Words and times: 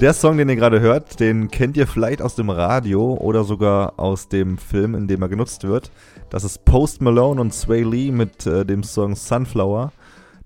Der 0.00 0.12
Song, 0.12 0.38
den 0.38 0.48
ihr 0.48 0.54
gerade 0.54 0.78
hört, 0.78 1.18
den 1.18 1.48
kennt 1.48 1.76
ihr 1.76 1.88
vielleicht 1.88 2.22
aus 2.22 2.36
dem 2.36 2.50
Radio 2.50 3.14
oder 3.14 3.42
sogar 3.42 3.98
aus 3.98 4.28
dem 4.28 4.56
Film, 4.56 4.94
in 4.94 5.08
dem 5.08 5.22
er 5.22 5.28
genutzt 5.28 5.64
wird. 5.64 5.90
Das 6.30 6.44
ist 6.44 6.64
Post 6.64 7.02
Malone 7.02 7.40
und 7.40 7.52
Sway 7.52 7.82
Lee 7.82 8.12
mit 8.12 8.46
äh, 8.46 8.64
dem 8.64 8.84
Song 8.84 9.16
Sunflower, 9.16 9.90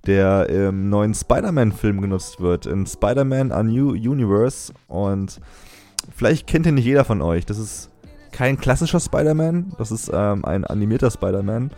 der 0.07 0.49
im 0.49 0.89
neuen 0.89 1.13
Spider-Man-Film 1.13 2.01
genutzt 2.01 2.41
wird. 2.41 2.65
In 2.65 2.87
Spider-Man 2.87 3.53
A 3.53 3.63
New 3.63 3.91
Universe. 3.91 4.73
Und 4.89 5.39
vielleicht 6.17 6.47
kennt 6.47 6.65
ihn 6.65 6.77
nicht 6.77 6.87
jeder 6.87 7.05
von 7.05 7.21
euch. 7.21 7.45
Das 7.45 7.59
ist 7.59 7.91
kein 8.31 8.57
klassischer 8.57 9.01
Spider-Man, 9.01 9.75
das 9.77 9.93
ist 9.93 10.11
ähm, 10.15 10.47
ein 10.47 10.65
animierter 10.65 11.11
Spider-Man. 11.11 11.73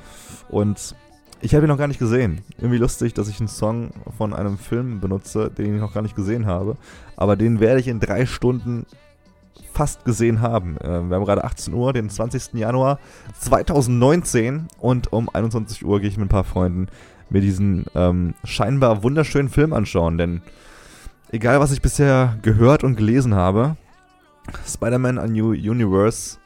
Und 0.49 0.95
ich 1.45 1.55
habe 1.55 1.67
ihn 1.67 1.69
noch 1.69 1.79
gar 1.79 1.89
nicht 1.89 1.99
gesehen. 1.99 2.41
Irgendwie 2.57 2.79
lustig, 2.79 3.13
dass 3.13 3.29
ich 3.29 3.39
einen 3.39 3.49
Song 3.49 3.91
von 4.17 4.33
einem 4.33 4.57
Film 4.57 5.01
benutze, 5.01 5.51
den 5.51 5.75
ich 5.75 5.81
noch 5.81 5.93
gar 5.93 6.01
nicht 6.01 6.17
gesehen 6.17 6.47
habe. 6.47 6.79
Aber 7.17 7.37
den 7.37 7.61
werde 7.61 7.81
ich 7.81 7.89
in 7.89 8.01
drei 8.01 8.25
Stunden 8.25 8.87
fast 9.75 10.07
gesehen 10.07 10.41
haben. 10.41 10.79
Ähm, 10.83 11.11
wir 11.11 11.17
haben 11.17 11.25
gerade 11.27 11.45
18 11.45 11.75
Uhr, 11.75 11.93
den 11.93 12.09
20. 12.09 12.55
Januar 12.55 12.99
2019 13.39 14.69
und 14.79 15.13
um 15.13 15.29
21 15.29 15.85
Uhr 15.85 16.01
gehe 16.01 16.09
ich 16.09 16.17
mit 16.17 16.27
ein 16.27 16.31
paar 16.31 16.45
Freunden 16.45 16.89
mir 17.29 17.43
diesen 17.43 17.85
ähm, 17.95 18.33
scheinbar 18.45 19.03
wunderschönen 19.03 19.51
Film 19.51 19.75
anschauen. 19.75 20.17
Denn 20.17 20.41
egal, 21.31 21.61
was 21.61 21.73
ich 21.73 21.83
bisher 21.83 22.39
gehört 22.41 22.85
und 22.85 22.97
gelesen 22.97 23.35
habe, 23.35 23.77
Spider-Man 24.67 25.19
A 25.19 25.27
New 25.27 25.51
Universe 25.51 26.39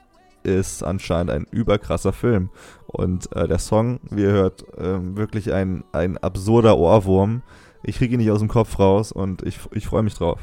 ist 0.43 0.83
anscheinend 0.83 1.31
ein 1.31 1.47
überkrasser 1.53 2.13
Film. 2.13 2.51
Und 2.89 3.31
äh, 3.37 3.47
der 3.47 3.59
Song, 3.59 4.01
wie 4.11 4.23
ihr 4.23 4.31
hört, 4.31 4.63
äh, 4.79 5.17
wirklich 5.17 5.53
ein, 5.53 5.85
ein 5.93 6.17
absurder 6.17 6.79
Ohrwurm. 6.79 7.43
Ich 7.83 7.99
kriege 7.99 8.15
ihn 8.15 8.19
nicht 8.19 8.31
aus 8.31 8.39
dem 8.39 8.49
Kopf 8.49 8.79
raus 8.79 9.13
und 9.13 9.43
ich, 9.43 9.59
ich 9.73 9.87
freue 9.87 10.03
mich 10.03 10.15
drauf. 10.15 10.41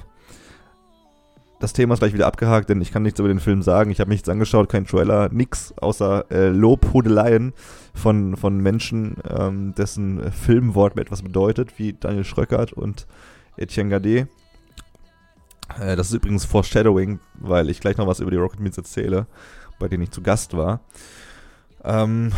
Das 1.60 1.74
Thema 1.74 1.96
ist 1.96 2.02
gleich 2.02 2.14
wieder 2.14 2.28
abgehakt, 2.28 2.70
denn 2.70 2.82
ich 2.82 2.92
kann 2.92 3.02
nichts 3.02 3.20
über 3.20 3.30
den 3.30 3.40
Film 3.40 3.64
sagen. 3.64 3.90
Ich 3.90 4.00
habe 4.00 4.12
nichts 4.12 4.30
angeschaut, 4.30 4.70
kein 4.70 4.86
Trailer, 4.86 5.30
nix 5.30 5.74
außer 5.78 6.30
äh, 6.30 6.50
Lobhudeleien 6.50 7.54
von, 7.96 8.36
von 8.36 8.58
Menschen, 8.58 9.18
ähm, 9.28 9.74
dessen 9.74 10.32
Filmwort 10.32 10.96
mir 10.96 11.02
etwas 11.02 11.24
bedeutet, 11.24 11.80
wie 11.80 11.94
Daniel 11.94 12.26
Schröckert 12.26 12.74
und 12.74 13.08
Etienne 13.58 13.90
Gade. 13.90 14.28
Äh, 15.80 15.96
das 15.96 16.10
ist 16.10 16.14
übrigens 16.14 16.46
Foreshadowing, 16.46 17.20
weil 17.40 17.72
ich 17.72 17.80
gleich 17.80 17.98
noch 17.98 18.06
was 18.06 18.20
über 18.20 18.30
die 18.30 18.38
Rocket 18.38 18.60
Beans 18.60 18.78
erzähle 18.78 19.26
bei 19.80 19.88
denen 19.88 20.04
ich 20.04 20.12
zu 20.12 20.22
Gast 20.22 20.56
war. 20.56 20.82
Ähm, 21.86 22.32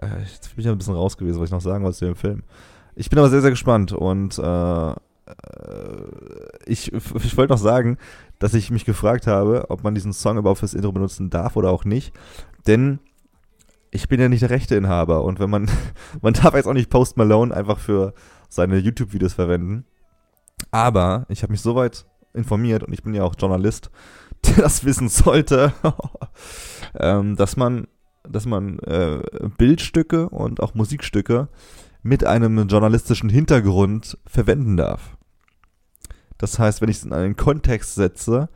äh, 0.00 0.20
jetzt 0.22 0.56
bin 0.56 0.64
ich 0.64 0.70
ein 0.70 0.78
bisschen 0.78 0.94
raus 0.94 1.16
gewesen, 1.16 1.38
was 1.40 1.48
ich 1.48 1.52
noch 1.52 1.60
sagen 1.60 1.84
wollte 1.84 1.98
zu 1.98 2.06
dem 2.06 2.16
Film. 2.16 2.42
Ich 2.94 3.10
bin 3.10 3.18
aber 3.18 3.30
sehr, 3.30 3.42
sehr 3.42 3.50
gespannt 3.50 3.92
und 3.92 4.38
äh, 4.38 4.90
äh 4.90 4.94
ich, 6.66 6.92
ich 6.92 7.36
wollte 7.36 7.52
noch 7.52 7.58
sagen, 7.58 7.98
dass 8.38 8.54
ich 8.54 8.70
mich 8.70 8.84
gefragt 8.84 9.26
habe, 9.26 9.66
ob 9.68 9.84
man 9.84 9.94
diesen 9.94 10.12
Song 10.12 10.38
überhaupt 10.38 10.60
fürs 10.60 10.74
Intro 10.74 10.92
benutzen 10.92 11.30
darf 11.30 11.56
oder 11.56 11.70
auch 11.70 11.84
nicht. 11.84 12.14
Denn 12.66 12.98
ich 13.90 14.08
bin 14.08 14.20
ja 14.20 14.28
nicht 14.28 14.42
der 14.42 14.50
Rechteinhaber 14.50 15.24
und 15.24 15.40
wenn 15.40 15.50
man, 15.50 15.70
man 16.22 16.34
darf 16.34 16.54
jetzt 16.54 16.66
auch 16.66 16.74
nicht 16.74 16.90
Post 16.90 17.16
Malone 17.16 17.54
einfach 17.54 17.78
für 17.78 18.14
seine 18.48 18.78
YouTube-Videos 18.78 19.34
verwenden. 19.34 19.84
Aber 20.70 21.26
ich 21.28 21.42
habe 21.42 21.52
mich 21.52 21.60
soweit 21.60 22.06
informiert 22.34 22.82
und 22.82 22.92
ich 22.92 23.02
bin 23.02 23.14
ja 23.14 23.24
auch 23.24 23.34
Journalist 23.38 23.90
der 24.46 24.62
das 24.62 24.84
wissen 24.84 25.08
sollte, 25.08 25.72
ähm, 26.94 27.36
dass 27.36 27.56
man, 27.56 27.88
dass 28.28 28.46
man 28.46 28.78
äh, 28.80 29.20
Bildstücke 29.56 30.28
und 30.28 30.60
auch 30.60 30.74
Musikstücke 30.74 31.48
mit 32.02 32.24
einem 32.24 32.68
journalistischen 32.68 33.28
Hintergrund 33.28 34.18
verwenden 34.26 34.76
darf. 34.76 35.16
Das 36.38 36.58
heißt, 36.58 36.80
wenn 36.80 36.88
ich 36.88 36.98
es 36.98 37.04
in 37.04 37.12
einen 37.12 37.36
Kontext 37.36 37.96
setze, 37.96 38.48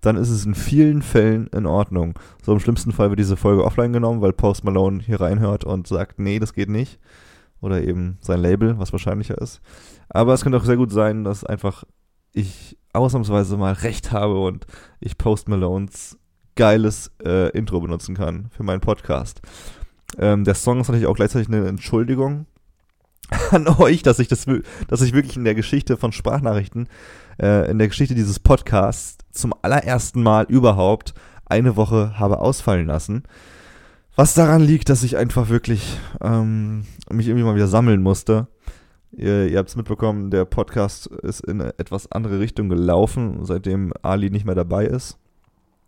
dann 0.00 0.16
ist 0.16 0.30
es 0.30 0.46
in 0.46 0.54
vielen 0.54 1.02
Fällen 1.02 1.48
in 1.48 1.66
Ordnung. 1.66 2.18
So 2.42 2.52
im 2.52 2.60
schlimmsten 2.60 2.92
Fall 2.92 3.10
wird 3.10 3.18
diese 3.18 3.36
Folge 3.36 3.64
offline 3.64 3.92
genommen, 3.92 4.20
weil 4.20 4.32
Post 4.32 4.62
Malone 4.64 5.02
hier 5.02 5.20
reinhört 5.20 5.64
und 5.64 5.86
sagt, 5.86 6.18
nee, 6.18 6.38
das 6.38 6.52
geht 6.52 6.68
nicht. 6.68 7.00
Oder 7.60 7.82
eben 7.82 8.18
sein 8.20 8.40
Label, 8.40 8.78
was 8.78 8.92
wahrscheinlicher 8.92 9.38
ist. 9.38 9.60
Aber 10.08 10.34
es 10.34 10.42
könnte 10.42 10.58
auch 10.58 10.64
sehr 10.64 10.76
gut 10.76 10.92
sein, 10.92 11.24
dass 11.24 11.42
einfach 11.42 11.84
ich 12.32 12.78
ausnahmsweise 12.92 13.56
mal 13.56 13.72
recht 13.72 14.12
habe 14.12 14.38
und 14.40 14.66
ich 15.00 15.18
Post 15.18 15.48
Malones 15.48 16.18
geiles 16.56 17.12
äh, 17.24 17.50
Intro 17.50 17.80
benutzen 17.80 18.16
kann 18.16 18.48
für 18.50 18.62
meinen 18.62 18.80
Podcast. 18.80 19.40
Ähm, 20.18 20.44
der 20.44 20.54
Song 20.54 20.80
ist 20.80 20.88
natürlich 20.88 21.06
auch 21.06 21.16
gleichzeitig 21.16 21.48
eine 21.48 21.66
Entschuldigung 21.66 22.46
an 23.50 23.68
euch, 23.68 24.02
dass 24.02 24.18
ich 24.18 24.28
das, 24.28 24.46
dass 24.88 25.02
ich 25.02 25.12
wirklich 25.12 25.36
in 25.36 25.44
der 25.44 25.54
Geschichte 25.54 25.96
von 25.96 26.12
Sprachnachrichten, 26.12 26.88
äh, 27.40 27.70
in 27.70 27.78
der 27.78 27.88
Geschichte 27.88 28.14
dieses 28.14 28.40
Podcasts 28.40 29.18
zum 29.30 29.54
allerersten 29.62 30.22
Mal 30.22 30.46
überhaupt 30.48 31.14
eine 31.44 31.76
Woche 31.76 32.18
habe 32.18 32.40
ausfallen 32.40 32.86
lassen. 32.86 33.22
Was 34.16 34.34
daran 34.34 34.62
liegt, 34.62 34.88
dass 34.88 35.02
ich 35.02 35.16
einfach 35.16 35.50
wirklich 35.50 35.98
ähm, 36.22 36.86
mich 37.10 37.28
irgendwie 37.28 37.44
mal 37.44 37.54
wieder 37.54 37.68
sammeln 37.68 38.02
musste 38.02 38.48
Ihr, 39.16 39.48
ihr 39.48 39.58
habt 39.58 39.70
es 39.70 39.76
mitbekommen, 39.76 40.30
der 40.30 40.44
Podcast 40.44 41.06
ist 41.06 41.40
in 41.40 41.60
eine 41.62 41.78
etwas 41.78 42.12
andere 42.12 42.38
Richtung 42.38 42.68
gelaufen, 42.68 43.44
seitdem 43.44 43.94
Ali 44.02 44.30
nicht 44.30 44.44
mehr 44.44 44.54
dabei 44.54 44.84
ist. 44.84 45.18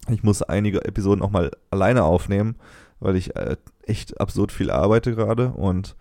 Ich 0.09 0.23
muss 0.23 0.43
einige 0.43 0.85
Episoden 0.85 1.23
auch 1.23 1.31
mal 1.31 1.51
alleine 1.71 2.05
aufnehmen, 2.05 2.57
weil 3.01 3.17
ich 3.17 3.37
äh, 3.37 3.57
echt 3.87 4.21
absurd 4.21 4.53
viel 4.53 4.71
arbeite 4.71 5.15
gerade 5.15 5.51
und 5.51 5.97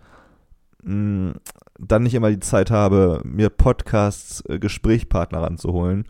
mh, 0.82 0.94
mm, 0.94 1.34
dann 1.78 2.02
nicht 2.02 2.14
immer 2.14 2.30
die 2.30 2.40
Zeit 2.40 2.70
habe, 2.70 3.20
mir 3.24 3.50
Podcasts, 3.50 4.42
äh, 4.48 4.58
Gesprächspartner 4.58 5.42
ranzuholen, 5.42 6.06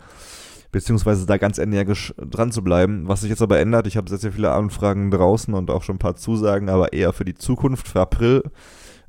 beziehungsweise 0.72 1.26
da 1.26 1.36
ganz 1.36 1.58
energisch 1.58 2.14
dran 2.16 2.52
zu 2.52 2.62
bleiben. 2.62 3.06
Was 3.06 3.20
sich 3.20 3.30
jetzt 3.30 3.42
aber 3.42 3.58
ändert, 3.58 3.86
ich 3.86 3.96
habe 3.96 4.08
sehr, 4.08 4.18
sehr 4.18 4.32
viele 4.32 4.52
Anfragen 4.52 5.10
draußen 5.10 5.52
und 5.54 5.70
auch 5.70 5.82
schon 5.82 5.96
ein 5.96 6.00
paar 6.00 6.16
Zusagen, 6.16 6.68
aber 6.68 6.92
eher 6.92 7.12
für 7.12 7.24
die 7.24 7.34
Zukunft, 7.34 7.88
für 7.88 8.00
April, 8.00 8.42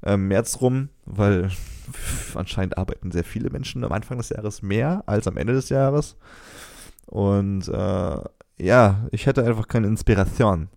äh, 0.03 0.17
März 0.17 0.61
rum, 0.61 0.89
weil 1.05 1.49
anscheinend 2.35 2.77
arbeiten 2.77 3.11
sehr 3.11 3.23
viele 3.23 3.49
Menschen 3.49 3.83
am 3.83 3.91
Anfang 3.91 4.17
des 4.17 4.29
Jahres 4.29 4.61
mehr 4.61 5.03
als 5.05 5.27
am 5.27 5.37
Ende 5.37 5.53
des 5.53 5.69
Jahres. 5.69 6.17
Und 7.05 7.67
äh, 7.67 8.17
ja, 8.61 9.07
ich 9.11 9.25
hätte 9.25 9.45
einfach 9.45 9.67
keine 9.67 9.87
Inspiration, 9.87 10.69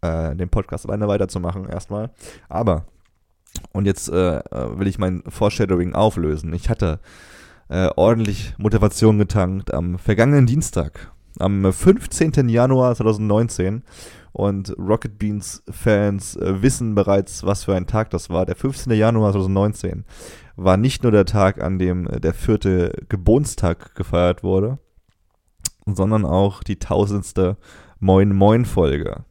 äh, 0.00 0.34
den 0.36 0.48
Podcast 0.48 0.86
alleine 0.86 1.08
weiterzumachen, 1.08 1.68
erstmal. 1.68 2.10
Aber, 2.48 2.86
und 3.72 3.86
jetzt 3.86 4.08
äh, 4.08 4.40
will 4.50 4.86
ich 4.86 4.98
mein 4.98 5.22
Foreshadowing 5.28 5.94
auflösen. 5.94 6.52
Ich 6.52 6.68
hatte 6.68 7.00
äh, 7.68 7.88
ordentlich 7.96 8.54
Motivation 8.58 9.18
getankt 9.18 9.72
am 9.72 9.98
vergangenen 9.98 10.46
Dienstag, 10.46 11.12
am 11.38 11.72
15. 11.72 12.48
Januar 12.48 12.94
2019 12.94 13.82
und 14.32 14.74
Rocket 14.78 15.18
Beans 15.18 15.62
Fans 15.68 16.36
äh, 16.36 16.62
wissen 16.62 16.94
bereits, 16.94 17.44
was 17.44 17.64
für 17.64 17.74
ein 17.74 17.86
Tag 17.86 18.10
das 18.10 18.30
war. 18.30 18.46
Der 18.46 18.56
15. 18.56 18.92
Januar 18.92 19.32
2019 19.32 20.04
war 20.56 20.76
nicht 20.76 21.02
nur 21.02 21.12
der 21.12 21.24
Tag, 21.24 21.62
an 21.62 21.78
dem 21.78 22.06
äh, 22.06 22.20
der 22.20 22.34
vierte 22.34 22.92
Geburtstag 23.08 23.94
gefeiert 23.94 24.42
wurde, 24.42 24.78
sondern 25.94 26.24
auch 26.24 26.62
die 26.62 26.78
tausendste 26.78 27.56
Moin 28.00 28.34
Moin 28.34 28.64
Folge. 28.64 29.24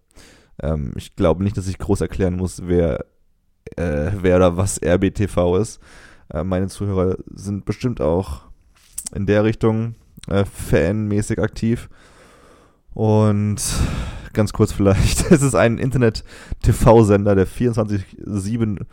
Ähm, 0.62 0.92
ich 0.96 1.16
glaube 1.16 1.44
nicht, 1.44 1.58
dass 1.58 1.68
ich 1.68 1.78
groß 1.78 2.02
erklären 2.02 2.36
muss, 2.36 2.68
wer, 2.68 3.06
äh, 3.76 4.12
wer 4.20 4.38
oder 4.38 4.58
was 4.58 4.82
RBTV 4.82 5.58
ist. 5.58 5.80
Äh, 6.34 6.44
meine 6.44 6.68
Zuhörer 6.68 7.18
sind 7.34 7.66
bestimmt 7.66 8.02
auch 8.02 8.42
in 9.14 9.26
der 9.26 9.44
Richtung 9.44 9.96
äh, 10.28 10.46
fanmäßig 10.46 11.40
aktiv. 11.40 11.90
Und 12.94 13.62
ganz 14.34 14.54
kurz 14.54 14.72
vielleicht. 14.72 15.32
Es 15.32 15.42
ist 15.42 15.56
ein 15.56 15.78
Internet-TV-Sender, 15.78 17.36
der 17.36 17.48
24-7 17.48 18.86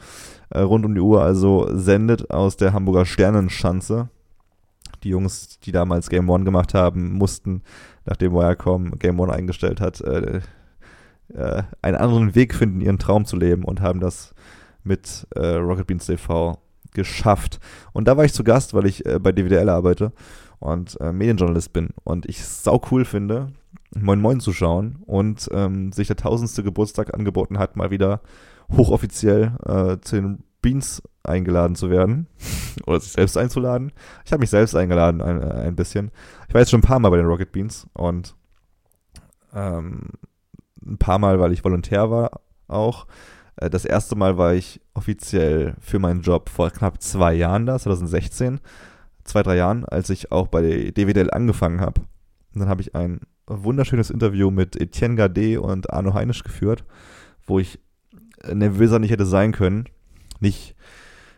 äh, 0.51 0.61
rund 0.61 0.85
um 0.85 0.95
die 0.95 1.01
Uhr 1.01 1.23
also 1.23 1.69
sendet 1.73 2.31
aus 2.31 2.57
der 2.57 2.73
Hamburger 2.73 3.07
Sternenschanze. 3.07 4.09
Die 5.05 5.11
Jungs, 5.11 5.61
die 5.61 5.73
damals 5.73 6.09
Game 6.09 6.29
One 6.29 6.45
gemacht 6.45 6.75
haben, 6.75 7.13
mussten, 7.13 7.63
nachdem 8.07 8.33
Wirecom 8.33 8.99
Game 8.99 9.21
One 9.21 9.33
eingestellt 9.33 9.81
hat, 9.81 10.01
äh, 10.01 10.41
äh, 11.35 11.63
einen 11.83 11.97
anderen 11.97 12.35
Weg 12.35 12.55
finden, 12.55 12.81
ihren 12.81 12.99
Traum 12.99 13.25
zu 13.25 13.37
leben 13.37 13.65
und 13.65 13.81
haben 13.81 14.01
das 14.01 14.35
mit 14.83 15.27
äh, 15.35 15.57
Rocket 15.57 15.87
Beans 15.87 16.07
TV 16.07 16.59
geschafft. 16.93 17.61
Und 17.93 18.09
da 18.09 18.17
war 18.17 18.25
ich 18.25 18.33
zu 18.33 18.45
Gast, 18.45 18.75
weil 18.75 18.87
ich 18.87 19.05
äh, 19.07 19.19
bei 19.19 19.33
DWDL 19.33 19.69
arbeite 19.69 20.13
und 20.59 20.99
äh, 21.01 21.13
Medienjournalist 21.13 21.73
bin 21.73 21.91
und 22.05 22.27
ich 22.27 22.45
sau 22.45 22.81
cool 22.91 23.05
finde, 23.05 23.53
Moin 23.97 24.21
Moin 24.21 24.41
zu 24.41 24.53
schauen 24.53 24.99
und 25.07 25.49
ähm, 25.53 25.93
sich 25.93 26.09
der 26.09 26.17
tausendste 26.17 26.65
Geburtstag 26.65 27.15
angeboten 27.15 27.59
hat, 27.59 27.77
mal 27.77 27.91
wieder 27.91 28.21
hochoffiziell 28.73 29.53
äh, 29.67 30.01
zu 30.01 30.17
den 30.17 30.43
Beans 30.63 31.03
eingeladen 31.25 31.77
zu 31.77 31.91
werden 31.91 32.27
oder 32.87 33.01
sich 33.01 33.13
selbst 33.13 33.37
einzuladen. 33.37 33.93
Ich 34.25 34.33
habe 34.33 34.41
mich 34.41 34.51
selbst 34.51 34.75
eingeladen 34.75 35.21
ein, 35.21 35.43
äh, 35.43 35.67
ein 35.67 35.77
bisschen. 35.77 36.11
Ich 36.49 36.55
war 36.55 36.61
jetzt 36.61 36.71
schon 36.71 36.81
ein 36.81 36.87
paar 36.87 36.99
Mal 36.99 37.11
bei 37.11 37.17
den 37.17 37.27
Rocket 37.27 37.53
Beans 37.53 37.87
und 37.95 38.35
ähm, 39.55 40.11
ein 40.85 40.99
paar 40.99 41.19
Mal, 41.19 41.41
weil 41.41 41.53
ich 41.53 41.65
Volontär 41.65 42.11
war 42.11 42.41
auch. 42.69 43.07
Äh, 43.57 43.71
das 43.71 43.85
erste 43.85 44.17
Mal 44.17 44.37
war 44.37 44.55
ich 44.55 44.81
offiziell 44.95 45.75
für 45.81 45.99
meinen 45.99 46.23
Job 46.23 46.49
vor 46.49 46.71
knapp 46.71 47.01
zwei 47.03 47.35
Jahren 47.35 47.67
da, 47.67 47.79
2016. 47.79 48.61
zwei, 49.25 49.43
drei 49.43 49.57
Jahren, 49.57 49.85
als 49.85 50.11
ich 50.11 50.33
auch 50.33 50.49
bei 50.49 50.91
DWDL 50.91 51.31
angefangen 51.31 51.81
habe. 51.81 52.03
Und 52.55 52.61
dann 52.61 52.69
habe 52.69 52.83
ich 52.83 52.95
ein 52.95 53.21
wunderschönes 53.47 54.11
Interview 54.11 54.51
mit 54.51 54.81
Etienne 54.81 55.17
Gade 55.17 55.61
und 55.61 55.91
Arno 55.93 56.15
Heinisch 56.15 56.43
geführt, 56.43 56.85
wo 57.47 57.59
ich 57.59 57.79
nervöser 58.53 58.99
nicht 58.99 59.11
hätte 59.11 59.27
sein 59.27 59.53
können. 59.53 59.87
Nicht 60.41 60.75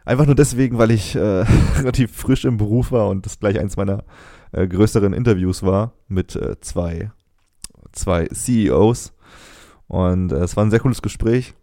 einfach 0.07 0.25
nur 0.25 0.35
deswegen, 0.35 0.79
weil 0.79 0.91
ich 0.91 1.15
äh, 1.15 1.19
relativ 1.79 2.13
frisch 2.13 2.47
im 2.47 2.57
Beruf 2.57 2.93
war 2.93 3.09
und 3.09 3.27
das 3.27 3.39
gleich 3.39 3.59
eins 3.59 3.77
meiner 3.77 4.05
äh, 4.53 4.67
größeren 4.67 5.13
Interviews 5.13 5.63
war 5.63 5.93
mit 6.09 6.35
äh, 6.37 6.59
zwei, 6.61 7.11
zwei 7.93 8.27
CEOs. 8.29 9.13
Und 9.89 10.33
äh, 10.33 10.37
es 10.37 10.57
war 10.57 10.65
ein 10.65 10.71
sehr 10.71 10.81
cooles 10.81 11.03
Gespräch. 11.03 11.55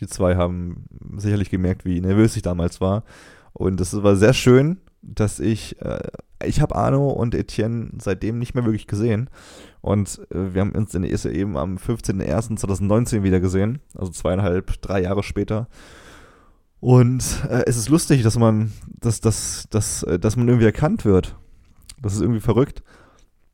Die 0.00 0.06
zwei 0.06 0.36
haben 0.36 0.86
sicherlich 1.16 1.50
gemerkt, 1.50 1.84
wie 1.84 2.00
nervös 2.00 2.36
ich 2.36 2.42
damals 2.42 2.80
war. 2.80 3.04
Und 3.52 3.80
es 3.80 4.02
war 4.02 4.16
sehr 4.16 4.34
schön, 4.34 4.78
dass 5.02 5.40
ich, 5.40 5.80
äh, 5.82 6.00
ich 6.44 6.60
habe 6.60 6.74
Arno 6.74 7.10
und 7.10 7.34
Etienne 7.34 7.90
seitdem 7.98 8.38
nicht 8.38 8.54
mehr 8.54 8.64
wirklich 8.64 8.86
gesehen. 8.86 9.28
Und 9.80 10.20
äh, 10.30 10.54
wir 10.54 10.60
haben 10.60 10.72
uns 10.72 10.94
in 10.94 11.02
der 11.02 11.10
erste 11.10 11.30
eben 11.30 11.56
am 11.56 11.76
15.01.2019 11.76 13.22
wieder 13.22 13.40
gesehen, 13.40 13.80
also 13.94 14.10
zweieinhalb, 14.10 14.80
drei 14.80 15.02
Jahre 15.02 15.22
später. 15.22 15.68
Und 16.84 17.24
äh, 17.48 17.62
es 17.64 17.78
ist 17.78 17.88
lustig, 17.88 18.22
dass 18.24 18.38
man, 18.38 18.70
dass, 19.00 19.22
dass, 19.22 19.66
dass, 19.70 20.02
äh, 20.02 20.18
dass 20.18 20.36
man 20.36 20.46
irgendwie 20.46 20.66
erkannt 20.66 21.06
wird. 21.06 21.34
Das 21.98 22.12
ist 22.12 22.20
irgendwie 22.20 22.42
verrückt, 22.42 22.82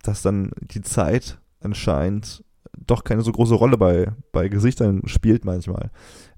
dass 0.02 0.22
dann 0.22 0.50
die 0.60 0.80
Zeit 0.80 1.38
anscheinend 1.60 2.42
doch 2.76 3.04
keine 3.04 3.22
so 3.22 3.30
große 3.30 3.54
Rolle 3.54 3.78
bei, 3.78 4.10
bei 4.32 4.48
Gesichtern 4.48 5.02
spielt 5.04 5.44
manchmal. 5.44 5.92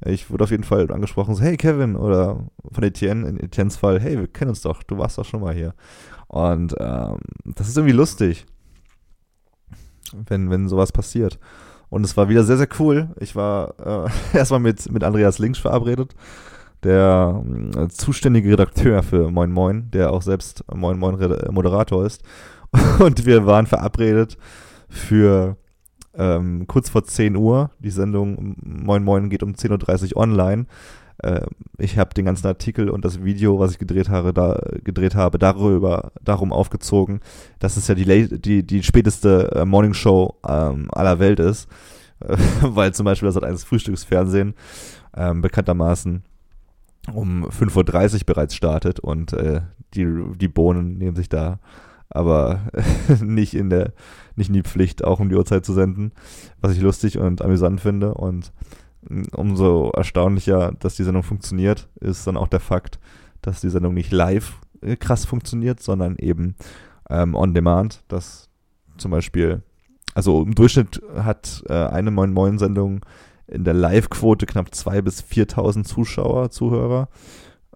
Ich 0.05 0.31
wurde 0.31 0.45
auf 0.45 0.51
jeden 0.51 0.65
Fall 0.65 0.93
angesprochen, 0.93 1.35
so, 1.35 1.43
hey 1.43 1.57
Kevin, 1.57 1.97
oder 1.97 2.45
von 2.71 2.85
Etienne, 2.85 3.27
in 3.27 3.41
Etiennes 3.41 3.79
Fall, 3.79 3.99
hey, 3.99 4.19
wir 4.19 4.29
kennen 4.29 4.51
uns 4.51 4.61
doch, 4.61 4.83
du 4.83 4.99
warst 4.99 5.17
doch 5.17 5.25
schon 5.25 5.41
mal 5.41 5.55
hier. 5.55 5.73
Und 6.29 6.75
ähm, 6.79 7.21
das 7.47 7.69
ist 7.69 7.79
irgendwie 7.79 7.97
lustig, 7.97 8.45
wenn, 10.13 10.51
wenn 10.51 10.69
sowas 10.69 10.93
passiert. 10.93 11.39
Und 11.89 12.05
es 12.05 12.19
war 12.19 12.29
wieder 12.29 12.45
sehr, 12.45 12.59
sehr 12.59 12.69
cool. 12.79 13.15
Ich 13.19 13.35
war 13.35 13.75
äh, 13.81 14.11
erstmal 14.37 14.61
mit, 14.61 14.93
mit 14.93 15.03
Andreas 15.05 15.39
Links 15.39 15.59
verabredet, 15.59 16.15
der 16.83 17.43
äh, 17.77 17.89
zuständige 17.89 18.51
Redakteur 18.51 19.03
für 19.03 19.31
Moin 19.31 19.53
Moin, 19.53 19.91
der 19.91 20.13
auch 20.13 20.23
selbst 20.23 20.65
Moin 20.73 20.99
Moin 20.99 21.17
Moderator 21.51 22.05
ist. 22.05 22.23
Und 22.99 23.27
wir 23.27 23.47
waren 23.47 23.67
verabredet 23.67 24.39
für 24.89 25.57
ähm, 26.15 26.67
kurz 26.67 26.91
vor 26.91 27.05
10 27.05 27.37
Uhr. 27.37 27.71
Die 27.79 27.91
Sendung 27.91 28.57
Moin 28.63 29.05
Moin 29.05 29.31
geht 29.31 29.43
um 29.43 29.53
10.30 29.53 30.15
Uhr 30.15 30.21
online. 30.21 30.67
Äh, 31.19 31.47
ich 31.79 31.99
habe 31.99 32.15
den 32.15 32.25
ganzen 32.25 32.47
Artikel 32.47 32.91
und 32.91 33.05
das 33.05 33.23
Video, 33.23 33.59
was 33.59 33.73
ich 33.73 33.79
gedreht 33.79 34.09
habe, 34.09 34.33
da, 34.33 34.61
gedreht 34.85 35.15
habe 35.15 35.39
darüber, 35.39 36.13
darum 36.23 36.53
aufgezogen, 36.53 37.21
dass 37.59 37.77
es 37.77 37.89
ja 37.89 37.95
die, 37.95 38.41
die, 38.41 38.67
die 38.67 38.83
späteste 38.83 39.51
äh, 39.55 39.65
Morningshow 39.65 40.37
ähm, 40.47 40.89
aller 40.93 41.19
Welt 41.19 41.41
ist. 41.41 41.69
Äh, 42.21 42.37
weil 42.63 42.93
zum 42.93 43.05
Beispiel 43.05 43.27
das 43.27 43.37
hat 43.37 43.45
eines 43.45 43.65
Frühstücksfernsehen 43.65 44.55
ähm, 45.17 45.43
bekanntermaßen 45.43 46.23
um 47.13 47.45
5.30 47.45 48.15
Uhr 48.15 48.21
bereits 48.27 48.55
startet 48.55 49.01
und 49.01 49.33
äh, 49.33 49.63
die, 49.95 50.07
die 50.37 50.49
Bohnen 50.49 50.99
nehmen 50.99 51.17
sich 51.17 51.29
da 51.29 51.59
aber 52.15 52.61
nicht 53.21 53.55
in 53.55 53.71
der, 53.71 53.93
nicht 54.37 54.49
in 54.49 54.55
die 54.55 54.63
Pflicht, 54.63 55.03
auch 55.05 55.21
um 55.21 55.29
die 55.29 55.35
Uhrzeit 55.35 55.65
zu 55.65 55.73
senden, 55.73 56.13
was 56.61 56.73
ich 56.73 56.81
lustig 56.81 57.19
und 57.19 57.43
amüsant 57.43 57.81
finde. 57.81 58.15
Und 58.15 58.53
umso 59.35 59.91
erstaunlicher, 59.91 60.73
dass 60.79 60.97
die 60.97 61.05
Sendung 61.05 61.23
funktioniert, 61.23 61.89
ist 62.01 62.27
dann 62.27 62.37
auch 62.37 62.49
der 62.49 62.61
Fakt, 62.61 62.99
dass 63.41 63.61
die 63.61 63.71
Sendung 63.71 63.95
nicht 63.95 64.13
live 64.13 64.55
äh, 64.83 64.97
krass 64.97 65.25
funktioniert, 65.25 65.81
sondern 65.81 66.17
eben 66.17 66.55
ähm, 67.11 67.35
on 67.35 67.55
demand, 67.55 68.05
dass 68.09 68.49
zum 68.99 69.11
Beispiel, 69.11 69.63
also 70.15 70.43
im 70.43 70.55
Durchschnitt 70.55 71.03
hat 71.17 71.65
äh, 71.69 71.73
eine 71.73 72.11
Moin 72.11 72.33
Moin 72.33 72.59
Sendung 72.59 73.01
in 73.53 73.65
der 73.65 73.75
Live-Quote 73.75 74.47
knapp 74.47 74.69
2.000 74.69 75.03
bis 75.03 75.23
4.000 75.23 75.85
Zuschauer, 75.85 76.51
Zuhörer. 76.51 77.09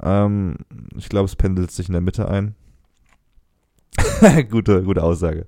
Ähm, 0.02 0.56
ich 0.96 1.08
glaube, 1.08 1.26
es 1.26 1.36
pendelt 1.36 1.70
sich 1.70 1.88
in 1.88 1.92
der 1.92 2.00
Mitte 2.00 2.28
ein. 2.28 2.54
gute, 4.50 4.82
gute 4.82 5.02
Aussage. 5.02 5.46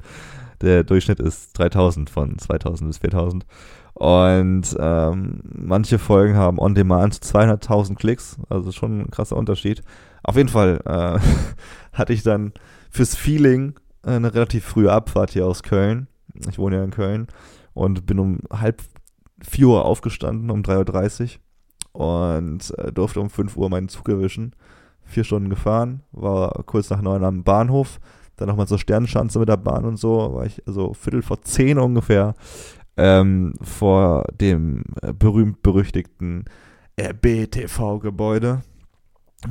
Der 0.60 0.84
Durchschnitt 0.84 1.20
ist 1.20 1.58
3000 1.58 2.10
von 2.10 2.38
2000 2.38 2.88
bis 2.90 2.98
4000. 2.98 3.46
Und 3.94 4.76
ähm, 4.78 5.40
manche 5.44 5.98
Folgen 5.98 6.36
haben 6.36 6.58
on 6.58 6.74
demand 6.74 7.14
200.000 7.14 7.96
Klicks, 7.96 8.36
also 8.48 8.70
schon 8.70 9.00
ein 9.00 9.10
krasser 9.10 9.36
Unterschied. 9.36 9.82
Auf 10.22 10.36
jeden 10.36 10.48
Fall 10.48 10.80
äh, 10.84 11.18
hatte 11.92 12.12
ich 12.12 12.22
dann 12.22 12.52
fürs 12.90 13.16
Feeling 13.16 13.74
eine 14.02 14.32
relativ 14.32 14.64
frühe 14.64 14.92
Abfahrt 14.92 15.30
hier 15.30 15.46
aus 15.46 15.62
Köln. 15.62 16.06
Ich 16.48 16.58
wohne 16.58 16.76
ja 16.76 16.84
in 16.84 16.90
Köln 16.90 17.26
und 17.74 18.06
bin 18.06 18.18
um 18.18 18.38
halb 18.52 18.82
vier 19.42 19.68
Uhr 19.68 19.84
aufgestanden, 19.84 20.50
um 20.50 20.62
3.30 20.62 21.38
Uhr 21.94 22.36
und 22.36 22.78
äh, 22.78 22.92
durfte 22.92 23.20
um 23.20 23.30
5 23.30 23.56
Uhr 23.56 23.68
meinen 23.70 23.88
Zug 23.88 24.08
erwischen. 24.08 24.54
Vier 25.02 25.24
Stunden 25.24 25.48
gefahren, 25.48 26.02
war 26.12 26.62
kurz 26.64 26.90
nach 26.90 27.00
neun 27.00 27.24
am 27.24 27.42
Bahnhof, 27.42 27.98
dann 28.36 28.48
nochmal 28.48 28.68
zur 28.68 28.78
Sternschanze 28.78 29.38
mit 29.38 29.48
der 29.48 29.56
Bahn 29.56 29.84
und 29.84 29.96
so, 29.96 30.34
war 30.34 30.44
ich 30.44 30.62
also 30.66 30.92
Viertel 30.92 31.22
vor 31.22 31.40
zehn 31.42 31.78
ungefähr 31.78 32.34
ähm, 32.98 33.54
vor 33.62 34.24
dem 34.38 34.84
äh, 35.00 35.12
berühmt-berüchtigten 35.12 36.44
RBTV-Gebäude. 37.00 38.62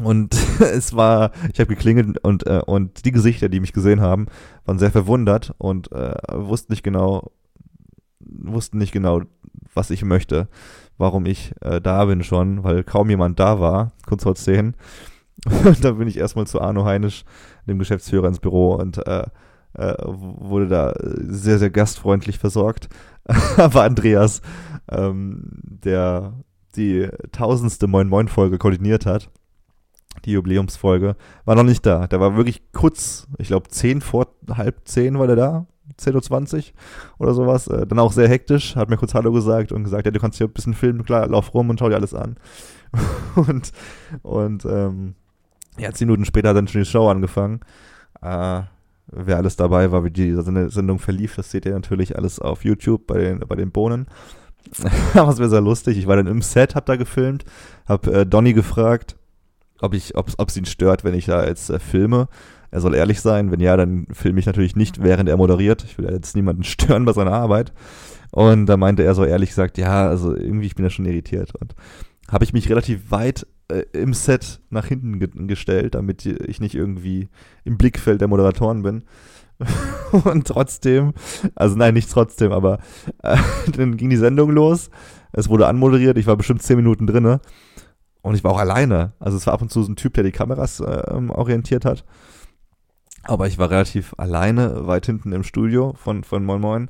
Und 0.03 0.35
es 0.59 0.95
war, 0.95 1.31
ich 1.51 1.59
habe 1.59 1.73
geklingelt 1.73 2.19
und, 2.19 2.45
äh, 2.45 2.61
und 2.65 3.05
die 3.05 3.11
Gesichter, 3.11 3.49
die 3.49 3.61
mich 3.61 3.73
gesehen 3.73 4.01
haben, 4.01 4.27
waren 4.65 4.79
sehr 4.79 4.91
verwundert 4.91 5.55
und 5.57 5.91
äh, 5.93 6.15
wussten 6.33 6.73
nicht 6.73 6.83
genau, 6.83 7.31
wussten 8.29 8.77
nicht 8.77 8.91
genau, 8.91 9.21
was 9.73 9.89
ich 9.89 10.03
möchte, 10.03 10.47
warum 10.97 11.25
ich 11.25 11.53
äh, 11.61 11.81
da 11.81 12.05
bin 12.05 12.23
schon, 12.23 12.63
weil 12.63 12.83
kaum 12.83 13.09
jemand 13.09 13.39
da 13.39 13.59
war, 13.59 13.91
kurz 14.05 14.23
vor 14.23 14.35
zehn. 14.35 14.75
Und 15.65 15.83
dann 15.83 15.97
bin 15.97 16.07
ich 16.07 16.17
erstmal 16.17 16.47
zu 16.47 16.61
Arno 16.61 16.85
Heinisch, 16.85 17.23
dem 17.67 17.79
Geschäftsführer, 17.79 18.27
ins 18.27 18.39
Büro 18.39 18.73
und 18.73 19.05
äh, 19.05 19.25
äh, 19.73 19.93
wurde 20.05 20.67
da 20.67 20.93
sehr, 20.97 21.59
sehr 21.59 21.69
gastfreundlich 21.69 22.39
versorgt. 22.39 22.89
Aber 23.57 23.83
Andreas, 23.83 24.41
ähm, 24.89 25.59
der 25.63 26.33
die 26.75 27.09
tausendste 27.31 27.87
Moin 27.87 28.07
Moin 28.07 28.27
Folge 28.27 28.57
koordiniert 28.57 29.05
hat, 29.05 29.29
die 30.25 30.31
Jubiläumsfolge, 30.31 31.15
war 31.45 31.55
noch 31.55 31.63
nicht 31.63 31.85
da. 31.85 32.07
Der 32.07 32.19
war 32.19 32.35
wirklich 32.35 32.71
kurz, 32.71 33.27
ich 33.37 33.47
glaube 33.47 33.69
zehn 33.69 34.01
vor 34.01 34.27
halb 34.49 34.81
zehn 34.85 35.19
war 35.19 35.27
der 35.27 35.35
da, 35.35 35.67
10.20 35.99 36.57
Uhr 36.57 36.63
oder 37.19 37.33
sowas. 37.33 37.67
Äh, 37.67 37.87
dann 37.87 37.99
auch 37.99 38.11
sehr 38.11 38.27
hektisch, 38.27 38.75
hat 38.75 38.89
mir 38.89 38.97
kurz 38.97 39.13
Hallo 39.13 39.31
gesagt 39.31 39.71
und 39.71 39.83
gesagt, 39.83 40.05
ja, 40.05 40.11
du 40.11 40.19
kannst 40.19 40.37
hier 40.37 40.47
ein 40.47 40.53
bisschen 40.53 40.73
filmen, 40.73 41.03
klar, 41.03 41.27
lauf 41.27 41.53
rum 41.53 41.69
und 41.69 41.79
schau 41.79 41.89
dir 41.89 41.95
alles 41.95 42.13
an. 42.13 42.37
und 43.35 43.71
und 44.23 44.65
ähm, 44.65 45.15
ja, 45.77 45.91
zehn 45.91 46.07
Minuten 46.07 46.25
später 46.25 46.49
hat 46.49 46.57
dann 46.57 46.67
schon 46.67 46.81
die 46.81 46.89
Show 46.89 47.09
angefangen. 47.09 47.61
Äh, 48.21 48.61
wer 49.07 49.37
alles 49.37 49.55
dabei 49.55 49.91
war, 49.91 50.03
wie 50.03 50.11
die 50.11 50.35
Sendung 50.35 50.99
verlief, 50.99 51.35
das 51.35 51.51
seht 51.51 51.65
ihr 51.65 51.73
natürlich 51.73 52.15
alles 52.17 52.39
auf 52.39 52.65
YouTube 52.65 53.07
bei 53.07 53.17
den, 53.17 53.39
bei 53.39 53.55
den 53.55 53.71
Bohnen. 53.71 54.07
Es 55.13 55.39
wäre 55.39 55.49
sehr 55.49 55.61
lustig. 55.61 55.97
Ich 55.97 56.07
war 56.07 56.17
dann 56.17 56.27
im 56.27 56.41
Set, 56.41 56.75
hab 56.75 56.85
da 56.85 56.97
gefilmt, 56.97 57.45
hab 57.87 58.05
äh, 58.07 58.25
Donny 58.25 58.51
gefragt, 58.51 59.15
ob 59.79 59.93
ich, 59.93 60.15
ob 60.15 60.27
es 60.27 60.57
ihn 60.57 60.65
stört, 60.65 61.03
wenn 61.03 61.13
ich 61.13 61.25
da 61.25 61.45
jetzt 61.45 61.69
äh, 61.69 61.79
filme. 61.79 62.27
Er 62.71 62.81
soll 62.81 62.95
ehrlich 62.95 63.21
sein. 63.21 63.51
Wenn 63.51 63.59
ja, 63.59 63.77
dann 63.77 64.07
filme 64.11 64.39
ich 64.39 64.45
natürlich 64.45 64.75
nicht, 64.75 65.01
während 65.01 65.29
er 65.29 65.37
moderiert. 65.37 65.83
Ich 65.83 65.97
will 65.97 66.05
ja 66.05 66.11
jetzt 66.11 66.35
niemanden 66.35 66.63
stören 66.65 67.05
bei 67.05 67.13
seiner 67.13 67.33
Arbeit. 67.33 67.73
Und 68.31 68.65
da 68.65 68.77
meinte 68.77 69.03
er 69.03 69.15
so 69.15 69.23
ehrlich 69.23 69.49
gesagt, 69.49 69.77
ja, 69.77 70.07
also 70.07 70.35
irgendwie, 70.35 70.67
ich 70.67 70.75
bin 70.75 70.85
ja 70.85 70.89
schon 70.89 71.05
irritiert. 71.05 71.55
Und 71.55 71.75
habe 72.29 72.43
ich 72.43 72.53
mich 72.53 72.69
relativ 72.69 73.09
weit 73.09 73.47
äh, 73.69 73.83
im 73.93 74.13
Set 74.13 74.61
nach 74.69 74.85
hinten 74.85 75.19
ge 75.19 75.29
gestellt, 75.47 75.95
damit 75.95 76.25
ich 76.25 76.59
nicht 76.59 76.75
irgendwie 76.75 77.29
im 77.63 77.77
Blickfeld 77.77 78.21
der 78.21 78.27
Moderatoren 78.27 78.83
bin. 78.83 79.03
und 80.11 80.47
trotzdem, 80.47 81.13
also 81.55 81.75
nein, 81.75 81.95
nicht 81.95 82.11
trotzdem, 82.11 82.51
aber 82.51 82.79
äh, 83.23 83.37
dann 83.75 83.97
ging 83.97 84.09
die 84.09 84.17
Sendung 84.17 84.51
los. 84.51 84.89
Es 85.31 85.49
wurde 85.49 85.67
anmoderiert, 85.67 86.17
ich 86.17 86.27
war 86.27 86.37
bestimmt 86.37 86.61
zehn 86.61 86.77
Minuten 86.77 87.07
drinne 87.07 87.41
und 88.21 88.35
ich 88.35 88.43
war 88.43 88.51
auch 88.51 88.59
alleine. 88.59 89.13
Also 89.19 89.37
es 89.37 89.47
war 89.47 89.53
ab 89.53 89.61
und 89.61 89.71
zu 89.71 89.83
so 89.83 89.91
ein 89.91 89.95
Typ, 89.95 90.13
der 90.13 90.23
die 90.23 90.31
Kameras 90.31 90.79
äh, 90.79 90.83
orientiert 91.29 91.85
hat. 91.85 92.05
Aber 93.23 93.47
ich 93.47 93.57
war 93.57 93.69
relativ 93.69 94.13
alleine, 94.17 94.87
weit 94.87 95.05
hinten 95.05 95.31
im 95.31 95.43
Studio 95.43 95.93
von, 95.97 96.23
von 96.23 96.45
Moin 96.45 96.61
Moin 96.61 96.89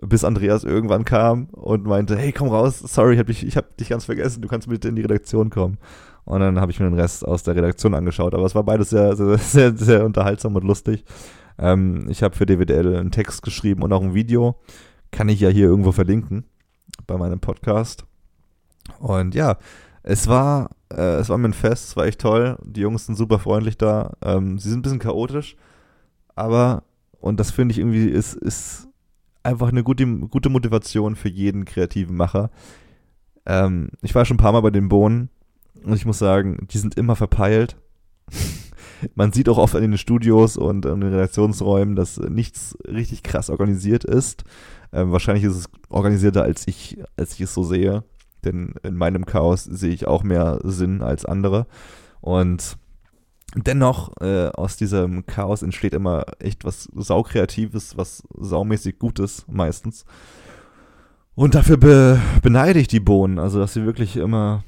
bis 0.00 0.24
Andreas 0.24 0.64
irgendwann 0.64 1.04
kam 1.04 1.46
und 1.52 1.84
meinte, 1.84 2.16
hey, 2.16 2.32
komm 2.32 2.48
raus, 2.48 2.78
sorry, 2.78 3.14
ich 3.14 3.18
habe 3.18 3.32
dich, 3.32 3.56
hab 3.56 3.76
dich 3.76 3.88
ganz 3.88 4.04
vergessen, 4.04 4.42
du 4.42 4.48
kannst 4.48 4.68
mit 4.68 4.84
in 4.84 4.96
die 4.96 5.02
Redaktion 5.02 5.50
kommen. 5.50 5.78
Und 6.24 6.40
dann 6.40 6.60
habe 6.60 6.70
ich 6.70 6.80
mir 6.80 6.88
den 6.88 6.98
Rest 6.98 7.26
aus 7.26 7.42
der 7.42 7.56
Redaktion 7.56 7.94
angeschaut. 7.94 8.34
Aber 8.34 8.44
es 8.44 8.54
war 8.54 8.64
beides 8.64 8.90
sehr, 8.90 9.16
sehr, 9.16 9.38
sehr, 9.38 9.76
sehr 9.76 10.04
unterhaltsam 10.04 10.54
und 10.54 10.64
lustig. 10.64 11.04
Ähm, 11.58 12.06
ich 12.08 12.22
habe 12.22 12.36
für 12.36 12.46
DWDL 12.46 12.96
einen 12.96 13.10
Text 13.10 13.42
geschrieben 13.42 13.82
und 13.82 13.92
auch 13.92 14.02
ein 14.02 14.14
Video. 14.14 14.56
Kann 15.10 15.28
ich 15.28 15.40
ja 15.40 15.48
hier 15.48 15.66
irgendwo 15.66 15.92
verlinken 15.92 16.44
bei 17.06 17.16
meinem 17.18 17.40
Podcast. 17.40 18.04
Und 18.98 19.34
ja, 19.34 19.58
Es 20.02 20.26
war, 20.26 20.70
äh, 20.92 21.16
es 21.16 21.28
war 21.28 21.38
mir 21.38 21.48
ein 21.48 21.52
Fest, 21.52 21.88
es 21.88 21.96
war 21.96 22.06
echt 22.06 22.20
toll. 22.20 22.58
Die 22.64 22.80
Jungs 22.80 23.06
sind 23.06 23.16
super 23.16 23.38
freundlich 23.38 23.78
da. 23.78 24.14
Ähm, 24.22 24.58
sie 24.58 24.68
sind 24.68 24.80
ein 24.80 24.82
bisschen 24.82 24.98
chaotisch, 24.98 25.56
aber, 26.34 26.82
und 27.20 27.38
das 27.38 27.50
finde 27.50 27.72
ich 27.72 27.78
irgendwie, 27.78 28.06
ist, 28.06 28.34
ist 28.34 28.88
einfach 29.42 29.68
eine 29.68 29.82
gute, 29.82 30.06
gute 30.06 30.48
Motivation 30.48 31.16
für 31.16 31.28
jeden 31.28 31.64
kreativen 31.64 32.16
Macher. 32.16 32.50
Ähm, 33.46 33.90
ich 34.02 34.14
war 34.14 34.24
schon 34.24 34.36
ein 34.36 34.42
paar 34.42 34.52
Mal 34.52 34.60
bei 34.60 34.70
den 34.70 34.88
Bohnen 34.88 35.30
und 35.84 35.94
ich 35.94 36.06
muss 36.06 36.18
sagen, 36.18 36.66
die 36.70 36.78
sind 36.78 36.96
immer 36.96 37.16
verpeilt. 37.16 37.76
Man 39.14 39.32
sieht 39.32 39.48
auch 39.48 39.58
oft 39.58 39.74
in 39.74 39.82
den 39.82 39.98
Studios 39.98 40.56
und 40.56 40.86
in 40.86 41.00
den 41.00 41.12
Redaktionsräumen, 41.12 41.96
dass 41.96 42.18
nichts 42.18 42.76
richtig 42.86 43.24
krass 43.24 43.50
organisiert 43.50 44.04
ist. 44.04 44.44
Ähm, 44.92 45.10
wahrscheinlich 45.10 45.44
ist 45.44 45.56
es 45.56 45.68
organisierter, 45.88 46.42
als 46.44 46.68
ich, 46.68 46.98
als 47.16 47.34
ich 47.34 47.40
es 47.40 47.54
so 47.54 47.64
sehe. 47.64 48.04
Denn 48.44 48.74
in 48.82 48.96
meinem 48.96 49.26
Chaos 49.26 49.64
sehe 49.64 49.92
ich 49.92 50.06
auch 50.06 50.22
mehr 50.22 50.60
Sinn 50.62 51.02
als 51.02 51.24
andere. 51.24 51.66
Und 52.20 52.76
dennoch, 53.54 54.12
äh, 54.20 54.48
aus 54.48 54.76
diesem 54.76 55.26
Chaos 55.26 55.62
entsteht 55.62 55.94
immer 55.94 56.24
echt 56.38 56.64
was 56.64 56.88
saukreatives, 56.94 57.96
was 57.96 58.22
saumäßig 58.34 58.98
Gutes 58.98 59.44
meistens. 59.48 60.04
Und 61.34 61.54
dafür 61.54 61.78
be 61.78 62.20
beneide 62.42 62.78
ich 62.78 62.88
die 62.88 63.00
Bohnen, 63.00 63.38
also 63.38 63.58
dass 63.58 63.72
sie 63.72 63.86
wirklich 63.86 64.16
immer, 64.16 64.64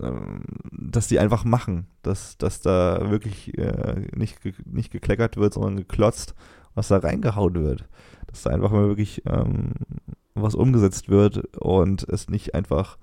ähm, 0.00 0.42
dass 0.70 1.08
die 1.08 1.18
einfach 1.18 1.44
machen, 1.44 1.86
dass, 2.02 2.36
dass 2.36 2.60
da 2.60 3.10
wirklich 3.10 3.56
äh, 3.56 4.08
nicht, 4.14 4.42
ge 4.42 4.52
nicht 4.66 4.92
gekleckert 4.92 5.36
wird, 5.36 5.54
sondern 5.54 5.76
geklotzt, 5.76 6.34
was 6.74 6.88
da 6.88 6.98
reingehauen 6.98 7.54
wird. 7.54 7.88
Dass 8.26 8.42
da 8.42 8.50
einfach 8.50 8.70
mal 8.70 8.88
wirklich 8.88 9.22
ähm, 9.26 9.72
was 10.34 10.54
umgesetzt 10.54 11.08
wird 11.08 11.56
und 11.56 12.04
es 12.04 12.28
nicht 12.28 12.54
einfach 12.54 12.98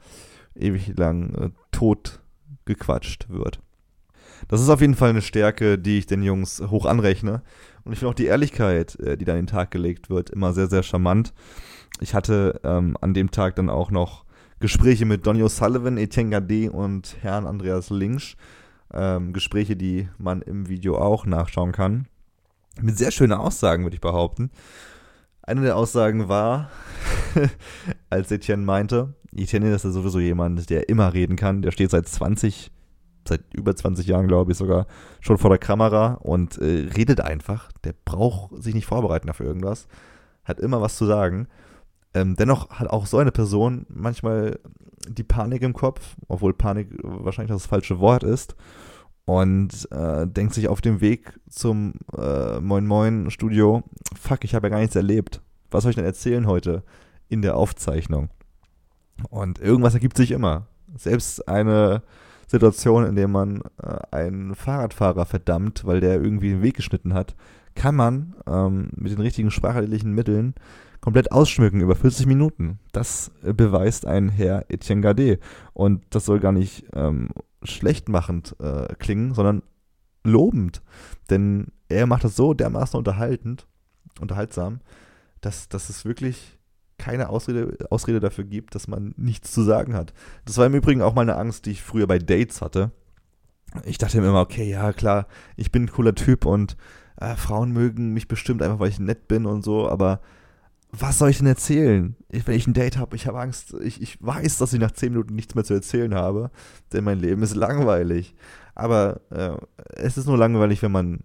ewig 0.56 0.98
lang 0.98 1.34
äh, 1.36 1.50
tot 1.72 2.22
gequatscht 2.66 3.30
wird. 3.30 3.60
Das 4.48 4.62
ist 4.62 4.70
auf 4.70 4.82
jeden 4.82 4.96
Fall 4.96 5.10
eine 5.10 5.22
Stärke, 5.22 5.78
die 5.78 5.98
ich 5.98 6.06
den 6.06 6.24
Jungs 6.24 6.62
hoch 6.70 6.86
anrechne. 6.86 7.42
Und 7.84 7.94
ich 7.94 8.00
finde 8.00 8.12
auch 8.12 8.16
die 8.16 8.26
Ehrlichkeit, 8.26 9.00
äh, 9.00 9.18
die 9.18 9.26
da 9.26 9.34
an 9.34 9.40
den 9.40 9.48
Tag 9.48 9.72
gelegt 9.72 10.10
wird, 10.10 10.30
immer 10.30 10.54
sehr, 10.54 10.68
sehr 10.68 10.84
charmant. 10.84 11.34
Ich 12.00 12.14
hatte 12.14 12.60
ähm, 12.64 12.96
an 13.02 13.14
dem 13.14 13.32
Tag 13.32 13.56
dann 13.56 13.70
auch 13.70 13.92
noch 13.92 14.26
Gespräche 14.60 15.06
mit 15.06 15.26
Donny 15.26 15.44
O'Sullivan, 15.44 15.98
Etienne 15.98 16.30
Gade 16.30 16.72
und 16.72 17.18
Herrn 17.22 17.46
Andreas 17.46 17.90
Links. 17.90 18.36
Ähm, 18.92 19.34
Gespräche, 19.34 19.76
die 19.76 20.10
man 20.18 20.42
im 20.42 20.68
Video 20.68 20.98
auch 20.98 21.26
nachschauen 21.26 21.72
kann. 21.72 22.08
Mit 22.82 22.98
sehr 22.98 23.12
schönen 23.12 23.34
Aussagen, 23.34 23.84
würde 23.84 23.96
ich 23.96 24.02
behaupten. 24.02 24.52
Eine 25.42 25.62
der 25.62 25.76
Aussagen 25.76 26.30
war, 26.30 26.70
als 28.10 28.32
Etienne 28.32 28.64
meinte, 28.64 29.14
Etienne 29.36 29.74
ist 29.74 29.86
ja 29.86 29.92
sowieso 29.92 30.20
jemand, 30.20 30.70
der 30.70 30.90
immer 30.90 31.14
reden 31.14 31.36
kann. 31.36 31.62
Der 31.62 31.72
steht 31.72 31.92
seit 31.92 32.08
20 32.08 32.72
seit 33.28 33.42
über 33.54 33.76
20 33.76 34.08
Jahren, 34.08 34.28
glaube 34.28 34.52
ich, 34.52 34.58
sogar 34.58 34.88
schon 35.22 35.38
vor 35.38 35.50
der 35.50 35.60
Kamera 35.60 36.16
und 36.16 36.58
äh, 36.58 36.90
redet 36.96 37.22
einfach. 37.22 37.72
Der 37.84 37.94
braucht 38.06 38.62
sich 38.62 38.74
nicht 38.74 38.86
vorbereiten 38.86 39.28
dafür 39.28 39.46
irgendwas. 39.46 39.88
Hat 40.44 40.60
immer 40.60 40.82
was 40.82 40.98
zu 40.98 41.06
sagen. 41.06 41.48
Ähm, 42.14 42.36
dennoch 42.36 42.72
hat 42.72 42.90
auch 42.90 43.06
so 43.06 43.20
eine 43.20 43.32
Person 43.32 43.86
manchmal 43.88 44.60
die 45.08 45.24
Panik 45.24 45.62
im 45.62 45.74
Kopf, 45.74 46.16
obwohl 46.28 46.54
Panik 46.54 46.90
wahrscheinlich 47.04 47.56
das 47.56 47.68
falsche 47.68 48.00
Wort 48.00 48.24
ist. 48.24 48.56
Und 49.30 49.88
äh, 49.92 50.26
denkt 50.26 50.56
sich 50.56 50.70
auf 50.70 50.82
dem 50.82 51.02
Weg 51.02 51.40
zum 51.48 51.94
äh, 52.18 52.60
Moin 52.62 52.88
Moin 52.88 53.30
Studio, 53.30 53.84
fuck, 54.20 54.44
ich 54.44 54.56
habe 54.56 54.66
ja 54.66 54.72
gar 54.72 54.80
nichts 54.80 54.96
erlebt. 54.96 55.44
Was 55.70 55.84
soll 55.84 55.92
ich 55.92 55.98
denn 55.98 56.06
erzählen 56.06 56.48
heute 56.48 56.82
in 57.28 57.44
der 57.44 57.56
Aufzeichnung? 57.56 58.30
Und 59.30 59.60
irgendwas 59.60 59.94
ergibt 59.94 60.18
sich 60.18 60.32
immer. 60.32 60.66
Selbst 60.98 61.48
eine 61.48 62.02
Situation, 62.48 63.06
in 63.06 63.16
der 63.16 63.28
man 63.28 63.62
äh, 63.84 64.00
einen 64.10 64.56
Fahrradfahrer 64.56 65.28
verdammt, 65.28 65.86
weil 65.86 66.00
der 66.00 66.16
irgendwie 66.16 66.50
den 66.50 66.64
Weg 66.64 66.78
geschnitten 66.78 67.14
hat, 67.14 67.36
kann 67.76 67.96
man 67.96 68.34
ähm, 68.48 68.90
mit 68.96 69.12
den 69.12 69.22
richtigen 69.22 69.52
sprachlichen 69.52 70.12
Mitteln 70.12 70.56
komplett 71.02 71.32
ausschmücken 71.32 71.82
über 71.82 71.96
40 71.96 72.26
Minuten. 72.26 72.80
Das 72.94 73.30
beweist 73.44 74.08
ein 74.08 74.30
Herr 74.30 74.66
Etienne 74.70 75.02
Gade. 75.02 75.38
Und 75.74 76.04
das 76.10 76.26
soll 76.26 76.40
gar 76.40 76.52
nicht 76.52 76.88
ähm, 76.96 77.30
schlechtmachend 77.64 78.56
äh, 78.60 78.94
klingen, 78.96 79.34
sondern 79.34 79.64
lobend. 80.24 80.82
Denn 81.30 81.68
er 81.88 82.06
macht 82.06 82.24
das 82.24 82.36
so 82.36 82.54
dermaßen 82.54 82.98
unterhaltend, 82.98 83.68
unterhaltsam, 84.20 84.80
dass, 85.42 85.70
dass 85.70 85.90
es 85.90 86.06
wirklich 86.06 86.60
keine 86.98 87.30
Ausrede, 87.30 87.78
Ausrede 87.90 88.20
dafür 88.20 88.44
gibt, 88.44 88.76
dass 88.76 88.88
man 88.88 89.14
nichts 89.18 89.52
zu 89.52 89.64
sagen 89.64 89.94
hat. 89.94 90.14
Das 90.46 90.58
war 90.58 90.66
im 90.66 90.76
Übrigen 90.76 91.02
auch 91.02 91.16
mal 91.16 91.22
eine 91.22 91.38
Angst, 91.38 91.66
die 91.66 91.72
ich 91.72 91.82
früher 91.82 92.08
bei 92.08 92.20
Dates 92.20 92.62
hatte. 92.62 92.92
Ich 93.86 93.98
dachte 93.98 94.20
mir 94.20 94.28
immer, 94.28 94.42
okay, 94.42 94.70
ja 94.70 94.94
klar, 94.94 95.28
ich 95.56 95.72
bin 95.72 95.84
ein 95.84 95.92
cooler 95.92 96.16
Typ 96.16 96.46
und 96.46 96.76
äh, 97.18 97.36
Frauen 97.36 97.72
mögen 97.72 98.14
mich 98.14 98.28
bestimmt 98.28 98.62
einfach, 98.62 98.80
weil 98.80 98.90
ich 98.90 99.00
nett 99.00 99.28
bin 99.28 99.46
und 99.46 99.64
so, 99.64 99.90
aber 99.90 100.22
was 100.92 101.20
soll 101.20 101.30
ich 101.30 101.38
denn 101.38 101.48
erzählen? 101.48 102.16
Ich, 102.30 102.48
wenn 102.48 102.56
ich 102.56 102.68
ein 102.68 102.74
Date 102.74 102.98
habe, 102.98 103.16
ich 103.16 103.28
habe 103.28 103.40
Angst, 103.40 103.76
ich, 103.82 104.02
ich 104.02 104.18
weiß, 104.22 104.58
dass 104.58 104.74
ich 104.74 104.80
nach 104.80 104.92
zehn 104.92 105.12
Minuten 105.12 105.36
nichts 105.36 105.56
mehr 105.56 105.64
zu 105.64 105.74
erzählen 105.74 106.16
habe, 106.16 106.50
denn 106.94 107.04
mein 107.04 107.20
Leben 107.20 107.44
ist 107.44 107.56
langweilig. 107.56 108.36
Aber 108.76 109.22
äh, 109.30 109.52
es 109.96 110.18
ist 110.18 110.28
nur 110.28 110.38
langweilig, 110.38 110.82
wenn 110.82 110.92
man 110.92 111.20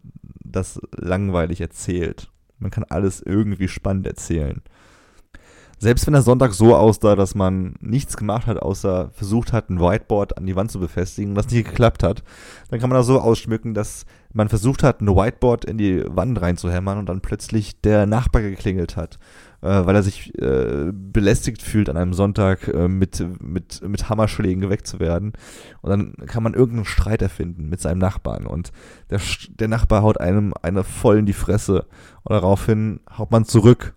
das 0.45 0.81
langweilig 0.97 1.61
erzählt. 1.61 2.31
Man 2.59 2.71
kann 2.71 2.85
alles 2.85 3.23
irgendwie 3.23 3.69
spannend 3.69 4.07
erzählen 4.07 4.63
selbst 5.85 6.07
wenn 6.07 6.15
der 6.15 6.23
Sonntag 6.23 6.55
so 6.55 6.75
aussah, 6.75 7.15
dass 7.15 7.35
man 7.35 7.75
nichts 7.81 8.17
gemacht 8.17 8.47
hat, 8.47 8.59
außer 8.61 9.11
versucht 9.13 9.53
hat, 9.53 9.69
ein 9.69 9.81
Whiteboard 9.81 10.39
an 10.39 10.47
die 10.47 10.57
Wand 10.57 10.71
zu 10.71 10.81
befestigen 10.81 11.31
und 11.31 11.35
das 11.35 11.51
nicht 11.51 11.67
geklappt 11.67 12.03
hat, 12.03 12.23
dann 12.71 12.81
kann 12.81 12.89
man 12.89 12.99
das 12.99 13.07
so 13.07 13.21
ausschmücken, 13.21 13.75
dass 13.75 14.07
man 14.33 14.49
versucht 14.49 14.83
hat, 14.83 15.01
ein 15.01 15.09
Whiteboard 15.09 15.65
in 15.65 15.79
die 15.79 16.03
Wand 16.09 16.41
reinzuhämmern 16.41 16.99
und 16.99 17.07
dann 17.07 17.21
plötzlich 17.21 17.81
der 17.83 18.07
Nachbar 18.07 18.43
geklingelt 18.43 18.97
hat, 18.97 19.19
weil 19.65 19.97
er 19.97 20.03
sich 20.03 20.39
äh, 20.41 20.93
belästigt 20.93 21.63
fühlt, 21.63 21.89
an 21.89 21.97
einem 21.97 22.13
Sonntag 22.13 22.69
äh, 22.69 22.87
mit, 22.87 23.25
mit, 23.41 23.81
mit 23.87 24.11
Hammerschlägen 24.11 24.61
geweckt 24.61 24.87
zu 24.87 25.01
werden. 25.01 25.33
Und 25.81 25.91
dann 25.91 26.15
kann 26.27 26.43
man 26.43 26.53
irgendeinen 26.53 26.85
Streit 26.85 27.23
erfinden 27.23 27.71
mit 27.71 27.81
seinem 27.81 27.99
Nachbarn. 27.99 28.47
Und 28.47 28.73
der, 29.09 29.21
der 29.59 29.69
Nachbar 29.69 30.03
haut 30.03 30.21
einem 30.21 30.53
eine 30.61 30.85
voll 30.85 31.19
in 31.19 31.27
die 31.27 31.33
Fresse. 31.33 31.87
Und 32.25 32.35
daraufhin 32.35 33.01
haut 33.17 33.31
man 33.31 33.47
zurück. 33.47 33.95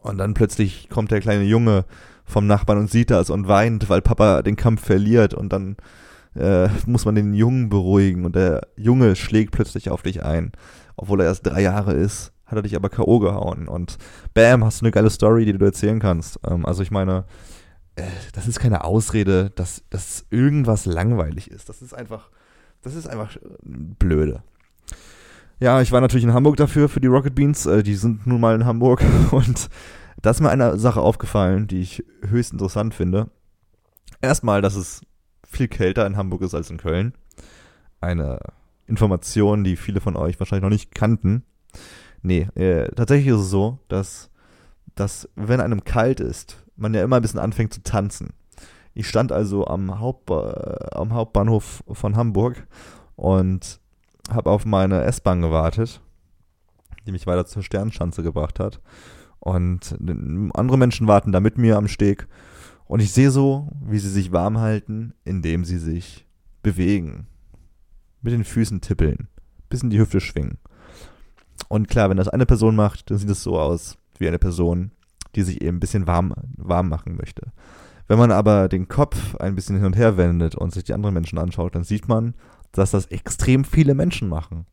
Und 0.00 0.18
dann 0.18 0.34
plötzlich 0.34 0.88
kommt 0.88 1.10
der 1.10 1.20
kleine 1.20 1.44
Junge 1.44 1.84
vom 2.24 2.46
Nachbarn 2.46 2.78
und 2.78 2.90
sieht 2.90 3.10
das 3.10 3.30
und 3.30 3.48
weint, 3.48 3.88
weil 3.88 4.02
Papa 4.02 4.42
den 4.42 4.56
Kampf 4.56 4.84
verliert. 4.84 5.34
Und 5.34 5.52
dann 5.52 5.76
äh, 6.36 6.68
muss 6.86 7.04
man 7.04 7.16
den 7.16 7.34
Jungen 7.34 7.68
beruhigen. 7.68 8.24
Und 8.24 8.36
der 8.36 8.68
Junge 8.76 9.16
schlägt 9.16 9.50
plötzlich 9.50 9.90
auf 9.90 10.02
dich 10.02 10.22
ein. 10.22 10.52
Obwohl 10.94 11.20
er 11.20 11.26
erst 11.26 11.46
drei 11.46 11.62
Jahre 11.62 11.94
ist, 11.94 12.32
hat 12.48 12.56
er 12.56 12.62
dich 12.62 12.74
aber 12.74 12.88
K.O. 12.88 13.18
gehauen 13.18 13.68
und 13.68 13.98
bam, 14.34 14.64
hast 14.64 14.80
du 14.80 14.86
eine 14.86 14.90
geile 14.90 15.10
Story, 15.10 15.44
die 15.44 15.52
du 15.52 15.64
erzählen 15.64 16.00
kannst. 16.00 16.40
Ähm, 16.48 16.66
also 16.66 16.82
ich 16.82 16.90
meine, 16.90 17.24
äh, 17.96 18.02
das 18.32 18.48
ist 18.48 18.58
keine 18.58 18.84
Ausrede, 18.84 19.50
dass, 19.50 19.84
dass 19.90 20.26
irgendwas 20.30 20.86
langweilig 20.86 21.50
ist. 21.50 21.68
Das 21.68 21.82
ist 21.82 21.94
einfach, 21.94 22.30
das 22.82 22.94
ist 22.94 23.06
einfach 23.06 23.36
blöde. 23.62 24.42
Ja, 25.60 25.82
ich 25.82 25.92
war 25.92 26.00
natürlich 26.00 26.24
in 26.24 26.32
Hamburg 26.32 26.56
dafür, 26.56 26.88
für 26.88 27.00
die 27.00 27.08
Rocket 27.08 27.34
Beans. 27.34 27.66
Äh, 27.66 27.82
die 27.82 27.96
sind 27.96 28.26
nun 28.26 28.40
mal 28.40 28.54
in 28.54 28.64
Hamburg. 28.64 29.02
Und 29.30 29.68
da 30.22 30.30
ist 30.30 30.40
mir 30.40 30.50
eine 30.50 30.78
Sache 30.78 31.00
aufgefallen, 31.00 31.66
die 31.66 31.80
ich 31.80 32.04
höchst 32.26 32.52
interessant 32.52 32.94
finde. 32.94 33.28
Erstmal, 34.22 34.62
dass 34.62 34.74
es 34.74 35.02
viel 35.46 35.68
kälter 35.68 36.06
in 36.06 36.16
Hamburg 36.16 36.42
ist 36.42 36.54
als 36.54 36.70
in 36.70 36.78
Köln. 36.78 37.14
Eine 38.00 38.38
Information, 38.86 39.64
die 39.64 39.76
viele 39.76 40.00
von 40.00 40.16
euch 40.16 40.38
wahrscheinlich 40.40 40.62
noch 40.62 40.70
nicht 40.70 40.94
kannten. 40.94 41.44
Nee, 42.22 42.48
äh, 42.54 42.88
tatsächlich 42.94 43.28
ist 43.28 43.42
es 43.42 43.50
so, 43.50 43.78
dass, 43.88 44.30
dass 44.94 45.28
wenn 45.36 45.60
einem 45.60 45.84
kalt 45.84 46.20
ist, 46.20 46.64
man 46.76 46.94
ja 46.94 47.02
immer 47.02 47.16
ein 47.16 47.22
bisschen 47.22 47.40
anfängt 47.40 47.74
zu 47.74 47.82
tanzen. 47.82 48.30
Ich 48.94 49.08
stand 49.08 49.30
also 49.30 49.66
am, 49.66 50.00
Haupt, 50.00 50.30
äh, 50.30 50.96
am 50.96 51.12
Hauptbahnhof 51.12 51.84
von 51.92 52.16
Hamburg 52.16 52.66
und 53.16 53.80
habe 54.30 54.50
auf 54.50 54.64
meine 54.64 55.04
S-Bahn 55.04 55.40
gewartet, 55.40 56.00
die 57.06 57.12
mich 57.12 57.26
weiter 57.26 57.46
zur 57.46 57.62
Sternschanze 57.62 58.22
gebracht 58.22 58.60
hat. 58.60 58.80
Und 59.40 59.96
andere 60.54 60.76
Menschen 60.76 61.06
warten 61.06 61.32
da 61.32 61.40
mit 61.40 61.58
mir 61.58 61.76
am 61.76 61.88
Steg. 61.88 62.26
Und 62.86 63.00
ich 63.00 63.12
sehe 63.12 63.30
so, 63.30 63.68
wie 63.80 63.98
sie 63.98 64.10
sich 64.10 64.32
warm 64.32 64.58
halten, 64.58 65.14
indem 65.24 65.64
sie 65.64 65.78
sich 65.78 66.26
bewegen. 66.62 67.26
Mit 68.20 68.32
den 68.32 68.44
Füßen 68.44 68.80
tippeln. 68.80 69.28
Bis 69.68 69.82
in 69.82 69.90
die 69.90 69.98
Hüfte 69.98 70.20
schwingen. 70.20 70.58
Und 71.66 71.88
klar, 71.88 72.08
wenn 72.08 72.16
das 72.16 72.28
eine 72.28 72.46
Person 72.46 72.76
macht, 72.76 73.10
dann 73.10 73.18
sieht 73.18 73.28
es 73.28 73.42
so 73.42 73.58
aus 73.58 73.98
wie 74.18 74.28
eine 74.28 74.38
Person, 74.38 74.92
die 75.34 75.42
sich 75.42 75.60
eben 75.60 75.78
ein 75.78 75.80
bisschen 75.80 76.06
warm, 76.06 76.34
warm 76.56 76.88
machen 76.88 77.16
möchte. 77.16 77.52
Wenn 78.06 78.18
man 78.18 78.32
aber 78.32 78.68
den 78.68 78.88
Kopf 78.88 79.36
ein 79.36 79.54
bisschen 79.54 79.76
hin 79.76 79.84
und 79.84 79.96
her 79.96 80.16
wendet 80.16 80.54
und 80.54 80.72
sich 80.72 80.84
die 80.84 80.94
anderen 80.94 81.14
Menschen 81.14 81.38
anschaut, 81.38 81.74
dann 81.74 81.84
sieht 81.84 82.08
man, 82.08 82.34
dass 82.72 82.90
das 82.90 83.06
extrem 83.06 83.64
viele 83.64 83.94
Menschen 83.94 84.28
machen. 84.28 84.66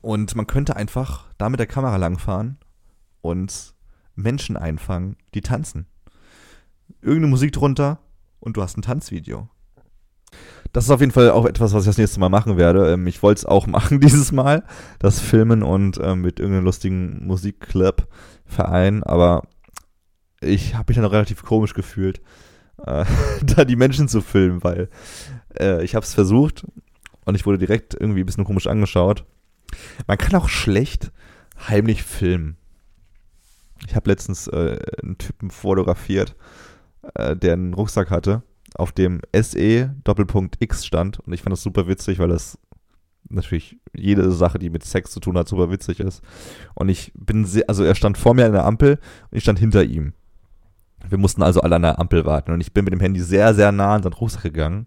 Und 0.00 0.34
man 0.34 0.46
könnte 0.46 0.76
einfach 0.76 1.26
da 1.36 1.48
mit 1.48 1.60
der 1.60 1.66
Kamera 1.66 1.96
langfahren 1.96 2.58
und 3.20 3.74
Menschen 4.14 4.56
einfangen, 4.56 5.16
die 5.34 5.40
tanzen. 5.42 5.86
Irgendeine 7.02 7.30
Musik 7.30 7.52
drunter 7.52 7.98
und 8.40 8.56
du 8.56 8.62
hast 8.62 8.78
ein 8.78 8.82
Tanzvideo. 8.82 9.48
Das 10.72 10.84
ist 10.84 10.90
auf 10.90 11.00
jeden 11.00 11.12
Fall 11.12 11.30
auch 11.30 11.46
etwas, 11.46 11.72
was 11.72 11.84
ich 11.84 11.88
das 11.88 11.98
nächste 11.98 12.20
Mal 12.20 12.28
machen 12.28 12.56
werde. 12.56 12.92
Ähm, 12.92 13.06
ich 13.06 13.22
wollte 13.22 13.38
es 13.38 13.44
auch 13.46 13.66
machen 13.66 14.00
dieses 14.00 14.32
Mal, 14.32 14.64
das 14.98 15.20
Filmen 15.20 15.62
und 15.62 15.98
ähm, 16.02 16.22
mit 16.22 16.38
irgendeinem 16.38 16.64
lustigen 16.64 17.26
Musikclip 17.26 18.06
vereinen, 18.44 19.02
aber 19.02 19.42
ich 20.40 20.74
habe 20.74 20.84
mich 20.88 20.96
dann 20.96 21.06
relativ 21.06 21.42
komisch 21.42 21.74
gefühlt, 21.74 22.20
äh, 22.84 23.04
da 23.42 23.64
die 23.64 23.76
Menschen 23.76 24.08
zu 24.08 24.20
filmen, 24.20 24.62
weil 24.62 24.88
äh, 25.58 25.82
ich 25.82 25.94
habe 25.94 26.04
es 26.04 26.14
versucht 26.14 26.66
und 27.24 27.34
ich 27.34 27.46
wurde 27.46 27.58
direkt 27.58 27.94
irgendwie 27.98 28.20
ein 28.20 28.26
bisschen 28.26 28.44
komisch 28.44 28.66
angeschaut. 28.66 29.24
Man 30.06 30.18
kann 30.18 30.40
auch 30.40 30.48
schlecht 30.48 31.10
heimlich 31.68 32.02
filmen. 32.02 32.56
Ich 33.86 33.94
habe 33.94 34.10
letztens 34.10 34.46
äh, 34.48 34.78
einen 35.02 35.18
Typen 35.18 35.50
fotografiert, 35.50 36.36
äh, 37.14 37.36
der 37.36 37.54
einen 37.54 37.74
Rucksack 37.74 38.10
hatte, 38.10 38.42
auf 38.76 38.92
dem 38.92 39.20
SE 39.34 39.94
Doppelpunkt 40.04 40.56
X 40.60 40.86
stand 40.86 41.20
und 41.20 41.32
ich 41.32 41.42
fand 41.42 41.52
das 41.52 41.62
super 41.62 41.88
witzig, 41.88 42.18
weil 42.18 42.28
das 42.28 42.58
natürlich 43.28 43.78
jede 43.94 44.30
Sache, 44.30 44.58
die 44.58 44.70
mit 44.70 44.84
Sex 44.84 45.10
zu 45.10 45.20
tun 45.20 45.36
hat, 45.36 45.48
super 45.48 45.70
witzig 45.70 46.00
ist. 46.00 46.22
Und 46.74 46.88
ich 46.88 47.12
bin 47.14 47.44
sehr, 47.44 47.64
also 47.68 47.84
er 47.84 47.94
stand 47.94 48.18
vor 48.18 48.34
mir 48.34 48.46
an 48.46 48.52
der 48.52 48.64
Ampel 48.64 48.98
und 49.30 49.36
ich 49.36 49.42
stand 49.42 49.58
hinter 49.58 49.82
ihm. 49.82 50.12
Wir 51.08 51.18
mussten 51.18 51.42
also 51.42 51.60
alle 51.60 51.76
an 51.76 51.82
der 51.82 51.98
Ampel 51.98 52.24
warten 52.24 52.52
und 52.52 52.60
ich 52.60 52.72
bin 52.72 52.84
mit 52.84 52.92
dem 52.92 53.00
Handy 53.00 53.20
sehr, 53.20 53.54
sehr 53.54 53.72
nah 53.72 53.94
an 53.94 54.02
seinen 54.02 54.12
Rucksack 54.12 54.42
gegangen, 54.42 54.86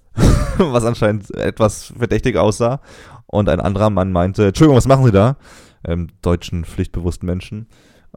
was 0.58 0.84
anscheinend 0.84 1.34
etwas 1.34 1.92
verdächtig 1.96 2.36
aussah. 2.36 2.80
Und 3.26 3.48
ein 3.48 3.60
anderer 3.60 3.90
Mann 3.90 4.12
meinte, 4.12 4.48
Entschuldigung, 4.48 4.76
was 4.76 4.86
machen 4.86 5.04
Sie 5.04 5.12
da? 5.12 5.36
Ähm, 5.84 6.08
deutschen, 6.22 6.64
pflichtbewussten 6.64 7.26
Menschen 7.26 7.68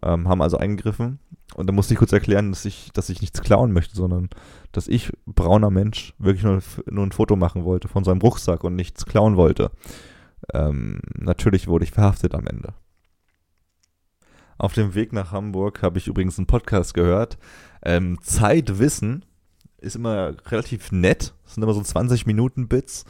ähm, 0.03 0.27
haben 0.27 0.41
also 0.41 0.57
eingegriffen. 0.57 1.19
Und 1.55 1.67
da 1.67 1.73
musste 1.73 1.93
ich 1.93 1.99
kurz 1.99 2.11
erklären, 2.11 2.51
dass 2.51 2.65
ich, 2.65 2.91
dass 2.93 3.09
ich 3.09 3.21
nichts 3.21 3.41
klauen 3.41 3.71
möchte, 3.71 3.95
sondern 3.95 4.29
dass 4.71 4.87
ich, 4.87 5.11
brauner 5.25 5.69
Mensch, 5.69 6.13
wirklich 6.19 6.43
nur, 6.43 6.61
nur 6.89 7.05
ein 7.05 7.11
Foto 7.11 7.35
machen 7.35 7.63
wollte 7.63 7.87
von 7.87 8.03
seinem 8.03 8.21
Rucksack 8.21 8.63
und 8.63 8.75
nichts 8.75 9.05
klauen 9.05 9.37
wollte. 9.37 9.71
Ähm, 10.53 10.99
natürlich 11.15 11.67
wurde 11.67 11.85
ich 11.85 11.91
verhaftet 11.91 12.35
am 12.35 12.45
Ende. 12.47 12.73
Auf 14.57 14.73
dem 14.73 14.95
Weg 14.95 15.13
nach 15.13 15.31
Hamburg 15.31 15.83
habe 15.83 15.99
ich 15.99 16.07
übrigens 16.07 16.37
einen 16.37 16.47
Podcast 16.47 16.93
gehört. 16.93 17.37
Ähm, 17.83 18.17
Zeitwissen 18.21 19.23
ist 19.77 19.95
immer 19.95 20.33
relativ 20.47 20.91
nett. 20.91 21.33
Das 21.43 21.53
sind 21.53 21.63
immer 21.63 21.73
so 21.73 21.81
20 21.81 22.25
Minuten 22.25 22.67
Bits. 22.67 23.05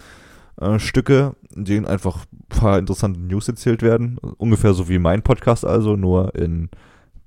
Äh, 0.60 0.80
Stücke, 0.80 1.36
in 1.56 1.66
denen 1.66 1.86
einfach 1.86 2.26
ein 2.34 2.46
paar 2.50 2.80
interessante 2.80 3.20
News 3.20 3.48
erzählt 3.48 3.82
werden. 3.82 4.18
Ungefähr 4.38 4.74
so 4.74 4.90
wie 4.90 5.00
mein 5.00 5.22
Podcast 5.22 5.66
also, 5.66 5.96
nur 5.96 6.36
in 6.36 6.70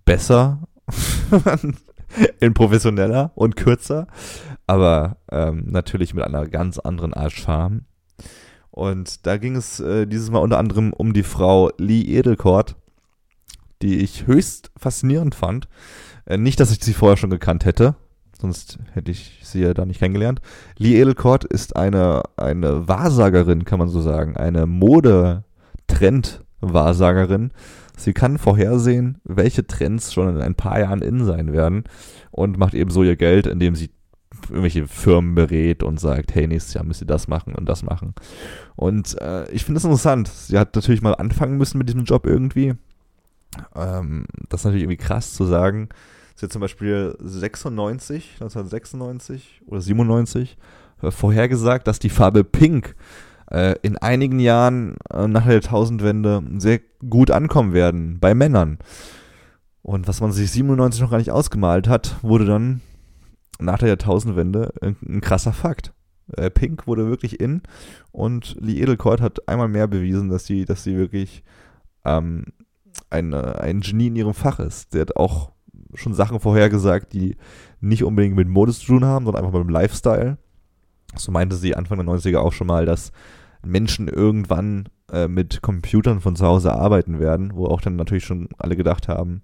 besser, 0.05 0.69
in 2.41 2.55
professioneller 2.55 3.33
und 3.35 3.57
kürzer. 3.57 4.07
Aber 4.67 5.19
ähm, 5.31 5.65
natürlich 5.67 6.15
mit 6.15 6.25
einer 6.25 6.47
ganz 6.47 6.79
anderen 6.79 7.15
Art 7.15 7.33
Charme. 7.33 7.83
Und 8.71 9.27
da 9.27 9.37
ging 9.37 9.57
es 9.57 9.81
äh, 9.81 10.07
dieses 10.07 10.31
Mal 10.31 10.39
unter 10.39 10.59
anderem 10.59 10.93
um 10.93 11.13
die 11.13 11.25
Frau 11.25 11.71
Lee 11.77 12.03
Edelkort, 12.03 12.77
die 13.83 13.99
ich 13.99 14.27
höchst 14.27 14.71
faszinierend 14.77 15.35
fand. 15.35 15.69
Äh, 16.27 16.39
nicht, 16.39 16.61
dass 16.61 16.71
ich 16.71 16.83
sie 16.83 16.95
vorher 16.95 17.17
schon 17.17 17.31
gekannt 17.31 17.65
hätte, 17.65 17.97
sonst 18.41 18.79
hätte 18.93 19.11
ich 19.11 19.41
sie 19.43 19.63
ja 19.63 19.75
da 19.75 19.85
nicht 19.85 19.99
kennengelernt. 19.99 20.41
Lee 20.79 21.01
Edelkort 21.01 21.43
ist 21.45 21.75
eine, 21.77 22.23
eine 22.37 22.87
Wahrsagerin, 22.89 23.65
kann 23.65 23.81
man 23.81 23.89
so 23.89 24.01
sagen, 24.01 24.37
eine 24.37 24.67
Mode-Trend-Wahrsagerin. 24.67 27.51
Sie 28.01 28.13
kann 28.13 28.39
vorhersehen, 28.39 29.19
welche 29.25 29.67
Trends 29.67 30.13
schon 30.13 30.35
in 30.35 30.41
ein 30.41 30.55
paar 30.55 30.81
Jahren 30.81 31.03
in 31.03 31.25
sein 31.25 31.53
werden 31.53 31.85
und 32.31 32.59
macht 32.59 32.75
eben 32.75 32.91
so 32.91 33.03
ihr 33.03 33.17
Geld, 33.17 33.47
indem 33.47 33.75
sie 33.75 33.91
irgendwelche 34.49 34.87
Firmen 34.87 35.35
berät 35.35 35.83
und 35.83 36.01
sagt, 36.01 36.35
hey, 36.35 36.47
nächstes 36.47 36.75
Jahr 36.75 36.85
müsst 36.85 37.03
ihr 37.03 37.07
das 37.07 37.29
machen 37.29 37.55
und 37.55 37.69
das 37.69 37.83
machen. 37.83 38.15
Und 38.77 39.21
äh, 39.21 39.51
ich 39.51 39.65
finde 39.65 39.77
das 39.77 39.85
interessant. 39.85 40.29
Sie 40.29 40.59
hat 40.59 40.75
natürlich 40.75 41.03
mal 41.03 41.15
anfangen 41.15 41.59
müssen 41.59 41.79
mit 41.79 41.89
diesem 41.89 42.05
Job 42.05 42.27
irgendwie. 42.27 42.75
Ähm, 43.75 44.27
das 44.49 44.61
ist 44.61 44.65
natürlich 44.65 44.85
irgendwie 44.85 45.05
krass 45.05 45.35
zu 45.35 45.45
sagen. 45.45 45.89
Sie 46.37 46.47
hat 46.47 46.53
zum 46.53 46.61
Beispiel 46.61 47.17
96, 47.21 48.37
1996 48.41 49.63
oder 49.67 49.81
97 49.81 50.57
äh, 51.03 51.11
vorhergesagt, 51.11 51.87
dass 51.87 51.99
die 51.99 52.09
Farbe 52.09 52.45
Pink 52.45 52.95
äh, 53.51 53.75
in 53.83 53.99
einigen 53.99 54.39
Jahren 54.39 54.97
äh, 55.13 55.27
nach 55.27 55.45
der 55.45 55.55
Jahrtausendwende 55.55 56.43
sehr 56.59 56.81
gut 57.09 57.31
ankommen 57.31 57.73
werden 57.73 58.19
bei 58.21 58.35
Männern. 58.35 58.79
Und 59.83 60.09
was 60.09 60.21
man 60.21 60.33
sich 60.33 60.51
97 60.51 61.01
noch 61.01 61.11
gar 61.11 61.19
nicht 61.19 61.31
ausgemalt 61.31 61.89
hat, 61.89 62.17
wurde 62.23 62.45
dann 62.45 62.81
nach 63.59 63.79
der 63.79 63.89
Jahrtausendwende 63.89 64.73
ein, 64.81 64.97
ein 65.07 65.21
krasser 65.21 65.53
Fakt. 65.53 65.93
Äh, 66.37 66.51
Pink 66.51 66.87
wurde 66.87 67.09
wirklich 67.09 67.41
in 67.41 67.63
und 68.13 68.57
Lee 68.61 68.81
Edelkort 68.81 69.21
hat 69.21 69.49
einmal 69.49 69.69
mehr 69.69 69.89
bewiesen, 69.89 70.29
dass 70.29 70.47
sie, 70.47 70.65
dass 70.65 70.85
sie 70.85 70.97
wirklich 70.97 71.43
ähm, 72.05 72.47
ein, 73.09 73.35
ein 73.35 73.81
Genie 73.81 74.09
in 74.09 74.17
ihrem 74.17 74.35
Fach 74.35 74.61
ist. 74.61 74.95
Der 74.95 75.03
hat 75.03 75.17
auch 75.17 75.53
schon 75.95 76.15
Sachen 76.15 76.39
vorhergesagt, 76.39 77.13
die 77.13 77.37
nicht 77.81 78.05
unbedingt 78.05 78.37
mit 78.37 78.49
Mode 78.49 78.73
zu 78.73 78.87
tun 78.87 79.05
haben, 79.05 79.25
sondern 79.25 79.45
einfach 79.45 79.59
mit 79.59 79.67
dem 79.67 79.73
Lifestyle. 79.73 80.39
So 81.17 81.33
meinte 81.33 81.57
sie 81.57 81.75
Anfang 81.75 81.99
der 81.99 82.07
90er 82.07 82.39
auch 82.39 82.53
schon 82.53 82.69
mal, 82.69 82.87
dass 82.87 83.11
Menschen 83.65 84.09
irgendwann 84.09 84.89
äh, 85.13 85.29
mit 85.29 85.63
Computern 85.63 86.21
von 86.21 86.37
zu 86.37 86.47
Hause 86.47 86.73
arbeiten 86.75 87.19
werden, 87.19 87.55
wo 87.55 87.67
auch 87.67 87.81
dann 87.81 87.97
natürlich 87.97 88.25
schon 88.25 88.49
alle 88.59 88.77
gedacht 88.77 89.09
haben, 89.09 89.43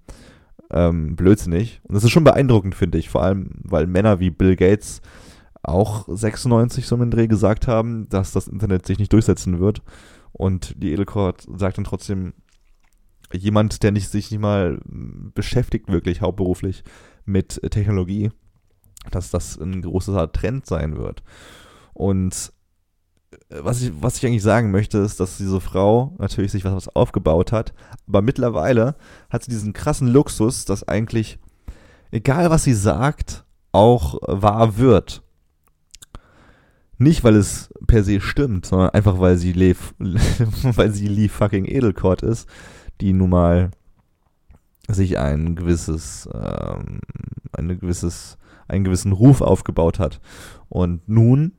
ähm, 0.71 1.17
blödsinnig. 1.17 1.81
Und 1.85 1.95
das 1.95 2.05
ist 2.05 2.11
schon 2.11 2.25
beeindruckend, 2.25 2.75
finde 2.75 2.99
ich, 2.99 3.09
vor 3.09 3.23
allem, 3.23 3.51
weil 3.63 3.87
Männer 3.87 4.21
wie 4.21 4.31
Bill 4.31 4.57
Gates 4.57 5.01
auch 5.63 6.07
96 6.09 6.87
so 6.87 6.97
im 6.97 7.11
Dreh 7.11 7.27
gesagt 7.27 7.67
haben, 7.67 8.09
dass 8.09 8.33
das 8.33 8.49
Internet 8.49 8.87
sich 8.87 8.99
nicht 8.99 9.13
durchsetzen 9.13 9.59
wird. 9.59 9.83
Und 10.33 10.75
die 10.83 10.93
Edelkort 10.93 11.47
sagt 11.57 11.79
dann 11.79 11.85
trotzdem, 11.85 12.35
jemand, 13.33 13.83
der 13.83 13.91
nicht, 13.91 14.09
sich 14.09 14.31
nicht 14.31 14.41
mal 14.41 14.81
beschäftigt, 15.35 15.89
wirklich 15.89 16.21
hauptberuflich 16.21 16.85
mit 17.25 17.61
Technologie, 17.71 18.31
dass 19.11 19.31
das 19.31 19.59
ein 19.59 19.83
großer 19.83 20.31
Trend 20.31 20.67
sein 20.67 20.97
wird. 20.97 21.23
Und 21.93 22.53
was 23.49 23.83
ich, 23.83 23.93
was 24.01 24.17
ich 24.17 24.27
eigentlich 24.27 24.43
sagen 24.43 24.71
möchte, 24.71 24.99
ist, 24.99 25.21
dass 25.21 25.39
diese 25.39 25.61
Frau 25.61 26.15
natürlich 26.19 26.53
sich 26.53 26.65
was, 26.65 26.75
was 26.75 26.89
aufgebaut 26.95 27.53
hat, 27.53 27.75
aber 28.07 28.23
mittlerweile 28.23 28.97
hat 29.31 29.45
sie 29.45 29.51
diesen 29.51 29.73
krassen 29.73 30.09
Luxus, 30.09 30.65
dass 30.65 30.87
eigentlich, 30.87 31.39
egal 32.11 32.51
was 32.51 32.65
sie 32.65 32.75
sagt, 32.75 33.45
auch 33.73 34.19
wahr 34.23 34.79
wird. 34.79 35.23
Nicht, 36.99 37.25
weil 37.25 37.37
es 37.37 37.69
per 37.87 38.05
se 38.05 38.21
stimmt, 38.21 38.65
sondern 38.65 38.91
einfach, 38.91 39.19
weil 39.21 39.37
sie 39.37 39.53
Lee, 39.53 39.77
weil 39.99 40.93
sie 40.93 41.09
Lee 41.09 41.29
fucking 41.29 41.67
Edelkort 41.67 42.23
ist 42.23 42.49
die 43.01 43.13
nun 43.13 43.31
mal 43.31 43.71
sich 44.89 45.19
ein 45.19 45.57
gewisses, 45.57 46.29
ähm, 46.33 47.01
eine 47.53 47.77
gewisses, 47.77 48.39
einen 48.69 48.85
gewissen 48.85 49.13
Ruf 49.13 49.41
aufgebaut 49.41 49.99
hat. 49.99 50.21
Und 50.69 51.09
nun, 51.09 51.53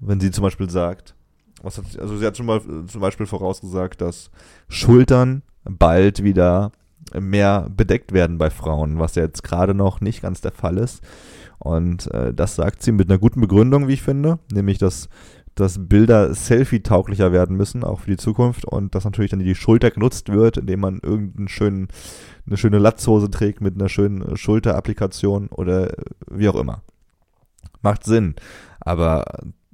wenn 0.00 0.20
sie 0.20 0.30
zum 0.30 0.42
Beispiel 0.42 0.70
sagt, 0.70 1.14
was 1.62 1.78
hat, 1.78 1.84
also 1.98 2.16
sie 2.16 2.26
hat 2.26 2.36
schon 2.36 2.46
mal 2.46 2.60
zum 2.86 3.00
Beispiel 3.00 3.26
vorausgesagt, 3.26 4.00
dass 4.00 4.30
Schultern 4.68 5.42
bald 5.64 6.24
wieder 6.24 6.72
mehr 7.18 7.68
bedeckt 7.74 8.12
werden 8.12 8.38
bei 8.38 8.50
Frauen, 8.50 8.98
was 8.98 9.14
ja 9.14 9.22
jetzt 9.22 9.42
gerade 9.42 9.74
noch 9.74 10.00
nicht 10.00 10.22
ganz 10.22 10.40
der 10.40 10.52
Fall 10.52 10.78
ist. 10.78 11.02
Und 11.58 12.12
äh, 12.14 12.32
das 12.32 12.56
sagt 12.56 12.82
sie 12.82 12.92
mit 12.92 13.10
einer 13.10 13.18
guten 13.18 13.40
Begründung, 13.40 13.88
wie 13.88 13.94
ich 13.94 14.02
finde, 14.02 14.38
nämlich 14.50 14.78
dass 14.78 15.08
dass 15.54 15.88
Bilder 15.88 16.34
Selfie-tauglicher 16.34 17.32
werden 17.32 17.56
müssen, 17.56 17.84
auch 17.84 18.00
für 18.00 18.10
die 18.10 18.16
Zukunft 18.16 18.64
und 18.64 18.94
dass 18.94 19.04
natürlich 19.04 19.30
dann 19.30 19.40
die 19.40 19.54
Schulter 19.54 19.90
genutzt 19.90 20.30
wird, 20.30 20.56
indem 20.56 20.80
man 20.80 21.00
irgendeinen 21.02 21.48
schönen, 21.48 21.88
eine 22.46 22.56
schöne 22.56 22.78
Latzhose 22.78 23.30
trägt 23.30 23.60
mit 23.60 23.74
einer 23.74 23.88
schönen 23.88 24.36
Schulterapplikation 24.36 25.48
oder 25.48 25.92
wie 26.30 26.48
auch 26.48 26.54
immer. 26.54 26.82
Macht 27.82 28.04
Sinn. 28.04 28.36
Aber 28.80 29.24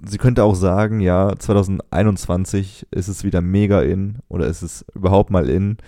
sie 0.04 0.18
könnte 0.18 0.44
auch 0.44 0.54
sagen, 0.54 1.00
ja, 1.00 1.34
2021 1.36 2.86
ist 2.90 3.08
es 3.08 3.24
wieder 3.24 3.40
mega 3.40 3.82
in 3.82 4.18
oder 4.28 4.46
ist 4.46 4.62
es 4.62 4.84
überhaupt 4.94 5.30
mal 5.30 5.48
in, 5.48 5.78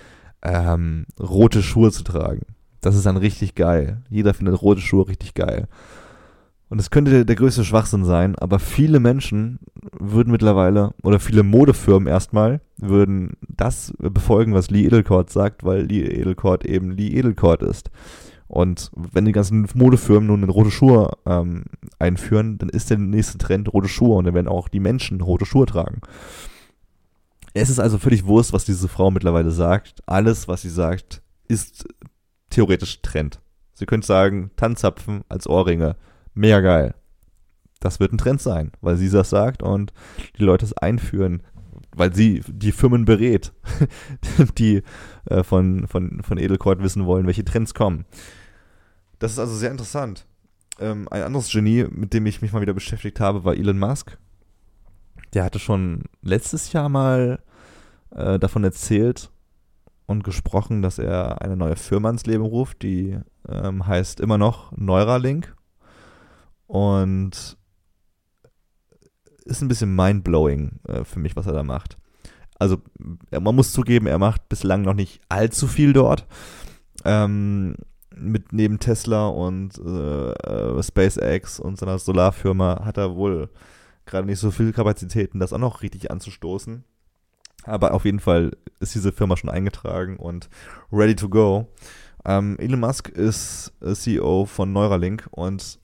ähm, 0.43 1.07
rote 1.21 1.63
Schuhe 1.63 1.91
zu 1.91 2.05
tragen. 2.05 2.43
Das 2.81 2.95
ist 2.95 3.07
dann 3.07 3.17
richtig 3.17 3.55
geil. 3.55 4.03
Jeder 4.09 4.35
findet 4.35 4.63
rote 4.63 4.81
Schuhe 4.81 5.09
richtig 5.09 5.35
geil. 5.35 5.69
Und 6.71 6.79
es 6.79 6.91
könnte 6.91 7.25
der, 7.25 7.37
größte 7.37 7.65
Schwachsinn 7.65 8.05
sein, 8.05 8.37
aber 8.37 8.59
viele 8.59 9.01
Menschen 9.01 9.59
würden 9.99 10.31
mittlerweile, 10.31 10.93
oder 11.03 11.19
viele 11.19 11.43
Modefirmen 11.43 12.07
erstmal, 12.07 12.61
würden 12.77 13.33
das 13.49 13.95
befolgen, 13.99 14.53
was 14.53 14.71
Lee 14.71 14.85
Edelkort 14.85 15.31
sagt, 15.31 15.65
weil 15.65 15.85
Lee 15.85 16.05
Edelkort 16.05 16.67
eben 16.67 16.91
Lee 16.91 17.09
Edelkort 17.09 17.63
ist. 17.63 17.91
Und 18.49 18.91
wenn 18.95 19.27
die 19.27 19.33
ganzen 19.33 19.69
Modefirmen 19.75 20.27
nun 20.27 20.49
rote 20.49 20.71
Schuhe 20.71 21.13
ähm, 21.27 21.65
einführen, 21.99 22.59
dann 22.59 22.71
ist 22.71 22.91
der 22.91 22.99
nächste 22.99 23.39
Trend 23.39 23.73
rote 23.73 23.89
Schuhe 23.89 24.17
und 24.17 24.25
dann 24.25 24.35
werden 24.35 24.49
auch 24.49 24.69
die 24.69 24.81
Menschen 24.81 25.21
rote 25.21 25.45
Schuhe 25.45 25.67
tragen. 25.67 26.01
Es 27.55 27.71
ist 27.71 27.79
also 27.79 27.99
völlig 27.99 28.27
Wurst, 28.27 28.53
was 28.53 28.65
diese 28.65 28.89
Frau 28.89 29.11
mittlerweile 29.11 29.51
sagt. 29.51 30.03
Alles, 30.07 30.49
was 30.49 30.63
sie 30.63 30.71
sagt, 30.71 31.23
ist 31.47 31.87
theoretisch 32.51 33.03
Trend. 33.03 33.41
Sie 33.75 33.87
könnte 33.87 34.07
sagen, 34.07 34.51
Tanzapfen 34.57 35.23
als 35.29 35.47
Ohrringe 35.47 35.97
Mega 36.35 36.61
geil. 36.61 36.95
das 37.81 37.99
wird 37.99 38.13
ein 38.13 38.19
Trend 38.19 38.41
sein, 38.41 38.71
weil 38.81 38.97
sie 38.97 39.11
das 39.11 39.31
sagt 39.31 39.63
und 39.63 39.93
die 40.39 40.45
Leute 40.45 40.65
es 40.65 40.73
einführen, 40.73 41.43
weil 41.97 42.15
sie 42.15 42.43
die 42.47 42.71
Firmen 42.71 43.05
berät, 43.05 43.53
die 44.59 44.83
äh, 45.27 45.43
von, 45.43 45.89
von, 45.89 46.23
von 46.23 46.39
Edelcord 46.39 46.81
wissen 46.81 47.07
wollen, 47.07 47.27
welche 47.27 47.45
Trends 47.45 47.75
kommen. 47.75 48.05
Das 49.19 49.33
ist 49.33 49.39
also 49.39 49.55
sehr 49.55 49.71
interessant. 49.71 50.27
Ähm, 50.79 51.09
ein 51.11 51.23
anderes 51.23 51.51
Genie, 51.51 51.87
mit 51.91 52.13
dem 52.13 52.27
ich 52.27 52.41
mich 52.41 52.53
mal 52.53 52.63
wieder 52.63 52.75
beschäftigt 52.75 53.21
habe, 53.21 53.45
war 53.45 53.55
Elon 53.55 53.79
Musk. 53.79 54.19
Der 55.35 55.45
hatte 55.45 55.59
schon 55.59 56.05
letztes 56.23 56.73
Jahr 56.73 56.89
mal 56.89 57.41
äh, 58.11 58.39
davon 58.39 58.65
erzählt 58.65 59.31
und 60.07 60.25
gesprochen, 60.25 60.81
dass 60.81 60.99
er 60.99 61.43
eine 61.43 61.57
neue 61.57 61.77
Firma 61.77 62.11
ins 62.11 62.27
Leben 62.27 62.45
ruft, 62.45 62.83
die 62.83 63.19
ähm, 63.49 63.87
heißt 63.87 64.21
immer 64.21 64.39
noch 64.39 64.73
Neuralink. 64.77 65.55
Und 66.67 67.57
ist 69.45 69.63
ein 69.63 69.69
bisschen 69.69 69.95
mindblowing 69.95 70.81
äh, 70.87 71.05
für 71.05 71.19
mich, 71.19 71.35
was 71.35 71.47
er 71.47 71.55
da 71.55 71.63
macht. 71.63 71.97
Also, 72.59 72.79
man 73.31 73.55
muss 73.55 73.73
zugeben, 73.73 74.07
er 74.07 74.19
macht 74.19 74.49
bislang 74.49 74.83
noch 74.83 74.95
nicht 74.95 75.21
allzu 75.29 75.67
viel 75.67 75.93
dort. 75.93 76.27
Ähm, 77.05 77.77
mit 78.19 78.53
neben 78.53 78.79
Tesla 78.79 79.29
und 79.29 79.79
äh, 79.79 80.33
äh, 80.33 80.83
SpaceX 80.83 81.61
und 81.61 81.79
seiner 81.79 81.99
Solarfirma 81.99 82.85
hat 82.85 82.97
er 82.97 83.17
wohl 83.17 83.51
gerade 84.07 84.27
nicht 84.27 84.39
so 84.39 84.51
viel 84.51 84.73
Kapazitäten, 84.73 85.39
das 85.39 85.53
auch 85.53 85.59
noch 85.59 85.83
richtig 85.83 86.11
anzustoßen. 86.11 86.85
Aber 87.65 87.93
auf 87.93 88.05
jeden 88.05 88.21
Fall 88.21 88.53
ist 88.81 88.95
diese 88.95 89.13
Firma 89.13 89.37
schon 89.37 89.51
eingetragen 89.51 90.17
und 90.17 90.49
ready 90.93 91.15
to 91.15 91.29
go. 91.29 91.69
Ähm, 92.25 92.57
Elon 92.59 92.81
Musk 92.81 93.09
ist 93.09 93.73
äh, 93.81 93.95
CEO 93.95 94.47
von 94.47 94.73
Neuralink 94.73 95.29
und 95.31 95.79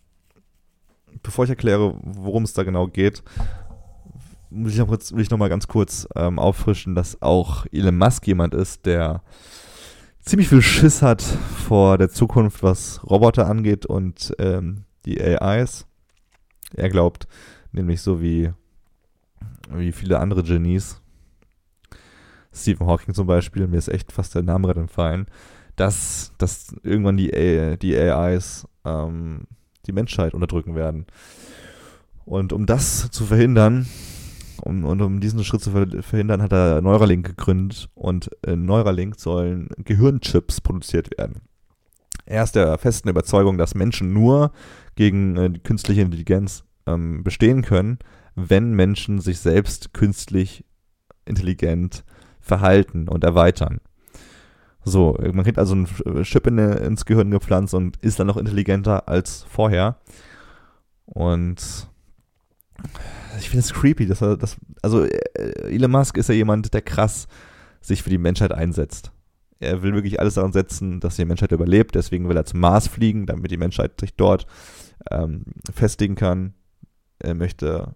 bevor 1.23 1.45
ich 1.45 1.51
erkläre, 1.51 1.99
worum 2.03 2.45
es 2.45 2.55
da 2.55 2.63
genau 2.63 2.87
geht, 2.87 3.23
muss 4.51 4.73
ich 4.73 4.79
noch 4.79 4.89
kurz, 4.89 5.13
will 5.13 5.23
ich 5.23 5.31
noch 5.31 5.39
mal 5.39 5.49
ganz 5.49 5.67
kurz 5.67 6.07
ähm, 6.15 6.39
auffrischen, 6.39 6.95
dass 6.95 7.21
auch 7.23 7.67
Elon 7.73 7.99
Musk 7.99 8.27
jemand 8.27 8.55
ist, 8.55 8.87
der 8.87 9.23
ziemlich 10.25 10.49
viel 10.49 10.63
Schiss 10.63 11.03
hat 11.03 11.23
vor 11.23 11.99
der 11.99 12.11
Zukunft, 12.11 12.63
was 12.63 13.01
Roboter 13.05 13.47
angeht 13.47 13.87
und 13.87 14.35
ähm, 14.39 14.85
die 15.05 15.21
AIs. 15.21 15.87
Er 16.75 16.89
glaubt 16.89 17.29
nämlich 17.73 18.01
so 18.01 18.21
wie, 18.21 18.53
wie 19.71 19.93
viele 19.93 20.19
andere 20.19 20.43
Genies, 20.43 21.01
Stephen 22.53 22.87
Hawking 22.87 23.15
zum 23.15 23.27
Beispiel, 23.27 23.67
mir 23.67 23.79
ist 23.79 23.89
echt 23.89 24.13
fast 24.13 24.35
der 24.35 24.43
Name 24.43 24.69
gerade 24.69 24.81
entfallen, 24.81 25.27
dass, 25.77 26.33
dass 26.39 26.75
irgendwann 26.83 27.17
die, 27.17 27.77
die 27.81 27.97
AIs 27.97 28.67
ähm, 28.85 29.43
die 29.87 29.93
Menschheit 29.93 30.35
unterdrücken 30.35 30.77
werden. 30.77 31.07
Und 32.25 32.53
um 32.53 32.65
das 32.65 33.11
zu 33.11 33.25
verhindern, 33.25 33.87
um, 34.63 34.85
und 34.85 35.01
um 35.03 35.21
diesen 35.21 35.45
Schritt 35.45 35.63
zu 35.63 35.71
verhindern, 35.71 36.43
hat 36.43 36.53
er 36.53 36.81
Neuralink 36.81 37.27
gegründet 37.27 37.89
und 37.95 38.31
in 38.47 38.65
Neuralink 38.65 39.19
sollen 39.19 39.69
Gehirnchips 39.85 40.61
produziert 40.61 41.17
werden. 41.17 41.43
Er 42.27 42.45
ist 42.45 42.55
der 42.55 42.79
festen 42.79 43.09
Überzeugung, 43.09 43.59
dass 43.59 43.75
Menschen 43.75 44.13
nur 44.13 44.53
gegen 44.95 45.37
äh, 45.37 45.51
künstliche 45.63 46.03
Intelligenz 46.03 46.65
ähm, 46.87 47.23
bestehen 47.23 47.63
können, 47.63 47.99
wenn 48.35 48.73
Menschen 48.73 49.21
sich 49.21 49.41
selbst 49.41 49.93
künstlich 49.93 50.65
intelligent 51.25 52.05
verhalten 52.41 53.09
und 53.09 53.25
erweitern. 53.25 53.81
So, 54.85 55.17
man 55.33 55.45
kriegt 55.45 55.59
also 55.59 55.75
einen 55.75 56.25
Chip 56.25 56.47
in, 56.47 56.59
ins 56.59 57.07
Gehirn 57.07 57.31
gepflanzt 57.31 57.73
und 57.73 57.97
ist 57.99 58.21
dann 58.21 58.27
noch 58.27 58.37
intelligenter 58.37 59.09
als 59.09 59.45
vorher. 59.49 59.97
Und 61.07 61.89
ich 63.39 63.49
finde 63.49 63.65
es 63.65 63.73
creepy, 63.73 64.07
dass 64.07 64.23
er 64.23 64.37
das, 64.37 64.57
also 64.83 65.05
äh, 65.05 65.75
Elon 65.75 65.91
Musk 65.91 66.17
ist 66.17 66.29
ja 66.29 66.35
jemand, 66.35 66.73
der 66.75 66.83
krass 66.83 67.27
sich 67.81 68.03
für 68.03 68.11
die 68.11 68.19
Menschheit 68.19 68.53
einsetzt. 68.53 69.13
Er 69.61 69.83
will 69.83 69.95
wirklich 69.95 70.21
alles 70.21 70.35
daran 70.35 70.53
setzen, 70.53 71.01
dass 71.01 71.17
die 71.17 71.25
Menschheit 71.25 71.53
überlebt. 71.53 71.95
Deswegen 71.95 72.29
will 72.29 72.37
er 72.37 72.45
zum 72.45 72.61
Mars 72.61 72.89
fliegen, 72.89 73.27
damit 73.27 73.51
die 73.51 73.57
Menschheit 73.57 74.01
sich 74.01 74.15
dort 74.15 74.47
ähm, 75.11 75.45
festigen 75.73 76.17
kann. 76.17 76.55
Er 77.19 77.35
möchte 77.35 77.95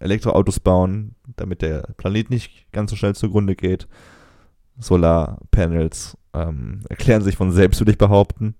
Elektroautos 0.00 0.60
bauen, 0.60 1.14
damit 1.36 1.62
der 1.62 1.82
Planet 1.96 2.30
nicht 2.30 2.72
ganz 2.72 2.90
so 2.90 2.96
schnell 2.96 3.14
zugrunde 3.14 3.56
geht. 3.56 3.88
Solarpanels 4.78 6.16
ähm, 6.34 6.82
erklären 6.88 7.22
sich 7.22 7.36
von 7.36 7.52
selbst, 7.52 7.80
würde 7.80 7.92
ich 7.92 7.98
behaupten. 7.98 8.54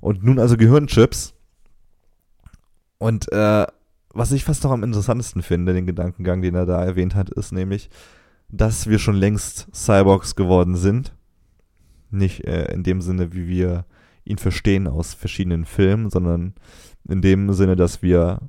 Und 0.00 0.24
nun 0.24 0.38
also 0.38 0.56
Gehirnchips. 0.56 1.34
Und 2.98 3.30
äh, 3.32 3.66
was 4.12 4.32
ich 4.32 4.44
fast 4.44 4.64
noch 4.64 4.70
am 4.70 4.82
interessantesten 4.82 5.42
finde, 5.42 5.72
den 5.72 5.86
Gedankengang, 5.86 6.42
den 6.42 6.54
er 6.54 6.66
da 6.66 6.84
erwähnt 6.84 7.14
hat, 7.14 7.30
ist 7.30 7.52
nämlich, 7.52 7.90
dass 8.48 8.86
wir 8.86 8.98
schon 8.98 9.16
längst 9.16 9.68
Cyborgs 9.74 10.36
geworden 10.36 10.76
sind. 10.76 11.14
Nicht 12.10 12.44
äh, 12.44 12.72
in 12.72 12.82
dem 12.82 13.00
Sinne, 13.00 13.32
wie 13.32 13.48
wir 13.48 13.86
ihn 14.24 14.38
verstehen 14.38 14.86
aus 14.86 15.14
verschiedenen 15.14 15.64
Filmen, 15.64 16.10
sondern 16.10 16.54
in 17.08 17.22
dem 17.22 17.52
Sinne, 17.52 17.74
dass 17.76 18.02
wir 18.02 18.40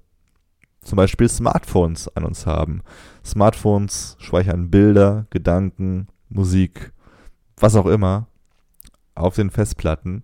zum 0.84 0.98
Beispiel 0.98 1.30
Smartphones 1.30 2.10
an 2.16 2.26
uns 2.26 2.46
haben. 2.46 2.82
Smartphones 3.26 4.18
speichern 4.20 4.70
Bilder, 4.70 5.26
Gedanken, 5.30 6.08
Musik, 6.30 6.92
was 7.58 7.76
auch 7.76 7.86
immer 7.86 8.28
auf 9.16 9.36
den 9.36 9.50
Festplatten 9.50 10.24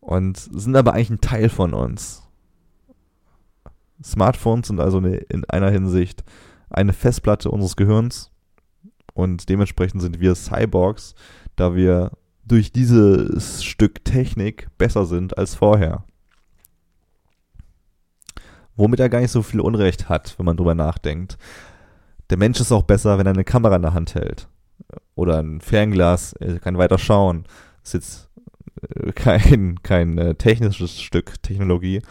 und 0.00 0.36
sind 0.38 0.76
aber 0.76 0.92
eigentlich 0.92 1.10
ein 1.10 1.20
Teil 1.20 1.48
von 1.48 1.74
uns. 1.74 2.23
Smartphones 4.04 4.68
sind 4.68 4.80
also 4.80 4.98
in 4.98 5.44
einer 5.46 5.70
Hinsicht 5.70 6.24
eine 6.70 6.92
Festplatte 6.92 7.50
unseres 7.50 7.76
Gehirns 7.76 8.30
und 9.14 9.48
dementsprechend 9.48 10.02
sind 10.02 10.20
wir 10.20 10.34
Cyborgs, 10.34 11.14
da 11.56 11.74
wir 11.74 12.12
durch 12.44 12.72
dieses 12.72 13.64
Stück 13.64 14.04
Technik 14.04 14.68
besser 14.76 15.06
sind 15.06 15.38
als 15.38 15.54
vorher. 15.54 16.04
Womit 18.76 19.00
er 19.00 19.08
gar 19.08 19.20
nicht 19.20 19.30
so 19.30 19.42
viel 19.42 19.60
Unrecht 19.60 20.08
hat, 20.08 20.34
wenn 20.38 20.46
man 20.46 20.56
drüber 20.56 20.74
nachdenkt. 20.74 21.38
Der 22.28 22.38
Mensch 22.38 22.60
ist 22.60 22.72
auch 22.72 22.82
besser, 22.82 23.18
wenn 23.18 23.26
er 23.26 23.32
eine 23.32 23.44
Kamera 23.44 23.76
in 23.76 23.82
der 23.82 23.94
Hand 23.94 24.14
hält 24.14 24.48
oder 25.14 25.38
ein 25.38 25.60
Fernglas, 25.60 26.32
er 26.34 26.58
kann 26.58 26.78
weiter 26.78 26.98
schauen. 26.98 27.44
Das 27.82 27.94
ist 27.94 27.94
jetzt 27.94 28.30
äh, 28.96 29.12
kein, 29.12 29.82
kein 29.82 30.18
äh, 30.18 30.34
technisches 30.34 31.00
Stück 31.00 31.42
Technologie, 31.42 32.02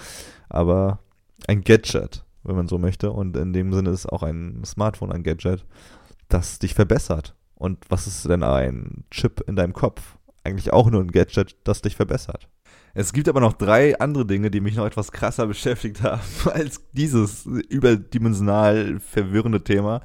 aber 0.50 1.03
ein 1.48 1.62
Gadget, 1.62 2.24
wenn 2.44 2.56
man 2.56 2.68
so 2.68 2.78
möchte. 2.78 3.12
Und 3.12 3.36
in 3.38 3.54
dem 3.54 3.74
Sinne 3.74 3.92
ist 3.92 4.06
auch 4.08 4.24
ein 4.24 4.64
Smartphone 4.66 5.12
ein 5.12 5.24
Gadget, 5.24 5.66
das 6.30 6.60
dich 6.60 6.74
verbessert. 6.74 7.36
Und 7.56 7.86
was 7.90 8.08
ist 8.08 8.28
denn 8.28 8.44
ein 8.44 9.06
Chip 9.12 9.42
in 9.48 9.56
deinem 9.56 9.74
Kopf? 9.74 10.18
Eigentlich 10.44 10.74
auch 10.74 10.90
nur 10.90 11.02
ein 11.02 11.12
Gadget, 11.12 11.56
das 11.64 11.82
dich 11.82 11.96
verbessert. 11.96 12.50
Es 12.96 13.12
gibt 13.12 13.28
aber 13.28 13.40
noch 13.40 13.54
drei 13.54 13.98
andere 14.00 14.26
Dinge, 14.26 14.52
die 14.52 14.62
mich 14.62 14.76
noch 14.76 14.86
etwas 14.86 15.12
krasser 15.12 15.48
beschäftigt 15.48 16.04
haben 16.04 16.22
als 16.52 16.82
dieses 16.92 17.46
überdimensional 17.46 19.00
verwirrende 19.00 19.64
Thema. 19.64 20.02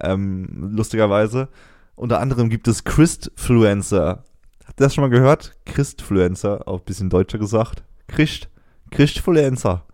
Ähm, 0.00 0.70
lustigerweise. 0.74 1.48
Unter 1.94 2.20
anderem 2.20 2.48
gibt 2.48 2.68
es 2.68 2.84
Christfluencer. 2.84 4.24
Habt 4.64 4.80
ihr 4.80 4.84
das 4.84 4.94
schon 4.94 5.02
mal 5.02 5.10
gehört? 5.10 5.54
Christfluencer, 5.66 6.66
auch 6.66 6.78
ein 6.78 6.84
bisschen 6.84 7.10
deutscher 7.10 7.38
gesagt. 7.38 7.82
Christ, 8.08 8.48
Christfluencer. 8.90 9.84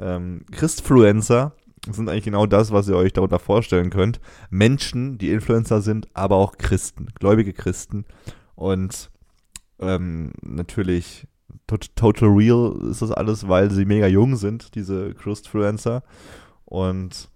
Ähm, 0.00 0.44
Christfluencer 0.50 1.52
sind 1.90 2.08
eigentlich 2.08 2.24
genau 2.24 2.46
das, 2.46 2.72
was 2.72 2.88
ihr 2.88 2.96
euch 2.96 3.12
darunter 3.12 3.38
vorstellen 3.38 3.90
könnt. 3.90 4.20
Menschen, 4.50 5.18
die 5.18 5.30
Influencer 5.30 5.82
sind, 5.82 6.08
aber 6.14 6.36
auch 6.36 6.58
Christen, 6.58 7.08
gläubige 7.18 7.52
Christen. 7.52 8.04
Und 8.54 9.10
ähm, 9.78 10.32
natürlich 10.42 11.26
total 11.66 12.28
real 12.28 12.76
ist 12.90 13.02
das 13.02 13.12
alles, 13.12 13.48
weil 13.48 13.70
sie 13.70 13.84
mega 13.84 14.06
jung 14.06 14.36
sind, 14.36 14.74
diese 14.74 15.14
Christfluencer. 15.14 16.02
Und 16.64 17.28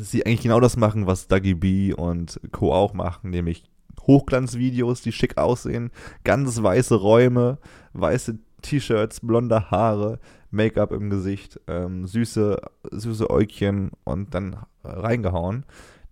sie 0.00 0.24
eigentlich 0.24 0.42
genau 0.42 0.60
das 0.60 0.76
machen, 0.76 1.06
was 1.06 1.28
Dougie 1.28 1.54
B 1.54 1.92
und 1.92 2.40
Co. 2.52 2.72
auch 2.72 2.94
machen, 2.94 3.30
nämlich 3.30 3.64
Hochglanzvideos, 4.06 5.02
die 5.02 5.12
schick 5.12 5.38
aussehen, 5.38 5.90
ganz 6.24 6.62
weiße 6.62 6.94
Räume, 6.94 7.58
weiße 7.92 8.38
T-Shirts, 8.62 9.20
blonde 9.20 9.70
Haare, 9.70 10.18
Make-up 10.50 10.92
im 10.92 11.10
Gesicht, 11.10 11.60
ähm, 11.66 12.06
süße, 12.06 12.60
süße 12.90 13.30
Äugchen 13.30 13.90
und 14.04 14.34
dann 14.34 14.56
reingehauen. 14.84 15.64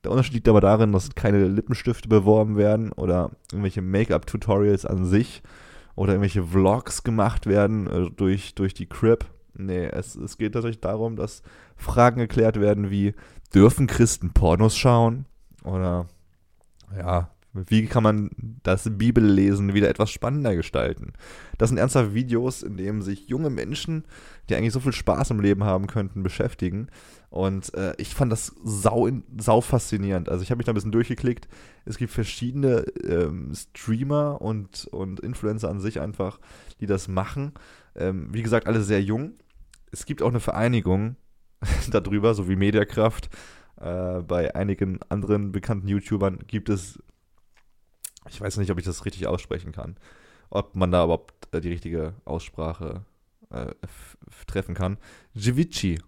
Der 0.02 0.10
Unterschied 0.10 0.34
liegt 0.34 0.48
aber 0.48 0.60
darin, 0.60 0.92
dass 0.92 1.14
keine 1.14 1.46
Lippenstifte 1.46 2.08
beworben 2.08 2.56
werden 2.56 2.92
oder 2.92 3.30
irgendwelche 3.52 3.82
Make-up-Tutorials 3.82 4.86
an 4.86 5.04
sich 5.04 5.42
oder 5.94 6.12
irgendwelche 6.12 6.42
Vlogs 6.42 7.04
gemacht 7.04 7.46
werden 7.46 7.86
äh, 7.86 8.10
durch, 8.10 8.54
durch 8.54 8.72
die 8.72 8.86
Crib. 8.86 9.26
Nee, 9.54 9.86
es, 9.86 10.14
es 10.14 10.38
geht 10.38 10.54
tatsächlich 10.54 10.80
darum, 10.80 11.16
dass 11.16 11.42
Fragen 11.76 12.20
geklärt 12.20 12.58
werden 12.58 12.90
wie, 12.90 13.14
dürfen 13.54 13.86
Christen 13.86 14.32
Pornos 14.32 14.76
schauen? 14.76 15.26
Oder 15.64 16.06
ja, 16.96 17.30
Wie 17.52 17.86
kann 17.86 18.04
man 18.04 18.30
das 18.62 18.88
Bibellesen 18.96 19.74
wieder 19.74 19.88
etwas 19.88 20.10
spannender 20.10 20.54
gestalten? 20.54 21.14
Das 21.58 21.70
sind 21.70 21.78
ernsthaft 21.78 22.14
Videos, 22.14 22.62
in 22.62 22.76
denen 22.76 23.02
sich 23.02 23.28
junge 23.28 23.50
Menschen, 23.50 24.04
die 24.48 24.54
eigentlich 24.54 24.72
so 24.72 24.78
viel 24.78 24.92
Spaß 24.92 25.30
im 25.30 25.40
Leben 25.40 25.64
haben 25.64 25.88
könnten, 25.88 26.22
beschäftigen. 26.22 26.88
Und 27.28 27.74
äh, 27.74 27.94
ich 27.98 28.14
fand 28.14 28.30
das 28.30 28.54
sau, 28.62 29.08
sau 29.36 29.60
faszinierend. 29.60 30.28
Also 30.28 30.42
ich 30.42 30.50
habe 30.50 30.58
mich 30.58 30.66
da 30.66 30.72
ein 30.72 30.76
bisschen 30.76 30.92
durchgeklickt. 30.92 31.48
Es 31.84 31.98
gibt 31.98 32.12
verschiedene 32.12 32.84
ähm, 33.04 33.52
Streamer 33.54 34.40
und, 34.40 34.86
und 34.92 35.18
Influencer 35.18 35.70
an 35.70 35.80
sich 35.80 36.00
einfach, 36.00 36.38
die 36.80 36.86
das 36.86 37.08
machen. 37.08 37.52
Ähm, 37.96 38.28
wie 38.32 38.42
gesagt, 38.42 38.68
alle 38.68 38.82
sehr 38.82 39.02
jung. 39.02 39.32
Es 39.90 40.06
gibt 40.06 40.22
auch 40.22 40.28
eine 40.28 40.40
Vereinigung 40.40 41.16
darüber, 41.90 42.34
so 42.34 42.48
wie 42.48 42.56
Mediakraft. 42.56 43.28
Äh, 43.80 44.20
bei 44.22 44.54
einigen 44.54 45.00
anderen 45.08 45.52
bekannten 45.52 45.88
YouTubern 45.88 46.38
gibt 46.46 46.68
es 46.68 47.00
ich 48.28 48.40
weiß 48.40 48.56
nicht, 48.58 48.70
ob 48.70 48.78
ich 48.78 48.84
das 48.84 49.04
richtig 49.04 49.26
aussprechen 49.26 49.72
kann. 49.72 49.96
Ob 50.50 50.74
man 50.76 50.90
da 50.90 51.04
überhaupt 51.04 51.54
äh, 51.54 51.60
die 51.60 51.70
richtige 51.70 52.14
Aussprache 52.24 53.04
äh, 53.50 53.72
treffen 54.46 54.74
kann. 54.74 54.98
Givici. 55.34 56.00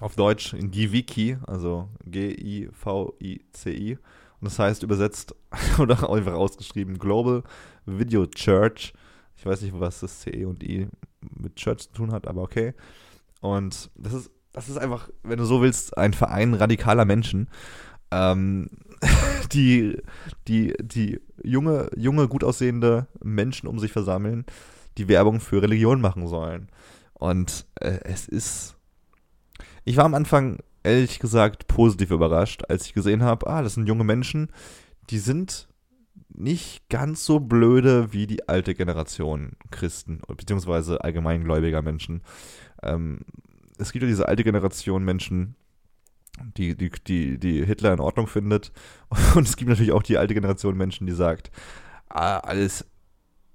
Auf 0.00 0.14
Deutsch 0.14 0.54
Giviki, 0.58 1.38
also 1.46 1.88
G-I-V-I-C-I. 2.04 3.94
Und 3.94 4.44
das 4.44 4.58
heißt 4.58 4.82
übersetzt 4.82 5.34
oder 5.78 6.10
einfach 6.10 6.34
ausgeschrieben 6.34 6.98
Global 6.98 7.42
Video 7.86 8.26
Church. 8.26 8.92
Ich 9.36 9.46
weiß 9.46 9.62
nicht, 9.62 9.78
was 9.78 10.00
das 10.00 10.20
C 10.20 10.44
und 10.44 10.62
I 10.62 10.88
mit 11.20 11.56
Church 11.56 11.88
zu 11.88 11.92
tun 11.92 12.12
hat, 12.12 12.26
aber 12.26 12.42
okay. 12.42 12.74
Und 13.40 13.90
das 13.94 14.12
ist, 14.12 14.30
das 14.52 14.68
ist 14.68 14.76
einfach, 14.76 15.08
wenn 15.22 15.38
du 15.38 15.44
so 15.44 15.62
willst, 15.62 15.96
ein 15.96 16.12
Verein 16.12 16.54
radikaler 16.54 17.04
Menschen. 17.04 17.48
Ähm, 18.10 18.70
die, 19.52 19.98
die, 20.48 20.74
die 20.82 21.20
junge, 21.42 21.90
junge, 21.96 22.28
gut 22.28 22.44
aussehende 22.44 23.06
Menschen 23.22 23.68
um 23.68 23.78
sich 23.78 23.92
versammeln, 23.92 24.44
die 24.98 25.08
Werbung 25.08 25.40
für 25.40 25.62
Religion 25.62 26.00
machen 26.00 26.26
sollen. 26.26 26.68
Und 27.14 27.66
äh, 27.76 27.98
es 28.04 28.28
ist. 28.28 28.76
Ich 29.84 29.96
war 29.96 30.04
am 30.04 30.14
Anfang, 30.14 30.58
ehrlich 30.82 31.18
gesagt, 31.18 31.68
positiv 31.68 32.10
überrascht, 32.10 32.64
als 32.68 32.86
ich 32.86 32.92
gesehen 32.94 33.22
habe, 33.22 33.46
ah, 33.46 33.62
das 33.62 33.74
sind 33.74 33.86
junge 33.86 34.04
Menschen, 34.04 34.50
die 35.10 35.18
sind 35.18 35.68
nicht 36.28 36.88
ganz 36.88 37.24
so 37.24 37.40
blöde 37.40 38.12
wie 38.12 38.26
die 38.26 38.48
alte 38.48 38.74
Generation 38.74 39.52
Christen, 39.70 40.20
beziehungsweise 40.26 41.02
allgemeingläubiger 41.02 41.82
Menschen. 41.82 42.22
Ähm, 42.82 43.20
es 43.78 43.92
gibt 43.92 44.02
ja 44.02 44.08
diese 44.08 44.28
alte 44.28 44.44
Generation 44.44 45.04
Menschen, 45.04 45.54
die, 46.56 46.76
die, 46.76 46.90
die, 46.90 47.38
die 47.38 47.64
Hitler 47.64 47.92
in 47.92 48.00
Ordnung 48.00 48.26
findet. 48.26 48.72
Und 49.34 49.46
es 49.46 49.56
gibt 49.56 49.68
natürlich 49.68 49.92
auch 49.92 50.02
die 50.02 50.18
alte 50.18 50.34
Generation 50.34 50.76
Menschen, 50.76 51.06
die 51.06 51.12
sagt, 51.12 51.50
ah, 52.08 52.38
alles 52.38 52.86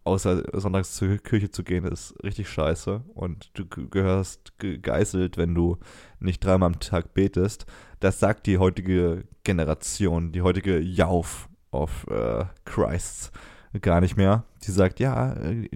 außer 0.03 0.59
sonntags 0.59 0.95
zur 0.95 1.17
Kirche 1.17 1.51
zu 1.51 1.63
gehen, 1.63 1.85
ist 1.85 2.15
richtig 2.23 2.49
scheiße. 2.49 3.03
Und 3.13 3.51
du 3.53 3.65
gehörst 3.65 4.57
gegeißelt, 4.57 5.37
wenn 5.37 5.53
du 5.53 5.77
nicht 6.19 6.43
dreimal 6.43 6.67
am 6.67 6.79
Tag 6.79 7.13
betest. 7.13 7.65
Das 7.99 8.19
sagt 8.19 8.47
die 8.47 8.57
heutige 8.57 9.25
Generation, 9.43 10.31
die 10.31 10.41
heutige 10.41 10.79
Jauf 10.79 11.49
of 11.71 12.05
uh, 12.09 12.45
Christ 12.65 13.31
gar 13.79 14.01
nicht 14.01 14.17
mehr. 14.17 14.43
Die 14.63 14.71
sagt, 14.71 14.99
ja, 14.99 15.35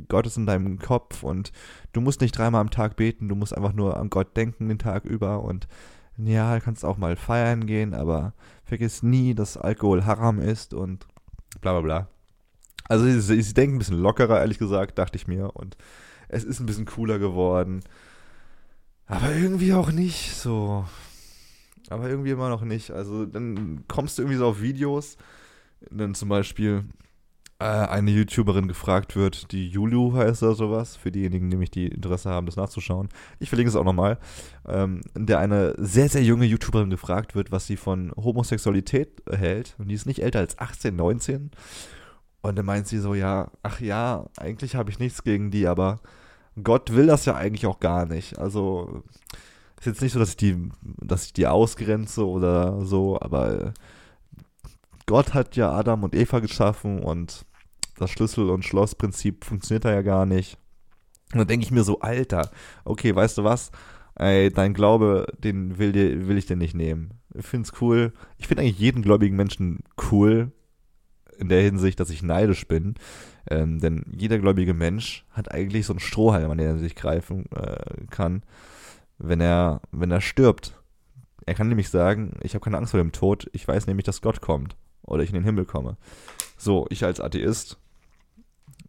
Gott 0.09 0.27
ist 0.27 0.37
in 0.37 0.45
deinem 0.45 0.79
Kopf 0.79 1.23
und 1.23 1.51
du 1.93 2.01
musst 2.01 2.21
nicht 2.21 2.37
dreimal 2.37 2.61
am 2.61 2.69
Tag 2.69 2.97
beten, 2.97 3.29
du 3.29 3.35
musst 3.35 3.55
einfach 3.55 3.73
nur 3.73 3.97
an 3.97 4.09
Gott 4.09 4.35
denken 4.35 4.67
den 4.67 4.79
Tag 4.79 5.05
über 5.05 5.43
und 5.43 5.67
ja, 6.17 6.59
kannst 6.59 6.85
auch 6.85 6.97
mal 6.97 7.15
feiern 7.15 7.65
gehen, 7.65 7.93
aber 7.93 8.33
vergiss 8.63 9.03
nie, 9.03 9.35
dass 9.35 9.57
Alkohol 9.57 10.05
Haram 10.05 10.39
ist 10.39 10.73
und 10.73 11.07
bla 11.61 11.73
bla 11.73 11.81
bla. 11.81 12.09
Also 12.87 13.05
sie, 13.05 13.41
sie 13.41 13.53
denken 13.53 13.75
ein 13.75 13.79
bisschen 13.79 13.99
lockerer, 13.99 14.39
ehrlich 14.39 14.59
gesagt, 14.59 14.97
dachte 14.97 15.17
ich 15.17 15.27
mir. 15.27 15.55
Und 15.55 15.75
es 16.27 16.43
ist 16.43 16.59
ein 16.59 16.65
bisschen 16.65 16.85
cooler 16.85 17.19
geworden. 17.19 17.81
Aber 19.07 19.33
irgendwie 19.33 19.73
auch 19.73 19.91
nicht 19.91 20.35
so. 20.35 20.85
Aber 21.89 22.09
irgendwie 22.09 22.31
immer 22.31 22.49
noch 22.49 22.61
nicht. 22.63 22.91
Also 22.91 23.25
dann 23.25 23.83
kommst 23.87 24.17
du 24.17 24.23
irgendwie 24.23 24.37
so 24.37 24.47
auf 24.47 24.61
Videos. 24.61 25.17
Dann 25.91 26.15
zum 26.15 26.29
Beispiel 26.29 26.85
eine 27.57 28.11
YouTuberin 28.11 28.67
gefragt 28.67 29.15
wird, 29.15 29.51
die 29.53 29.69
Julu 29.69 30.13
heißt 30.13 30.43
oder 30.43 30.55
sowas, 30.55 30.97
für 30.97 31.11
diejenigen, 31.11 31.49
die 31.49 31.55
mich 31.55 31.71
die 31.71 31.87
Interesse 31.87 32.29
haben, 32.29 32.45
das 32.45 32.57
nachzuschauen. 32.57 33.07
Ich 33.39 33.49
verlinke 33.49 33.69
es 33.69 33.77
auch 33.77 33.85
nochmal. 33.85 34.17
Ähm, 34.67 35.01
der 35.15 35.39
eine 35.39 35.73
sehr, 35.77 36.09
sehr 36.09 36.23
junge 36.23 36.45
YouTuberin 36.45 36.89
gefragt 36.89 37.33
wird, 37.33 37.51
was 37.51 37.65
sie 37.65 37.77
von 37.77 38.11
Homosexualität 38.15 39.23
hält. 39.29 39.75
Und 39.77 39.87
die 39.87 39.95
ist 39.95 40.05
nicht 40.05 40.21
älter 40.21 40.39
als 40.39 40.59
18, 40.59 40.95
19. 40.95 41.51
Und 42.41 42.57
dann 42.57 42.65
meint 42.65 42.87
sie 42.87 42.99
so, 42.99 43.15
ja, 43.15 43.49
ach 43.63 43.79
ja, 43.79 44.25
eigentlich 44.37 44.75
habe 44.75 44.91
ich 44.91 44.99
nichts 44.99 45.23
gegen 45.23 45.49
die, 45.49 45.65
aber 45.65 46.01
Gott 46.61 46.93
will 46.93 47.07
das 47.07 47.25
ja 47.25 47.35
eigentlich 47.35 47.65
auch 47.65 47.79
gar 47.79 48.05
nicht. 48.05 48.37
Also 48.37 49.03
ist 49.79 49.85
jetzt 49.85 50.01
nicht 50.01 50.13
so, 50.13 50.19
dass 50.19 50.29
ich 50.29 50.37
die, 50.37 50.69
dass 50.81 51.25
ich 51.25 51.33
die 51.33 51.47
ausgrenze 51.47 52.27
oder 52.27 52.85
so, 52.85 53.19
aber 53.19 53.73
Gott 55.05 55.33
hat 55.33 55.55
ja 55.55 55.71
Adam 55.71 56.03
und 56.03 56.15
Eva 56.15 56.39
geschaffen 56.39 57.03
und 57.03 57.45
das 57.97 58.09
Schlüssel- 58.09 58.49
und 58.49 58.65
Schlossprinzip 58.65 59.45
funktioniert 59.45 59.85
da 59.85 59.93
ja 59.93 60.01
gar 60.01 60.25
nicht. 60.25 60.57
Und 61.31 61.39
dann 61.39 61.47
denke 61.47 61.65
ich 61.65 61.71
mir 61.71 61.83
so, 61.83 61.99
Alter, 61.99 62.49
okay, 62.83 63.15
weißt 63.15 63.37
du 63.37 63.43
was? 63.43 63.71
Ey, 64.15 64.51
dein 64.51 64.73
Glaube, 64.73 65.27
den 65.37 65.77
will, 65.77 65.91
dir, 65.91 66.27
will 66.27 66.37
ich 66.37 66.45
dir 66.45 66.55
nicht 66.55 66.73
nehmen. 66.73 67.15
Ich 67.33 67.45
finde 67.45 67.67
es 67.67 67.81
cool. 67.81 68.13
Ich 68.37 68.47
finde 68.47 68.61
eigentlich 68.61 68.79
jeden 68.79 69.01
gläubigen 69.01 69.35
Menschen 69.35 69.83
cool, 70.11 70.51
in 71.37 71.49
der 71.49 71.61
Hinsicht, 71.61 71.99
dass 71.99 72.09
ich 72.09 72.23
neidisch 72.23 72.67
bin. 72.67 72.95
Ähm, 73.49 73.79
denn 73.79 74.05
jeder 74.15 74.39
gläubige 74.39 74.73
Mensch 74.73 75.25
hat 75.31 75.51
eigentlich 75.51 75.85
so 75.85 75.93
einen 75.93 75.99
Strohhalm, 75.99 76.49
an 76.49 76.57
den 76.57 76.67
er 76.67 76.79
sich 76.79 76.95
greifen 76.95 77.45
äh, 77.51 78.05
kann, 78.09 78.43
wenn 79.17 79.41
er, 79.41 79.81
wenn 79.91 80.11
er 80.11 80.21
stirbt. 80.21 80.81
Er 81.45 81.53
kann 81.53 81.67
nämlich 81.67 81.89
sagen, 81.89 82.37
ich 82.41 82.55
habe 82.55 82.63
keine 82.63 82.77
Angst 82.77 82.91
vor 82.91 82.99
dem 82.99 83.11
Tod, 83.11 83.49
ich 83.51 83.67
weiß 83.67 83.85
nämlich, 83.85 84.05
dass 84.05 84.21
Gott 84.21 84.41
kommt 84.41 84.77
oder 85.05 85.23
ich 85.23 85.29
in 85.29 85.35
den 85.35 85.43
Himmel 85.43 85.65
komme. 85.65 85.97
So, 86.57 86.85
ich 86.89 87.03
als 87.03 87.19
Atheist 87.19 87.77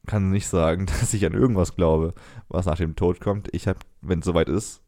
kann 0.07 0.31
nicht 0.31 0.49
sagen, 0.49 0.87
dass 1.01 1.15
ich 1.15 1.25
an 1.27 1.35
irgendwas 1.35 1.75
glaube, 1.75 2.15
was 2.49 2.67
nach 2.67 2.79
dem 2.79 2.97
Tod 2.97 3.21
kommt. 3.21 3.49
Ich 3.53 3.69
habe, 3.69 3.79
wenn 4.01 4.21
es 4.21 4.25
soweit 4.25 4.49
ist, 4.49 4.81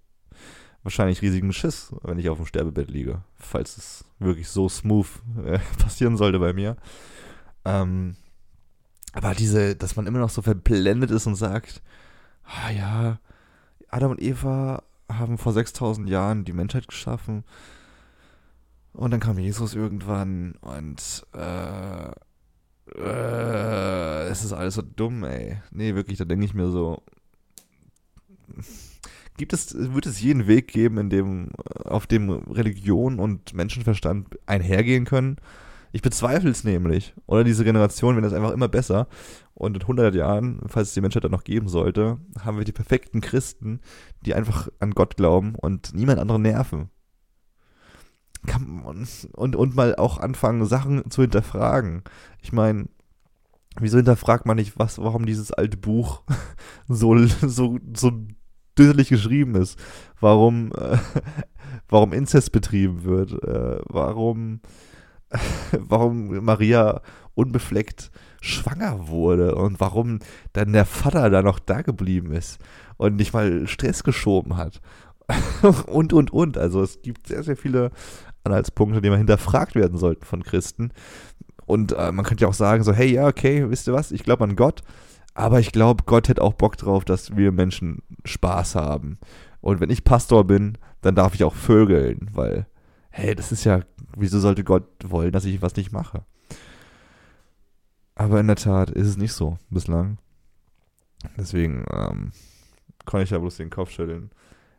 wahrscheinlich 0.82 1.22
riesigen 1.22 1.52
Schiss, 1.52 1.94
wenn 2.02 2.18
ich 2.18 2.28
auf 2.28 2.38
dem 2.38 2.46
Sterbebett 2.46 2.90
liege, 2.90 3.22
falls 3.34 3.76
es 3.76 4.04
wirklich 4.18 4.48
so 4.48 4.68
smooth 4.68 5.08
äh, 5.44 5.58
passieren 5.78 6.16
sollte 6.16 6.38
bei 6.38 6.52
mir. 6.52 6.76
Ähm, 7.64 8.16
aber 9.12 9.34
diese, 9.34 9.74
dass 9.74 9.96
man 9.96 10.06
immer 10.06 10.20
noch 10.20 10.30
so 10.30 10.42
verblendet 10.42 11.10
ist 11.10 11.26
und 11.26 11.34
sagt, 11.34 11.82
ah 12.44 12.70
ja, 12.70 13.18
Adam 13.88 14.12
und 14.12 14.22
Eva 14.22 14.82
haben 15.10 15.38
vor 15.38 15.52
6000 15.52 16.08
Jahren 16.08 16.44
die 16.44 16.52
Menschheit 16.52 16.86
geschaffen 16.86 17.44
und 18.92 19.10
dann 19.10 19.20
kam 19.20 19.38
Jesus 19.38 19.74
irgendwann 19.74 20.54
und 20.60 21.26
äh, 21.34 22.10
äh, 22.96 24.28
es 24.28 24.44
ist 24.44 24.52
alles 24.52 24.74
so 24.74 24.82
dumm, 24.82 25.24
ey. 25.24 25.58
Nee, 25.70 25.94
wirklich, 25.94 26.18
da 26.18 26.24
denke 26.24 26.44
ich 26.44 26.54
mir 26.54 26.70
so. 26.70 27.02
Gibt 29.36 29.52
es, 29.52 29.74
wird 29.94 30.06
es 30.06 30.20
jeden 30.20 30.48
Weg 30.48 30.68
geben, 30.68 30.98
in 30.98 31.10
dem, 31.10 31.50
auf 31.84 32.06
dem 32.06 32.30
Religion 32.30 33.20
und 33.20 33.54
Menschenverstand 33.54 34.36
einhergehen 34.46 35.04
können? 35.04 35.36
Ich 35.92 36.02
bezweifle 36.02 36.50
es 36.50 36.64
nämlich. 36.64 37.14
Oder 37.26 37.44
diese 37.44 37.64
Generation, 37.64 38.16
wenn 38.16 38.24
das 38.24 38.32
einfach 38.32 38.50
immer 38.50 38.68
besser. 38.68 39.06
Und 39.54 39.76
in 39.76 39.82
100 39.82 40.14
Jahren, 40.14 40.60
falls 40.66 40.88
es 40.88 40.94
die 40.94 41.00
Menschheit 41.00 41.24
dann 41.24 41.30
noch 41.30 41.44
geben 41.44 41.68
sollte, 41.68 42.18
haben 42.40 42.58
wir 42.58 42.64
die 42.64 42.72
perfekten 42.72 43.20
Christen, 43.20 43.80
die 44.26 44.34
einfach 44.34 44.68
an 44.80 44.90
Gott 44.90 45.16
glauben 45.16 45.54
und 45.54 45.94
niemand 45.94 46.18
anderen 46.18 46.42
nerven 46.42 46.90
man, 48.56 49.06
und, 49.32 49.56
und 49.56 49.76
mal 49.76 49.96
auch 49.96 50.18
anfangen, 50.18 50.64
Sachen 50.66 51.10
zu 51.10 51.22
hinterfragen. 51.22 52.02
Ich 52.40 52.52
meine, 52.52 52.86
wieso 53.78 53.96
hinterfragt 53.96 54.46
man 54.46 54.56
nicht, 54.56 54.78
was, 54.78 54.98
warum 54.98 55.26
dieses 55.26 55.52
alte 55.52 55.76
Buch 55.76 56.22
so, 56.88 57.16
so, 57.26 57.78
so 57.94 58.12
düsselig 58.78 59.08
geschrieben 59.08 59.54
ist? 59.56 59.78
Warum, 60.20 60.72
äh, 60.72 60.98
warum 61.88 62.12
Inzest 62.12 62.52
betrieben 62.52 63.04
wird? 63.04 63.32
Äh, 63.42 63.80
warum, 63.88 64.60
warum 65.72 66.44
Maria 66.44 67.02
unbefleckt 67.34 68.10
schwanger 68.40 69.08
wurde 69.08 69.54
und 69.54 69.80
warum 69.80 70.20
dann 70.52 70.72
der 70.72 70.84
Vater 70.84 71.30
da 71.30 71.42
noch 71.42 71.58
da 71.58 71.82
geblieben 71.82 72.32
ist 72.32 72.58
und 72.96 73.16
nicht 73.16 73.32
mal 73.32 73.66
Stress 73.66 74.04
geschoben 74.04 74.56
hat. 74.56 74.80
und, 75.86 76.12
und, 76.12 76.32
und. 76.32 76.58
Also 76.58 76.82
es 76.82 77.02
gibt 77.02 77.26
sehr, 77.26 77.42
sehr 77.42 77.56
viele 77.56 77.90
Anhaltspunkte, 78.44 79.00
die 79.00 79.10
mal 79.10 79.18
hinterfragt 79.18 79.74
werden 79.74 79.98
sollten 79.98 80.24
von 80.24 80.42
Christen. 80.42 80.92
Und 81.66 81.92
äh, 81.92 82.12
man 82.12 82.24
könnte 82.24 82.42
ja 82.42 82.48
auch 82.48 82.54
sagen, 82.54 82.82
so, 82.82 82.92
hey, 82.92 83.12
ja, 83.12 83.26
okay, 83.26 83.68
wisst 83.68 83.88
ihr 83.88 83.92
was, 83.92 84.10
ich 84.10 84.22
glaube 84.24 84.44
an 84.44 84.56
Gott, 84.56 84.82
aber 85.34 85.60
ich 85.60 85.70
glaube, 85.70 86.04
Gott 86.06 86.28
hätte 86.28 86.42
auch 86.42 86.54
Bock 86.54 86.76
drauf, 86.76 87.04
dass 87.04 87.36
wir 87.36 87.52
Menschen 87.52 88.02
Spaß 88.24 88.74
haben. 88.74 89.18
Und 89.60 89.80
wenn 89.80 89.90
ich 89.90 90.04
Pastor 90.04 90.44
bin, 90.44 90.78
dann 91.02 91.14
darf 91.14 91.34
ich 91.34 91.44
auch 91.44 91.54
vögeln, 91.54 92.30
weil, 92.32 92.66
hey, 93.10 93.34
das 93.34 93.52
ist 93.52 93.64
ja, 93.64 93.82
wieso 94.16 94.40
sollte 94.40 94.64
Gott 94.64 94.88
wollen, 95.04 95.32
dass 95.32 95.44
ich 95.44 95.62
was 95.62 95.76
nicht 95.76 95.92
mache? 95.92 96.24
Aber 98.14 98.40
in 98.40 98.48
der 98.48 98.56
Tat 98.56 98.90
ist 98.90 99.06
es 99.06 99.16
nicht 99.16 99.32
so 99.32 99.58
bislang. 99.70 100.18
Deswegen 101.36 101.84
ähm, 101.92 102.32
kann 103.06 103.22
ich 103.22 103.30
ja 103.30 103.38
bloß 103.38 103.56
den 103.56 103.70
Kopf 103.70 103.90
schütteln. 103.90 104.30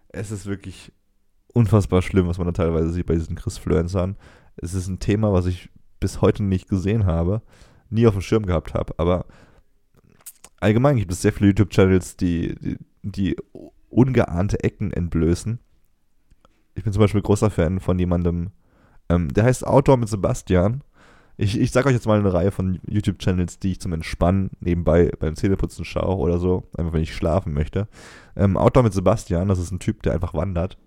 Es 0.09 0.31
ist 0.31 0.45
wirklich 0.45 0.91
unfassbar 1.53 2.01
schlimm, 2.01 2.27
was 2.27 2.37
man 2.37 2.47
da 2.47 2.53
teilweise 2.53 2.91
sieht 2.91 3.05
bei 3.05 3.15
diesen 3.15 3.35
Chris-Fluencern. 3.35 4.15
Es 4.57 4.73
ist 4.73 4.87
ein 4.87 4.99
Thema, 4.99 5.33
was 5.33 5.45
ich 5.45 5.69
bis 5.99 6.21
heute 6.21 6.43
nicht 6.43 6.69
gesehen 6.69 7.05
habe, 7.05 7.41
nie 7.89 8.07
auf 8.07 8.13
dem 8.13 8.21
Schirm 8.21 8.45
gehabt 8.45 8.73
habe, 8.73 8.93
aber 8.97 9.25
allgemein 10.59 10.97
gibt 10.97 11.11
es 11.11 11.21
sehr 11.21 11.33
viele 11.33 11.49
YouTube-Channels, 11.49 12.17
die, 12.17 12.55
die, 12.55 12.77
die 13.03 13.35
ungeahnte 13.89 14.63
Ecken 14.63 14.91
entblößen. 14.91 15.59
Ich 16.75 16.83
bin 16.83 16.93
zum 16.93 17.01
Beispiel 17.01 17.21
großer 17.21 17.49
Fan 17.49 17.79
von 17.79 17.97
jemandem, 17.99 18.51
ähm, 19.09 19.33
der 19.33 19.45
heißt 19.45 19.65
Outdoor 19.65 19.97
mit 19.97 20.09
Sebastian. 20.09 20.83
Ich, 21.35 21.59
ich 21.59 21.71
sage 21.71 21.87
euch 21.87 21.95
jetzt 21.95 22.05
mal 22.05 22.19
eine 22.19 22.33
Reihe 22.33 22.51
von 22.51 22.79
YouTube-Channels, 22.85 23.59
die 23.59 23.71
ich 23.71 23.79
zum 23.79 23.93
Entspannen 23.93 24.51
nebenbei 24.59 25.11
beim 25.19 25.35
Zähneputzen 25.35 25.85
schaue 25.85 26.17
oder 26.17 26.37
so, 26.37 26.69
einfach 26.77 26.93
wenn 26.93 27.01
ich 27.01 27.15
schlafen 27.15 27.53
möchte. 27.53 27.87
Ähm, 28.35 28.57
Outdoor 28.57 28.83
mit 28.83 28.93
Sebastian, 28.93 29.47
das 29.47 29.59
ist 29.59 29.71
ein 29.71 29.79
Typ, 29.79 30.03
der 30.03 30.13
einfach 30.13 30.33
wandert. 30.33 30.77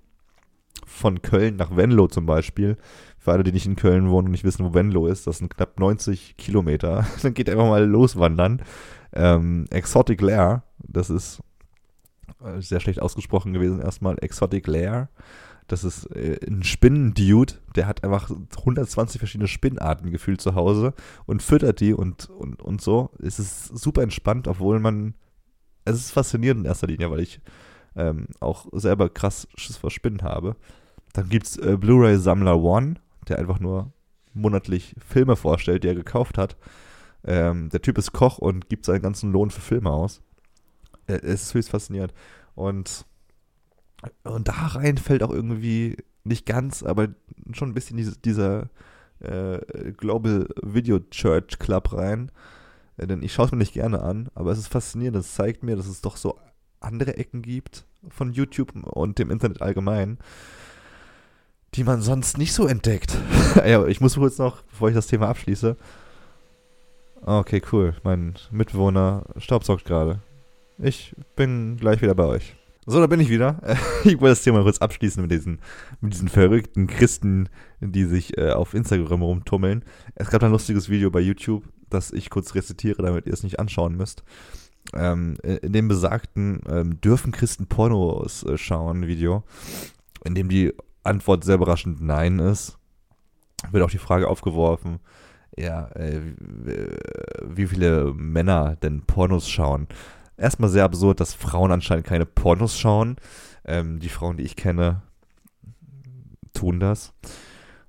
Von 0.93 1.23
Köln 1.23 1.57
nach 1.57 1.75
Venlo 1.75 2.07
zum 2.07 2.27
Beispiel. 2.27 2.77
Für 3.19 3.33
alle, 3.33 3.45
die 3.45 3.53
nicht 3.53 3.67
in 3.67 3.77
Köln 3.77 4.11
wohnen 4.11 4.27
und 4.27 4.33
nicht 4.33 4.45
wissen, 4.45 4.65
wo 4.65 4.75
Venlo 4.75 5.07
ist, 5.07 5.27
das 5.27 5.39
sind 5.39 5.55
knapp 5.55 5.79
90 5.79 6.37
Kilometer. 6.37 7.07
Dann 7.23 7.35
geht 7.35 7.49
einfach 7.49 7.69
mal 7.69 7.85
loswandern. 7.85 8.63
Ähm, 9.13 9.67
Exotic 9.71 10.21
Lair, 10.21 10.65
das 10.79 11.11
ist 11.11 11.41
äh, 12.45 12.61
sehr 12.61 12.81
schlecht 12.81 13.01
ausgesprochen 13.01 13.53
gewesen 13.53 13.81
erstmal. 13.81 14.17
Exotic 14.21 14.67
Lair 14.67 15.09
das 15.73 15.85
ist 15.85 16.05
äh, 16.15 16.39
ein 16.47 16.63
Spinnendude, 16.65 17.55
der 17.77 17.87
hat 17.87 18.05
einfach 18.05 18.31
120 18.31 19.19
verschiedene 19.19 19.49
Spinnarten 19.49 20.11
gefühlt 20.11 20.41
zu 20.41 20.55
Hause 20.55 20.93
und 21.27 21.43
füttert 21.43 21.81
die 21.81 21.95
und, 21.95 22.29
und, 22.29 22.63
und 22.63 22.83
so. 22.83 23.11
Es 23.23 23.39
ist 23.39 23.67
super 23.79 24.03
entspannt, 24.03 24.49
obwohl 24.49 24.81
man. 24.81 25.15
Es 25.85 25.97
ist 25.97 26.13
faszinierend 26.13 26.61
in 26.61 26.67
erster 26.67 26.87
Linie, 26.87 27.11
weil 27.11 27.21
ich 27.21 27.41
ähm, 27.97 28.27
auch 28.39 28.67
selber 28.73 29.09
krass 29.09 29.49
Schiss 29.57 29.77
vor 29.77 29.91
Spinnen 29.91 30.23
habe. 30.23 30.57
Dann 31.13 31.29
gibt 31.29 31.47
es 31.47 31.57
äh, 31.57 31.77
Blu-ray-Sammler 31.77 32.61
One, 32.61 32.95
der 33.29 33.39
einfach 33.39 33.61
nur 33.61 33.93
monatlich 34.35 34.95
Filme 35.07 35.37
vorstellt, 35.37 35.85
die 35.85 35.89
er 35.89 35.95
gekauft 35.95 36.39
hat. 36.39 36.57
Ähm, 37.25 37.69
der 37.69 37.83
Typ 37.83 37.99
ist 37.99 38.13
Koch 38.13 38.39
und 38.39 38.69
gibt 38.69 38.85
seinen 38.85 39.03
ganzen 39.03 39.31
Lohn 39.31 39.51
für 39.51 39.61
Filme 39.61 39.91
aus. 39.91 40.23
Äh, 41.07 41.21
es 41.23 41.43
ist 41.43 41.55
höchst 41.55 41.71
faszinierend. 41.71 42.13
Und 42.55 43.07
und 44.25 44.49
da 44.49 44.53
rein 44.53 44.99
fällt 44.99 45.23
auch 45.23 45.31
irgendwie 45.31 45.97
nicht 46.25 46.47
ganz, 46.47 46.83
aber 46.83 47.09
schon 47.53 47.71
ein 47.71 47.75
bisschen 47.75 47.97
diese, 47.97 48.19
dieser 48.19 48.69
äh, 49.21 49.93
Global 49.97 50.49
Video 50.63 50.99
Church 50.99 51.59
Club 51.59 51.93
rein. 51.93 52.31
Äh, 52.97 53.07
denn 53.07 53.23
ich 53.23 53.33
schaue 53.33 53.47
es 53.47 53.53
mir 53.53 53.59
nicht 53.59 53.75
gerne 53.75 54.03
an, 54.03 54.29
aber 54.35 54.51
es 54.51 54.59
ist 54.59 54.69
faszinierend. 54.69 55.19
Es 55.19 55.35
zeigt 55.35 55.63
mir, 55.63 55.77
dass 55.77 55.87
es 55.87 56.01
doch 56.01 56.17
so 56.17 56.39
andere 56.81 57.17
Ecken 57.17 57.43
gibt 57.43 57.87
von 58.09 58.33
YouTube 58.33 58.75
und 58.75 59.19
dem 59.19 59.31
Internet 59.31 59.63
allgemein, 59.63 60.19
die 61.75 61.85
man 61.85 62.03
sonst 62.03 62.39
nicht 62.39 62.53
so 62.53 62.67
entdeckt. 62.67 63.17
ja, 63.57 63.87
ich 63.87 64.01
muss 64.01 64.17
kurz 64.17 64.39
noch, 64.39 64.63
bevor 64.63 64.89
ich 64.89 64.95
das 64.95 65.07
Thema 65.07 65.29
abschließe. 65.29 65.77
Okay, 67.25 67.63
cool. 67.73 67.95
Mein 68.03 68.35
Mitbewohner 68.51 69.25
staubsaugt 69.37 69.85
gerade. 69.85 70.21
Ich 70.79 71.15
bin 71.37 71.77
gleich 71.77 72.03
wieder 72.03 72.15
bei 72.15 72.25
euch. 72.25 72.57
So, 72.85 72.99
da 72.99 73.07
bin 73.07 73.21
ich 73.21 73.31
wieder. 73.31 73.61
Ich 74.05 74.21
wollte 74.21 74.33
das 74.33 74.43
Thema 74.43 74.63
kurz 74.63 74.79
abschließen 74.79 75.23
mit 75.23 75.31
diesen, 75.31 75.61
mit 76.01 76.13
diesen 76.13 76.29
verrückten 76.29 76.89
Christen, 76.89 77.49
die 77.81 78.05
sich 78.05 78.37
äh, 78.37 78.51
auf 78.51 78.75
Instagram 78.75 79.23
rumtummeln. 79.23 79.85
Es 80.17 80.31
gab 80.31 80.43
ein 80.43 80.51
lustiges 80.51 80.89
Video 80.89 81.09
bei 81.11 81.21
YouTube, 81.21 81.63
das 81.89 82.11
ich 82.11 82.31
kurz 82.31 82.57
rezitiere, 82.57 83.01
damit 83.03 83.27
ihr 83.27 83.33
es 83.33 83.45
nicht 83.45 83.61
anschauen 83.61 83.97
müsst. 83.97 84.25
Ähm, 84.93 85.37
in 85.45 85.73
dem 85.73 85.87
besagten 85.87 86.61
ähm, 86.69 87.01
Dürfen 87.01 87.31
Christen 87.31 87.67
Pornos 87.67 88.43
äh, 88.43 88.59
schauen 88.59 89.07
Video, 89.07 89.45
in 90.25 90.35
dem 90.35 90.49
die 90.49 90.75
Antwort 91.03 91.45
sehr 91.45 91.57
überraschend 91.57 92.01
Nein 92.01 92.39
ist, 92.39 92.79
wird 93.71 93.85
auch 93.85 93.91
die 93.91 93.99
Frage 93.99 94.29
aufgeworfen, 94.29 95.01
ja, 95.57 95.89
äh, 95.89 96.21
wie 97.45 97.67
viele 97.67 98.15
Männer 98.15 98.77
denn 98.77 99.03
Pornos 99.03 99.49
schauen 99.49 99.89
erstmal 100.43 100.71
sehr 100.71 100.85
absurd, 100.85 101.21
dass 101.21 101.35
Frauen 101.35 101.73
anscheinend 101.73 102.07
keine 102.07 102.27
Pornos 102.27 102.79
schauen. 102.79 103.17
Ähm, 103.65 104.01
die 104.01 104.09
Frauen, 104.09 104.37
die 104.37 104.43
ich 104.43 104.57
kenne, 104.57 105.03
tun 106.53 106.81
das. 106.81 107.15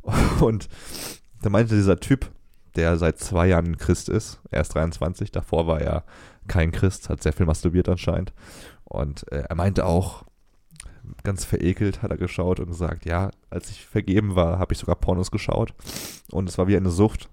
Und 0.39 0.69
da 1.41 1.49
meinte 1.49 1.75
dieser 1.75 1.99
Typ, 1.99 2.31
der 2.75 2.97
seit 2.97 3.19
zwei 3.19 3.47
Jahren 3.47 3.77
Christ 3.77 4.09
ist, 4.09 4.39
er 4.49 4.61
ist 4.61 4.73
23, 4.75 5.31
davor 5.31 5.67
war 5.67 5.81
er 5.81 6.03
kein 6.47 6.71
Christ, 6.71 7.09
hat 7.09 7.21
sehr 7.21 7.33
viel 7.33 7.45
masturbiert 7.45 7.89
anscheinend. 7.89 8.33
Und 8.83 9.31
äh, 9.31 9.43
er 9.49 9.55
meinte 9.55 9.85
auch, 9.85 10.23
ganz 11.23 11.45
verekelt 11.45 12.01
hat 12.01 12.11
er 12.11 12.17
geschaut 12.17 12.59
und 12.59 12.67
gesagt, 12.67 13.05
ja, 13.05 13.31
als 13.49 13.69
ich 13.69 13.85
vergeben 13.85 14.35
war, 14.35 14.59
habe 14.59 14.73
ich 14.73 14.79
sogar 14.79 14.95
Pornos 14.95 15.31
geschaut. 15.31 15.73
Und 16.31 16.49
es 16.49 16.57
war 16.57 16.67
wie 16.67 16.77
eine 16.77 16.89
Sucht. 16.89 17.29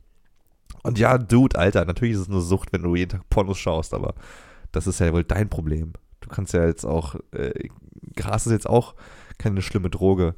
Und 0.83 0.99
ja, 0.99 1.19
Dude, 1.19 1.59
Alter, 1.59 1.85
natürlich 1.85 2.15
ist 2.15 2.23
es 2.23 2.29
eine 2.29 2.41
Sucht, 2.41 2.73
wenn 2.73 2.83
du 2.83 2.95
jeden 2.95 3.11
Tag 3.11 3.29
Pornos 3.31 3.59
schaust, 3.59 3.95
aber 3.95 4.15
das 4.73 4.87
ist 4.87 5.01
ja 5.01 5.13
wohl 5.13 5.25
dein 5.25 5.49
Problem. 5.49 5.93
Du 6.21 6.29
kannst 6.29 6.55
ja 6.55 6.67
jetzt 6.67 6.85
auch, 6.85 7.17
äh, 7.33 7.69
Gras 8.17 8.47
ist 8.47 8.53
jetzt 8.53 8.69
auch 8.69 8.95
keine 9.39 9.63
schlimme 9.63 9.91
Droge, 9.91 10.35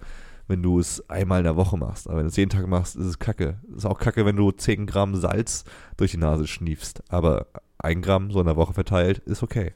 wenn 0.48 0.62
du 0.62 0.78
es 0.78 1.08
einmal 1.08 1.38
in 1.38 1.44
der 1.44 1.56
Woche 1.56 1.76
machst. 1.76 2.08
Aber 2.08 2.18
wenn 2.18 2.24
du 2.24 2.30
es 2.30 2.36
jeden 2.36 2.50
Tag 2.50 2.66
machst, 2.66 2.96
ist 2.96 3.06
es 3.06 3.18
kacke. 3.18 3.58
Ist 3.74 3.86
auch 3.86 3.98
kacke, 3.98 4.24
wenn 4.26 4.36
du 4.36 4.50
10 4.50 4.86
Gramm 4.86 5.14
Salz 5.14 5.64
durch 5.96 6.12
die 6.12 6.16
Nase 6.16 6.46
schniefst. 6.46 7.02
Aber 7.08 7.46
ein 7.78 8.02
Gramm 8.02 8.30
so 8.30 8.40
in 8.40 8.46
der 8.46 8.56
Woche 8.56 8.74
verteilt 8.74 9.18
ist 9.18 9.42
okay. 9.42 9.72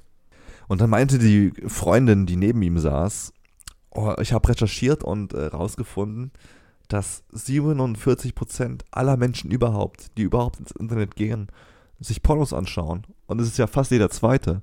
Und 0.68 0.80
dann 0.80 0.90
meinte 0.90 1.18
die 1.18 1.52
Freundin, 1.66 2.26
die 2.26 2.36
neben 2.36 2.62
ihm 2.62 2.78
saß, 2.78 3.32
oh, 3.96 4.14
ich 4.20 4.32
habe 4.32 4.48
recherchiert 4.48 5.02
und 5.02 5.32
äh, 5.32 5.46
rausgefunden, 5.46 6.32
dass 6.88 7.24
47% 7.32 8.82
aller 8.90 9.16
Menschen 9.16 9.50
überhaupt, 9.50 10.16
die 10.16 10.22
überhaupt 10.22 10.60
ins 10.60 10.70
Internet 10.70 11.16
gehen, 11.16 11.48
sich 11.98 12.22
Pornos 12.22 12.52
anschauen. 12.52 13.06
Und 13.26 13.40
es 13.40 13.48
ist 13.48 13.58
ja 13.58 13.66
fast 13.66 13.90
jeder 13.90 14.10
Zweite. 14.10 14.62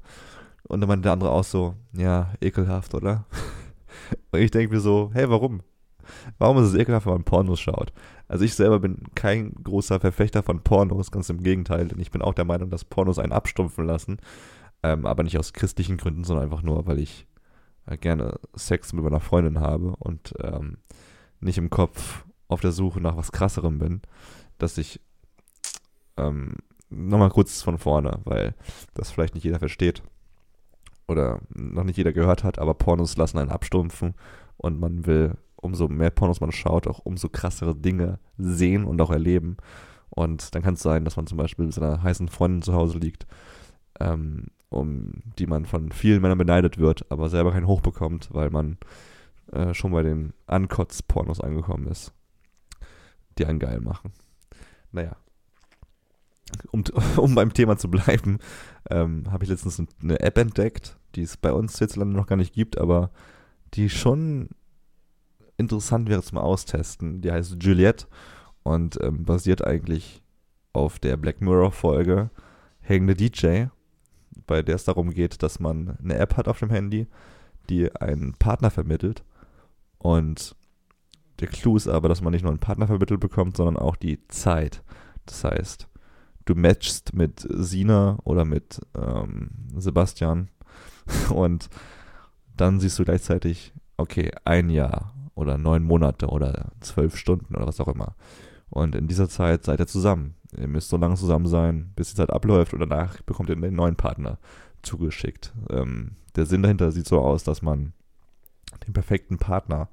Und 0.63 0.79
dann 0.79 0.87
meinte 0.87 1.03
der 1.03 1.13
andere 1.13 1.31
auch 1.31 1.43
so, 1.43 1.75
ja, 1.93 2.33
ekelhaft, 2.39 2.93
oder? 2.93 3.25
Und 4.31 4.39
ich 4.39 4.51
denke 4.51 4.73
mir 4.73 4.79
so, 4.79 5.11
hey, 5.13 5.29
warum? 5.29 5.61
Warum 6.37 6.57
ist 6.57 6.69
es 6.69 6.75
ekelhaft, 6.75 7.05
wenn 7.05 7.13
man 7.13 7.23
Pornos 7.23 7.59
schaut? 7.59 7.91
Also 8.27 8.45
ich 8.45 8.55
selber 8.55 8.79
bin 8.79 8.97
kein 9.15 9.53
großer 9.63 9.99
Verfechter 9.99 10.43
von 10.43 10.61
Pornos, 10.61 11.11
ganz 11.11 11.29
im 11.29 11.43
Gegenteil, 11.43 11.87
denn 11.87 11.99
ich 11.99 12.11
bin 12.11 12.21
auch 12.21 12.33
der 12.33 12.45
Meinung, 12.45 12.69
dass 12.69 12.85
Pornos 12.85 13.19
einen 13.19 13.33
abstumpfen 13.33 13.85
lassen. 13.85 14.17
Ähm, 14.83 15.05
aber 15.05 15.23
nicht 15.23 15.37
aus 15.37 15.53
christlichen 15.53 15.97
Gründen, 15.97 16.23
sondern 16.23 16.45
einfach 16.45 16.61
nur, 16.61 16.85
weil 16.87 16.99
ich 16.99 17.25
gerne 17.99 18.39
Sex 18.55 18.93
mit 18.93 19.03
meiner 19.03 19.19
Freundin 19.19 19.59
habe 19.59 19.95
und 19.99 20.33
ähm, 20.41 20.77
nicht 21.39 21.57
im 21.57 21.69
Kopf 21.69 22.25
auf 22.47 22.61
der 22.61 22.71
Suche 22.71 23.01
nach 23.01 23.17
was 23.17 23.31
krasserem 23.31 23.79
bin, 23.79 24.01
dass 24.57 24.77
ich 24.77 25.01
ähm, 26.17 26.55
nochmal 26.89 27.29
kurz 27.29 27.61
von 27.61 27.77
vorne, 27.77 28.19
weil 28.23 28.55
das 28.93 29.11
vielleicht 29.11 29.35
nicht 29.35 29.43
jeder 29.43 29.59
versteht 29.59 30.03
oder 31.07 31.41
noch 31.49 31.83
nicht 31.83 31.97
jeder 31.97 32.13
gehört 32.13 32.43
hat, 32.43 32.59
aber 32.59 32.73
Pornos 32.73 33.17
lassen 33.17 33.39
einen 33.39 33.51
abstumpfen 33.51 34.13
und 34.57 34.79
man 34.79 35.05
will, 35.05 35.35
umso 35.55 35.87
mehr 35.87 36.11
Pornos 36.11 36.41
man 36.41 36.51
schaut, 36.51 36.87
auch 36.87 36.99
umso 36.99 37.29
krassere 37.29 37.75
Dinge 37.75 38.19
sehen 38.37 38.85
und 38.85 39.01
auch 39.01 39.11
erleben. 39.11 39.57
Und 40.09 40.53
dann 40.53 40.61
kann 40.61 40.75
es 40.75 40.83
sein, 40.83 41.05
dass 41.05 41.15
man 41.15 41.27
zum 41.27 41.37
Beispiel 41.37 41.65
mit 41.65 41.73
seiner 41.73 42.03
heißen 42.03 42.29
Freundin 42.29 42.61
zu 42.61 42.73
Hause 42.73 42.99
liegt, 42.99 43.25
ähm, 43.99 44.47
um 44.73 45.12
die 45.38 45.47
man 45.47 45.65
von 45.65 45.91
vielen 45.91 46.21
Männern 46.21 46.38
beneidet 46.38 46.77
wird, 46.77 47.09
aber 47.12 47.29
selber 47.29 47.51
keinen 47.51 47.67
Hoch 47.67 47.81
bekommt, 47.81 48.29
weil 48.31 48.49
man 48.49 48.77
äh, 49.51 49.73
schon 49.73 49.91
bei 49.91 50.03
den 50.03 50.33
Ankotz-Pornos 50.47 51.41
angekommen 51.41 51.88
ist, 51.88 52.13
die 53.38 53.45
einen 53.45 53.59
geil 53.59 53.81
machen. 53.81 54.12
Naja, 54.91 55.15
um, 56.71 56.83
um 57.17 57.36
beim 57.36 57.53
Thema 57.53 57.78
zu 57.78 57.89
bleiben, 57.89 58.39
ähm, 58.89 59.32
habe 59.32 59.43
ich 59.43 59.49
letztens 59.49 59.82
eine 60.01 60.19
App 60.19 60.38
entdeckt, 60.38 60.97
die 61.15 61.21
es 61.21 61.38
bei 61.38 61.51
uns 61.51 61.78
hierzulande 61.78 62.15
noch 62.15 62.28
gar 62.28 62.36
nicht 62.36 62.53
gibt, 62.53 62.78
aber 62.78 63.11
die 63.74 63.89
schon 63.89 64.49
interessant 65.57 66.09
wäre 66.09 66.21
zum 66.21 66.38
Austesten. 66.38 67.21
Die 67.21 67.32
heißt 67.32 67.57
Juliette 67.61 68.07
und 68.63 68.99
ähm, 69.01 69.24
basiert 69.26 69.65
eigentlich 69.65 70.21
auf 70.74 70.99
der 70.99 71.17
Black 71.17 71.41
Mirror 71.41 71.71
Folge 71.71 72.30
Hängende 72.82 73.15
DJ, 73.15 73.67
bei 74.47 74.61
der 74.61 74.75
es 74.75 74.83
darum 74.83 75.11
geht, 75.11 75.43
dass 75.43 75.59
man 75.59 75.97
eine 76.03 76.17
App 76.17 76.37
hat 76.37 76.47
auf 76.47 76.59
dem 76.59 76.69
Handy, 76.69 77.07
die 77.69 77.93
einen 77.95 78.33
Partner 78.33 78.69
vermittelt. 78.69 79.23
Und 79.97 80.55
der 81.39 81.47
Clou 81.47 81.75
ist 81.75 81.87
aber, 81.87 82.09
dass 82.09 82.21
man 82.21 82.31
nicht 82.31 82.43
nur 82.43 82.51
einen 82.51 82.59
Partner 82.59 82.87
vermittelt 82.87 83.19
bekommt, 83.19 83.57
sondern 83.57 83.77
auch 83.77 83.95
die 83.95 84.27
Zeit. 84.27 84.83
Das 85.25 85.43
heißt, 85.43 85.87
du 86.45 86.55
matchst 86.55 87.13
mit 87.13 87.45
Sina 87.49 88.17
oder 88.23 88.45
mit 88.45 88.81
ähm, 88.95 89.51
Sebastian 89.75 90.49
und 91.33 91.69
dann 92.55 92.79
siehst 92.79 92.99
du 92.99 93.05
gleichzeitig, 93.05 93.73
okay, 93.97 94.31
ein 94.45 94.69
Jahr 94.69 95.13
oder 95.35 95.57
neun 95.57 95.83
Monate 95.83 96.27
oder 96.27 96.71
zwölf 96.81 97.17
Stunden 97.17 97.55
oder 97.55 97.65
was 97.65 97.79
auch 97.79 97.87
immer. 97.87 98.15
Und 98.74 98.95
in 98.95 99.07
dieser 99.07 99.30
Zeit 99.30 99.65
seid 99.65 99.80
ihr 99.80 99.86
zusammen. 99.86 100.34
Ihr 100.57 100.67
müsst 100.67 100.89
so 100.89 100.97
lange 100.97 101.13
zusammen 101.13 101.45
sein, 101.45 101.91
bis 101.95 102.09
die 102.09 102.15
Zeit 102.15 102.32
abläuft 102.32 102.74
und 102.74 102.80
danach 102.80 103.21
bekommt 103.21 103.49
ihr 103.49 103.55
den 103.55 103.76
neuen 103.76 103.95
Partner 103.95 104.39
zugeschickt. 104.82 105.53
Ähm, 105.69 106.15
der 106.36 106.47
Sinn 106.47 106.63
dahinter 106.63 106.91
sieht 106.91 107.07
so 107.07 107.21
aus, 107.21 107.43
dass 107.43 107.61
man 107.61 107.93
den 108.88 108.93
perfekten 108.93 109.38
Partner 109.38 109.89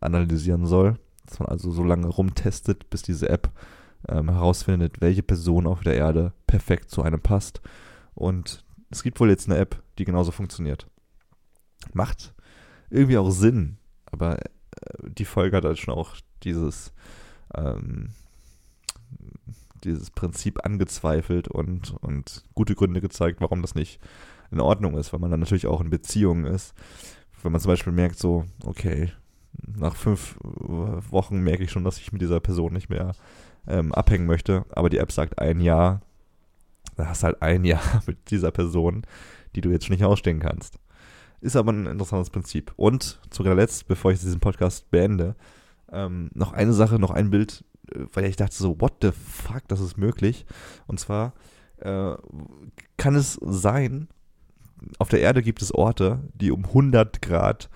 analysieren 0.00 0.66
soll. 0.66 1.00
Dass 1.26 1.40
man 1.40 1.48
also 1.48 1.72
so 1.72 1.82
lange 1.82 2.06
rumtestet, 2.06 2.90
bis 2.90 3.02
diese 3.02 3.28
App 3.28 3.50
ähm, 4.08 4.30
herausfindet, 4.30 5.00
welche 5.00 5.24
Person 5.24 5.66
auf 5.66 5.80
der 5.80 5.96
Erde 5.96 6.32
perfekt 6.46 6.92
zu 6.92 7.02
einem 7.02 7.20
passt. 7.20 7.60
Und 8.14 8.64
es 8.90 9.02
gibt 9.02 9.18
wohl 9.18 9.30
jetzt 9.30 9.50
eine 9.50 9.58
App, 9.58 9.82
die 9.98 10.04
genauso 10.04 10.30
funktioniert. 10.30 10.86
Macht 11.92 12.34
irgendwie 12.88 13.18
auch 13.18 13.30
Sinn, 13.30 13.78
aber 14.06 14.38
äh, 14.38 14.46
die 15.02 15.24
Folge 15.24 15.56
hat 15.56 15.64
halt 15.64 15.78
schon 15.78 15.94
auch 15.94 16.14
dieses, 16.44 16.92
ähm, 17.54 18.10
dieses 19.84 20.10
Prinzip 20.10 20.64
angezweifelt 20.64 21.48
und, 21.48 21.94
und 22.00 22.44
gute 22.54 22.74
Gründe 22.74 23.00
gezeigt, 23.00 23.40
warum 23.40 23.62
das 23.62 23.74
nicht 23.74 24.00
in 24.50 24.60
Ordnung 24.60 24.96
ist, 24.96 25.12
weil 25.12 25.20
man 25.20 25.30
dann 25.30 25.40
natürlich 25.40 25.66
auch 25.66 25.80
in 25.80 25.90
Beziehungen 25.90 26.44
ist. 26.44 26.74
Wenn 27.42 27.52
man 27.52 27.60
zum 27.60 27.70
Beispiel 27.70 27.92
merkt, 27.92 28.18
so, 28.18 28.44
okay, 28.64 29.12
nach 29.66 29.96
fünf 29.96 30.36
Wochen 30.40 31.40
merke 31.40 31.64
ich 31.64 31.70
schon, 31.70 31.84
dass 31.84 31.98
ich 31.98 32.12
mit 32.12 32.22
dieser 32.22 32.40
Person 32.40 32.72
nicht 32.72 32.88
mehr 32.88 33.12
ähm, 33.66 33.92
abhängen 33.92 34.26
möchte, 34.26 34.64
aber 34.70 34.88
die 34.88 34.98
App 34.98 35.12
sagt 35.12 35.38
ein 35.38 35.60
Jahr, 35.60 36.02
da 36.96 37.06
hast 37.06 37.22
du 37.22 37.26
halt 37.26 37.42
ein 37.42 37.64
Jahr 37.64 38.02
mit 38.06 38.30
dieser 38.30 38.50
Person, 38.50 39.02
die 39.54 39.60
du 39.60 39.70
jetzt 39.70 39.86
schon 39.86 39.94
nicht 39.94 40.04
ausstehen 40.04 40.40
kannst. 40.40 40.78
Ist 41.40 41.56
aber 41.56 41.72
ein 41.72 41.86
interessantes 41.86 42.30
Prinzip. 42.30 42.72
Und 42.76 43.20
zu 43.30 43.42
guter 43.42 43.56
Letzt, 43.56 43.88
bevor 43.88 44.12
ich 44.12 44.20
diesen 44.20 44.38
Podcast 44.38 44.90
beende, 44.92 45.34
ähm, 45.92 46.30
noch 46.34 46.52
eine 46.52 46.72
Sache, 46.72 46.98
noch 46.98 47.10
ein 47.10 47.30
Bild, 47.30 47.64
äh, 47.94 48.00
weil 48.12 48.24
ich 48.24 48.36
dachte 48.36 48.56
so, 48.56 48.80
what 48.80 48.94
the 49.02 49.12
fuck, 49.12 49.68
das 49.68 49.80
ist 49.80 49.96
möglich. 49.98 50.46
Und 50.86 50.98
zwar 50.98 51.34
äh, 51.78 52.14
kann 52.96 53.14
es 53.14 53.38
sein, 53.42 54.08
auf 54.98 55.08
der 55.08 55.20
Erde 55.20 55.42
gibt 55.42 55.62
es 55.62 55.74
Orte, 55.74 56.20
die 56.34 56.50
um 56.50 56.64
100 56.64 57.22
Grad 57.22 57.70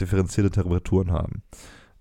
differenzierte 0.00 0.50
Temperaturen 0.50 1.12
haben. 1.12 1.42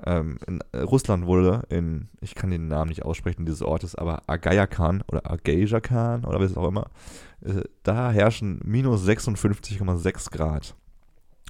Ähm, 0.06 0.38
in 0.48 0.60
äh, 0.74 0.80
Russland 0.80 1.26
wurde 1.26 1.64
in, 1.70 2.10
ich 2.20 2.36
kann 2.36 2.52
den 2.52 2.68
Namen 2.68 2.90
nicht 2.90 3.06
aussprechen 3.06 3.46
dieses 3.46 3.62
Ortes, 3.62 3.96
aber 3.96 4.24
Agayakan 4.28 5.02
oder 5.08 5.30
Agayakan 5.32 6.26
oder 6.26 6.40
was 6.42 6.58
auch 6.58 6.68
immer, 6.68 6.90
äh, 7.42 7.62
da 7.84 8.12
herrschen 8.12 8.60
minus 8.66 9.08
56,6 9.08 10.32
Grad. 10.32 10.76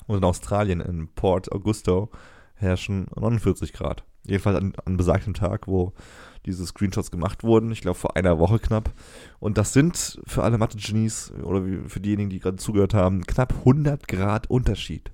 Und 0.06 0.18
in 0.18 0.24
Australien, 0.24 0.82
in 0.82 1.08
Port 1.08 1.52
Augusto, 1.52 2.12
herrschen 2.64 3.08
49 3.16 3.74
Grad. 3.74 4.04
Jedenfalls 4.26 4.58
an, 4.58 4.74
an 4.86 4.98
besagtem 4.98 5.34
Tag, 5.34 5.68
wo 5.68 5.94
diese 6.46 6.66
Screenshots 6.66 7.12
gemacht 7.12 7.44
wurden. 7.44 7.72
Ich 7.72 7.82
glaube, 7.82 8.00
vor 8.00 8.16
einer 8.16 8.40
Woche 8.40 8.60
knapp. 8.60 8.92
Und 9.40 9.58
das 9.58 9.74
sind 9.74 10.20
für 10.26 10.44
alle 10.44 10.58
Mathe-Genies 10.58 11.32
oder 11.44 11.64
für 11.88 12.00
diejenigen, 12.00 12.30
die 12.30 12.40
gerade 12.40 12.58
zugehört 12.58 12.94
haben, 12.94 13.24
knapp 13.26 13.54
100 13.60 14.08
Grad 14.08 14.50
Unterschied. 14.50 15.12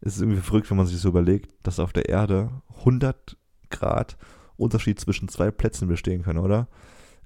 Es 0.00 0.16
ist 0.16 0.22
irgendwie 0.22 0.40
verrückt, 0.40 0.70
wenn 0.70 0.76
man 0.76 0.86
sich 0.86 0.98
so 0.98 1.08
überlegt, 1.08 1.52
dass 1.62 1.80
auf 1.80 1.92
der 1.92 2.08
Erde 2.08 2.50
100 2.78 3.36
Grad 3.70 4.16
Unterschied 4.56 5.00
zwischen 5.00 5.28
zwei 5.28 5.50
Plätzen 5.50 5.88
bestehen 5.88 6.22
können, 6.22 6.38
oder? 6.38 6.68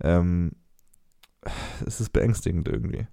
Ähm, 0.00 0.52
es 1.86 2.00
ist 2.00 2.10
beängstigend 2.12 2.68
irgendwie. 2.68 3.06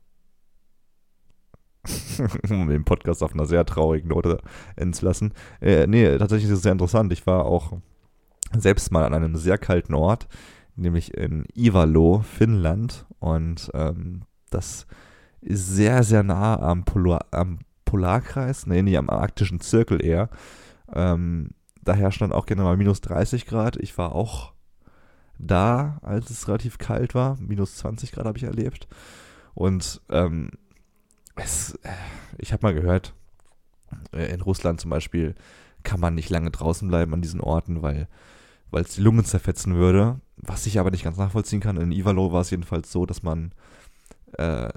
um 2.49 2.67
den 2.69 2.83
Podcast 2.83 3.23
auf 3.23 3.33
einer 3.33 3.45
sehr 3.45 3.65
traurigen 3.65 4.09
Note 4.09 4.39
enden 4.75 4.93
zu 4.93 5.05
lassen. 5.05 5.33
Äh, 5.61 5.87
nee, 5.87 6.17
tatsächlich 6.17 6.49
ist 6.49 6.57
es 6.57 6.63
sehr 6.63 6.71
interessant. 6.71 7.11
Ich 7.13 7.25
war 7.27 7.45
auch 7.45 7.73
selbst 8.57 8.91
mal 8.91 9.03
an 9.03 9.13
einem 9.13 9.35
sehr 9.35 9.57
kalten 9.57 9.93
Ort, 9.93 10.27
nämlich 10.75 11.13
in 11.13 11.45
Ivalo, 11.55 12.19
Finnland. 12.19 13.05
Und 13.19 13.69
ähm, 13.73 14.21
das 14.49 14.87
ist 15.41 15.67
sehr, 15.67 16.03
sehr 16.03 16.23
nah 16.23 16.59
am, 16.59 16.83
Polar, 16.85 17.25
am 17.31 17.59
Polarkreis, 17.85 18.67
nee, 18.67 18.81
nicht 18.81 18.97
am 18.97 19.09
arktischen 19.09 19.59
Zirkel 19.59 20.03
eher. 20.03 20.29
Ähm, 20.93 21.51
da 21.81 21.93
herrschen 21.93 22.29
dann 22.29 22.37
auch 22.37 22.45
gerne 22.45 22.63
mal 22.63 22.77
minus 22.77 23.01
30 23.01 23.45
Grad. 23.45 23.77
Ich 23.77 23.97
war 23.97 24.13
auch 24.13 24.53
da, 25.39 25.99
als 26.01 26.29
es 26.29 26.47
relativ 26.47 26.77
kalt 26.77 27.15
war. 27.15 27.37
Minus 27.39 27.77
20 27.77 28.11
Grad 28.11 28.25
habe 28.25 28.37
ich 28.37 28.43
erlebt. 28.43 28.87
Und 29.53 30.01
ähm, 30.09 30.49
es, 31.37 31.75
äh, 31.83 31.89
ich 32.37 32.53
habe 32.53 32.65
mal 32.65 32.73
gehört, 32.73 33.13
äh, 34.13 34.31
in 34.33 34.41
Russland 34.41 34.81
zum 34.81 34.89
Beispiel 34.89 35.35
kann 35.83 35.99
man 35.99 36.15
nicht 36.15 36.29
lange 36.29 36.51
draußen 36.51 36.87
bleiben 36.87 37.13
an 37.13 37.21
diesen 37.21 37.39
Orten, 37.39 37.81
weil 37.81 38.07
es 38.71 38.95
die 38.95 39.01
Lungen 39.01 39.23
zerfetzen 39.23 39.75
würde. 39.75 40.19
Was 40.35 40.65
ich 40.65 40.79
aber 40.79 40.91
nicht 40.91 41.03
ganz 41.03 41.17
nachvollziehen 41.17 41.61
kann. 41.61 41.77
In 41.77 41.91
Ivalo 41.91 42.31
war 42.31 42.41
es 42.41 42.49
jedenfalls 42.49 42.91
so, 42.91 43.05
dass 43.05 43.23
man 43.23 43.53
äh, 44.33 44.69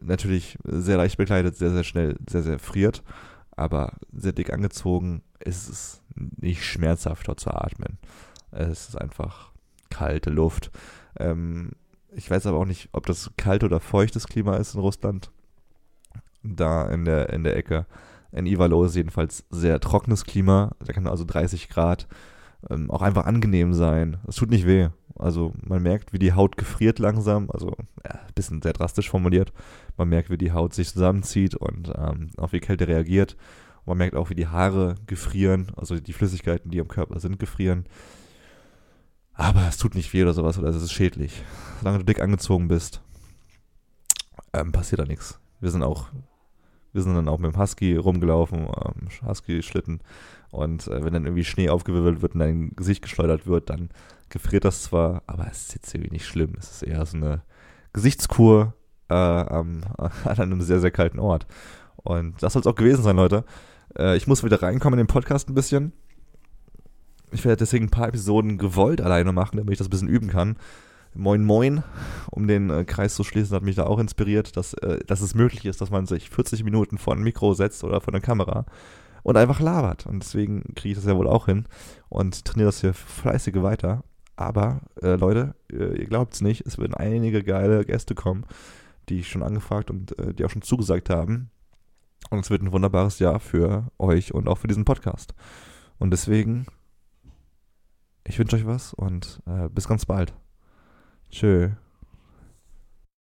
natürlich 0.00 0.58
sehr 0.64 0.96
leicht 0.96 1.16
bekleidet, 1.16 1.56
sehr, 1.56 1.70
sehr 1.70 1.84
schnell, 1.84 2.16
sehr, 2.28 2.42
sehr 2.42 2.58
friert, 2.58 3.02
aber 3.56 3.94
sehr 4.12 4.32
dick 4.32 4.52
angezogen 4.52 5.22
ist 5.40 5.68
es 5.68 6.02
nicht 6.14 6.64
schmerzhafter 6.64 7.36
zu 7.36 7.50
atmen. 7.50 7.98
Es 8.50 8.90
ist 8.90 9.00
einfach 9.00 9.50
kalte 9.90 10.30
Luft. 10.30 10.70
Ähm, 11.18 11.72
ich 12.14 12.30
weiß 12.30 12.46
aber 12.46 12.58
auch 12.58 12.66
nicht, 12.66 12.90
ob 12.92 13.06
das 13.06 13.30
kalt 13.36 13.64
oder 13.64 13.80
feuchtes 13.80 14.26
Klima 14.26 14.56
ist 14.56 14.74
in 14.74 14.80
Russland. 14.80 15.30
Da 16.42 16.88
in 16.88 17.04
der, 17.04 17.30
in 17.30 17.44
der 17.44 17.56
Ecke. 17.56 17.86
In 18.32 18.46
Ivalo 18.46 18.84
ist 18.84 18.96
jedenfalls 18.96 19.44
sehr 19.50 19.78
trockenes 19.80 20.24
Klima. 20.24 20.72
Da 20.84 20.92
kann 20.92 21.06
also 21.06 21.24
30 21.24 21.68
Grad 21.68 22.08
ähm, 22.70 22.90
auch 22.90 23.02
einfach 23.02 23.26
angenehm 23.26 23.74
sein. 23.74 24.18
Es 24.26 24.36
tut 24.36 24.50
nicht 24.50 24.66
weh. 24.66 24.88
Also 25.18 25.52
man 25.62 25.82
merkt, 25.82 26.12
wie 26.12 26.18
die 26.18 26.32
Haut 26.32 26.56
gefriert 26.56 26.98
langsam. 26.98 27.50
Also 27.50 27.76
ja, 28.04 28.12
ein 28.12 28.34
bisschen 28.34 28.62
sehr 28.62 28.72
drastisch 28.72 29.10
formuliert. 29.10 29.52
Man 29.96 30.08
merkt, 30.08 30.30
wie 30.30 30.38
die 30.38 30.52
Haut 30.52 30.74
sich 30.74 30.90
zusammenzieht 30.92 31.54
und 31.54 31.92
ähm, 31.96 32.30
auf 32.36 32.50
die 32.50 32.60
Kälte 32.60 32.88
reagiert. 32.88 33.36
Und 33.80 33.88
man 33.88 33.98
merkt 33.98 34.16
auch, 34.16 34.30
wie 34.30 34.34
die 34.34 34.46
Haare 34.46 34.94
gefrieren. 35.06 35.72
Also 35.76 35.98
die 36.00 36.12
Flüssigkeiten, 36.12 36.70
die 36.70 36.80
am 36.80 36.88
Körper 36.88 37.20
sind, 37.20 37.38
gefrieren. 37.38 37.86
Aber 39.34 39.66
es 39.68 39.76
tut 39.76 39.94
nicht 39.94 40.12
weh 40.12 40.22
oder 40.22 40.34
sowas 40.34 40.58
oder 40.58 40.68
es 40.68 40.76
ist 40.76 40.92
schädlich. 40.92 41.42
Solange 41.80 41.98
du 41.98 42.04
dick 42.04 42.20
angezogen 42.20 42.68
bist, 42.68 43.02
ähm, 44.52 44.72
passiert 44.72 45.00
da 45.00 45.04
nichts. 45.04 45.40
Wir 45.60 45.70
sind 45.70 45.82
auch, 45.82 46.08
wir 46.92 47.02
sind 47.02 47.14
dann 47.14 47.28
auch 47.28 47.38
mit 47.38 47.52
dem 47.52 47.58
Husky 47.58 47.96
rumgelaufen, 47.96 48.60
ähm, 48.60 49.08
Husky-Schlitten 49.26 50.00
und 50.50 50.86
äh, 50.86 51.02
wenn 51.02 51.14
dann 51.14 51.24
irgendwie 51.24 51.44
Schnee 51.44 51.70
aufgewirbelt 51.70 52.22
wird 52.22 52.34
und 52.34 52.40
dein 52.40 52.76
Gesicht 52.76 53.02
geschleudert 53.02 53.46
wird, 53.46 53.70
dann 53.70 53.88
gefriert 54.28 54.64
das 54.64 54.82
zwar, 54.82 55.22
aber 55.26 55.46
es 55.50 55.62
ist 55.62 55.74
jetzt 55.74 55.94
irgendwie 55.94 56.12
nicht 56.12 56.26
schlimm. 56.26 56.52
Es 56.58 56.70
ist 56.70 56.82
eher 56.82 57.04
so 57.06 57.16
eine 57.16 57.42
Gesichtskur 57.92 58.74
äh, 59.08 59.14
am, 59.14 59.82
an 59.96 60.38
einem 60.38 60.60
sehr, 60.60 60.80
sehr 60.80 60.90
kalten 60.90 61.18
Ort. 61.18 61.46
Und 61.96 62.42
das 62.42 62.52
soll 62.52 62.60
es 62.60 62.66
auch 62.66 62.74
gewesen 62.74 63.02
sein, 63.02 63.16
Leute. 63.16 63.44
Äh, 63.96 64.16
ich 64.16 64.26
muss 64.26 64.44
wieder 64.44 64.60
reinkommen 64.62 64.98
in 64.98 65.06
den 65.06 65.12
Podcast 65.12 65.48
ein 65.48 65.54
bisschen. 65.54 65.92
Ich 67.30 67.44
werde 67.44 67.58
deswegen 67.58 67.86
ein 67.86 67.90
paar 67.90 68.08
Episoden 68.08 68.58
gewollt 68.58 69.00
alleine 69.00 69.32
machen, 69.32 69.56
damit 69.56 69.72
ich 69.72 69.78
das 69.78 69.86
ein 69.86 69.90
bisschen 69.90 70.08
üben 70.08 70.28
kann. 70.28 70.56
Moin 71.14 71.44
Moin, 71.44 71.82
um 72.30 72.46
den 72.48 72.70
äh, 72.70 72.84
Kreis 72.84 73.14
zu 73.14 73.24
schließen, 73.24 73.54
hat 73.54 73.62
mich 73.62 73.76
da 73.76 73.84
auch 73.84 73.98
inspiriert, 73.98 74.56
dass, 74.56 74.74
äh, 74.74 75.00
dass 75.06 75.20
es 75.20 75.34
möglich 75.34 75.66
ist, 75.66 75.80
dass 75.80 75.90
man 75.90 76.06
sich 76.06 76.30
40 76.30 76.64
Minuten 76.64 76.96
vor 76.96 77.14
ein 77.14 77.22
Mikro 77.22 77.52
setzt 77.52 77.84
oder 77.84 78.00
vor 78.00 78.14
eine 78.14 78.22
Kamera 78.22 78.64
und 79.22 79.36
einfach 79.36 79.60
labert. 79.60 80.06
Und 80.06 80.22
deswegen 80.22 80.74
kriege 80.74 80.92
ich 80.92 80.98
das 80.98 81.06
ja 81.06 81.16
wohl 81.16 81.28
auch 81.28 81.46
hin 81.46 81.66
und 82.08 82.44
trainiere 82.44 82.68
das 82.68 82.80
hier 82.80 82.94
fleißige 82.94 83.62
weiter. 83.62 84.04
Aber 84.36 84.80
äh, 85.02 85.16
Leute, 85.16 85.54
äh, 85.70 86.00
ihr 86.00 86.06
glaubt 86.06 86.34
es 86.34 86.40
nicht, 86.40 86.66
es 86.66 86.78
werden 86.78 86.94
einige 86.94 87.42
geile 87.42 87.84
Gäste 87.84 88.14
kommen, 88.14 88.46
die 89.08 89.20
ich 89.20 89.28
schon 89.28 89.42
angefragt 89.42 89.90
und 89.90 90.18
äh, 90.18 90.32
die 90.32 90.44
auch 90.44 90.50
schon 90.50 90.62
zugesagt 90.62 91.10
haben. 91.10 91.50
Und 92.30 92.40
es 92.40 92.50
wird 92.50 92.62
ein 92.62 92.72
wunderbares 92.72 93.18
Jahr 93.18 93.40
für 93.40 93.90
euch 93.98 94.32
und 94.32 94.48
auch 94.48 94.58
für 94.58 94.68
diesen 94.68 94.84
Podcast. 94.84 95.34
Und 95.98 96.10
deswegen, 96.10 96.66
ich 98.26 98.38
wünsche 98.38 98.56
euch 98.56 98.66
was 98.66 98.94
und 98.94 99.42
äh, 99.46 99.68
bis 99.68 99.86
ganz 99.86 100.06
bald. 100.06 100.32
是。 101.32 101.72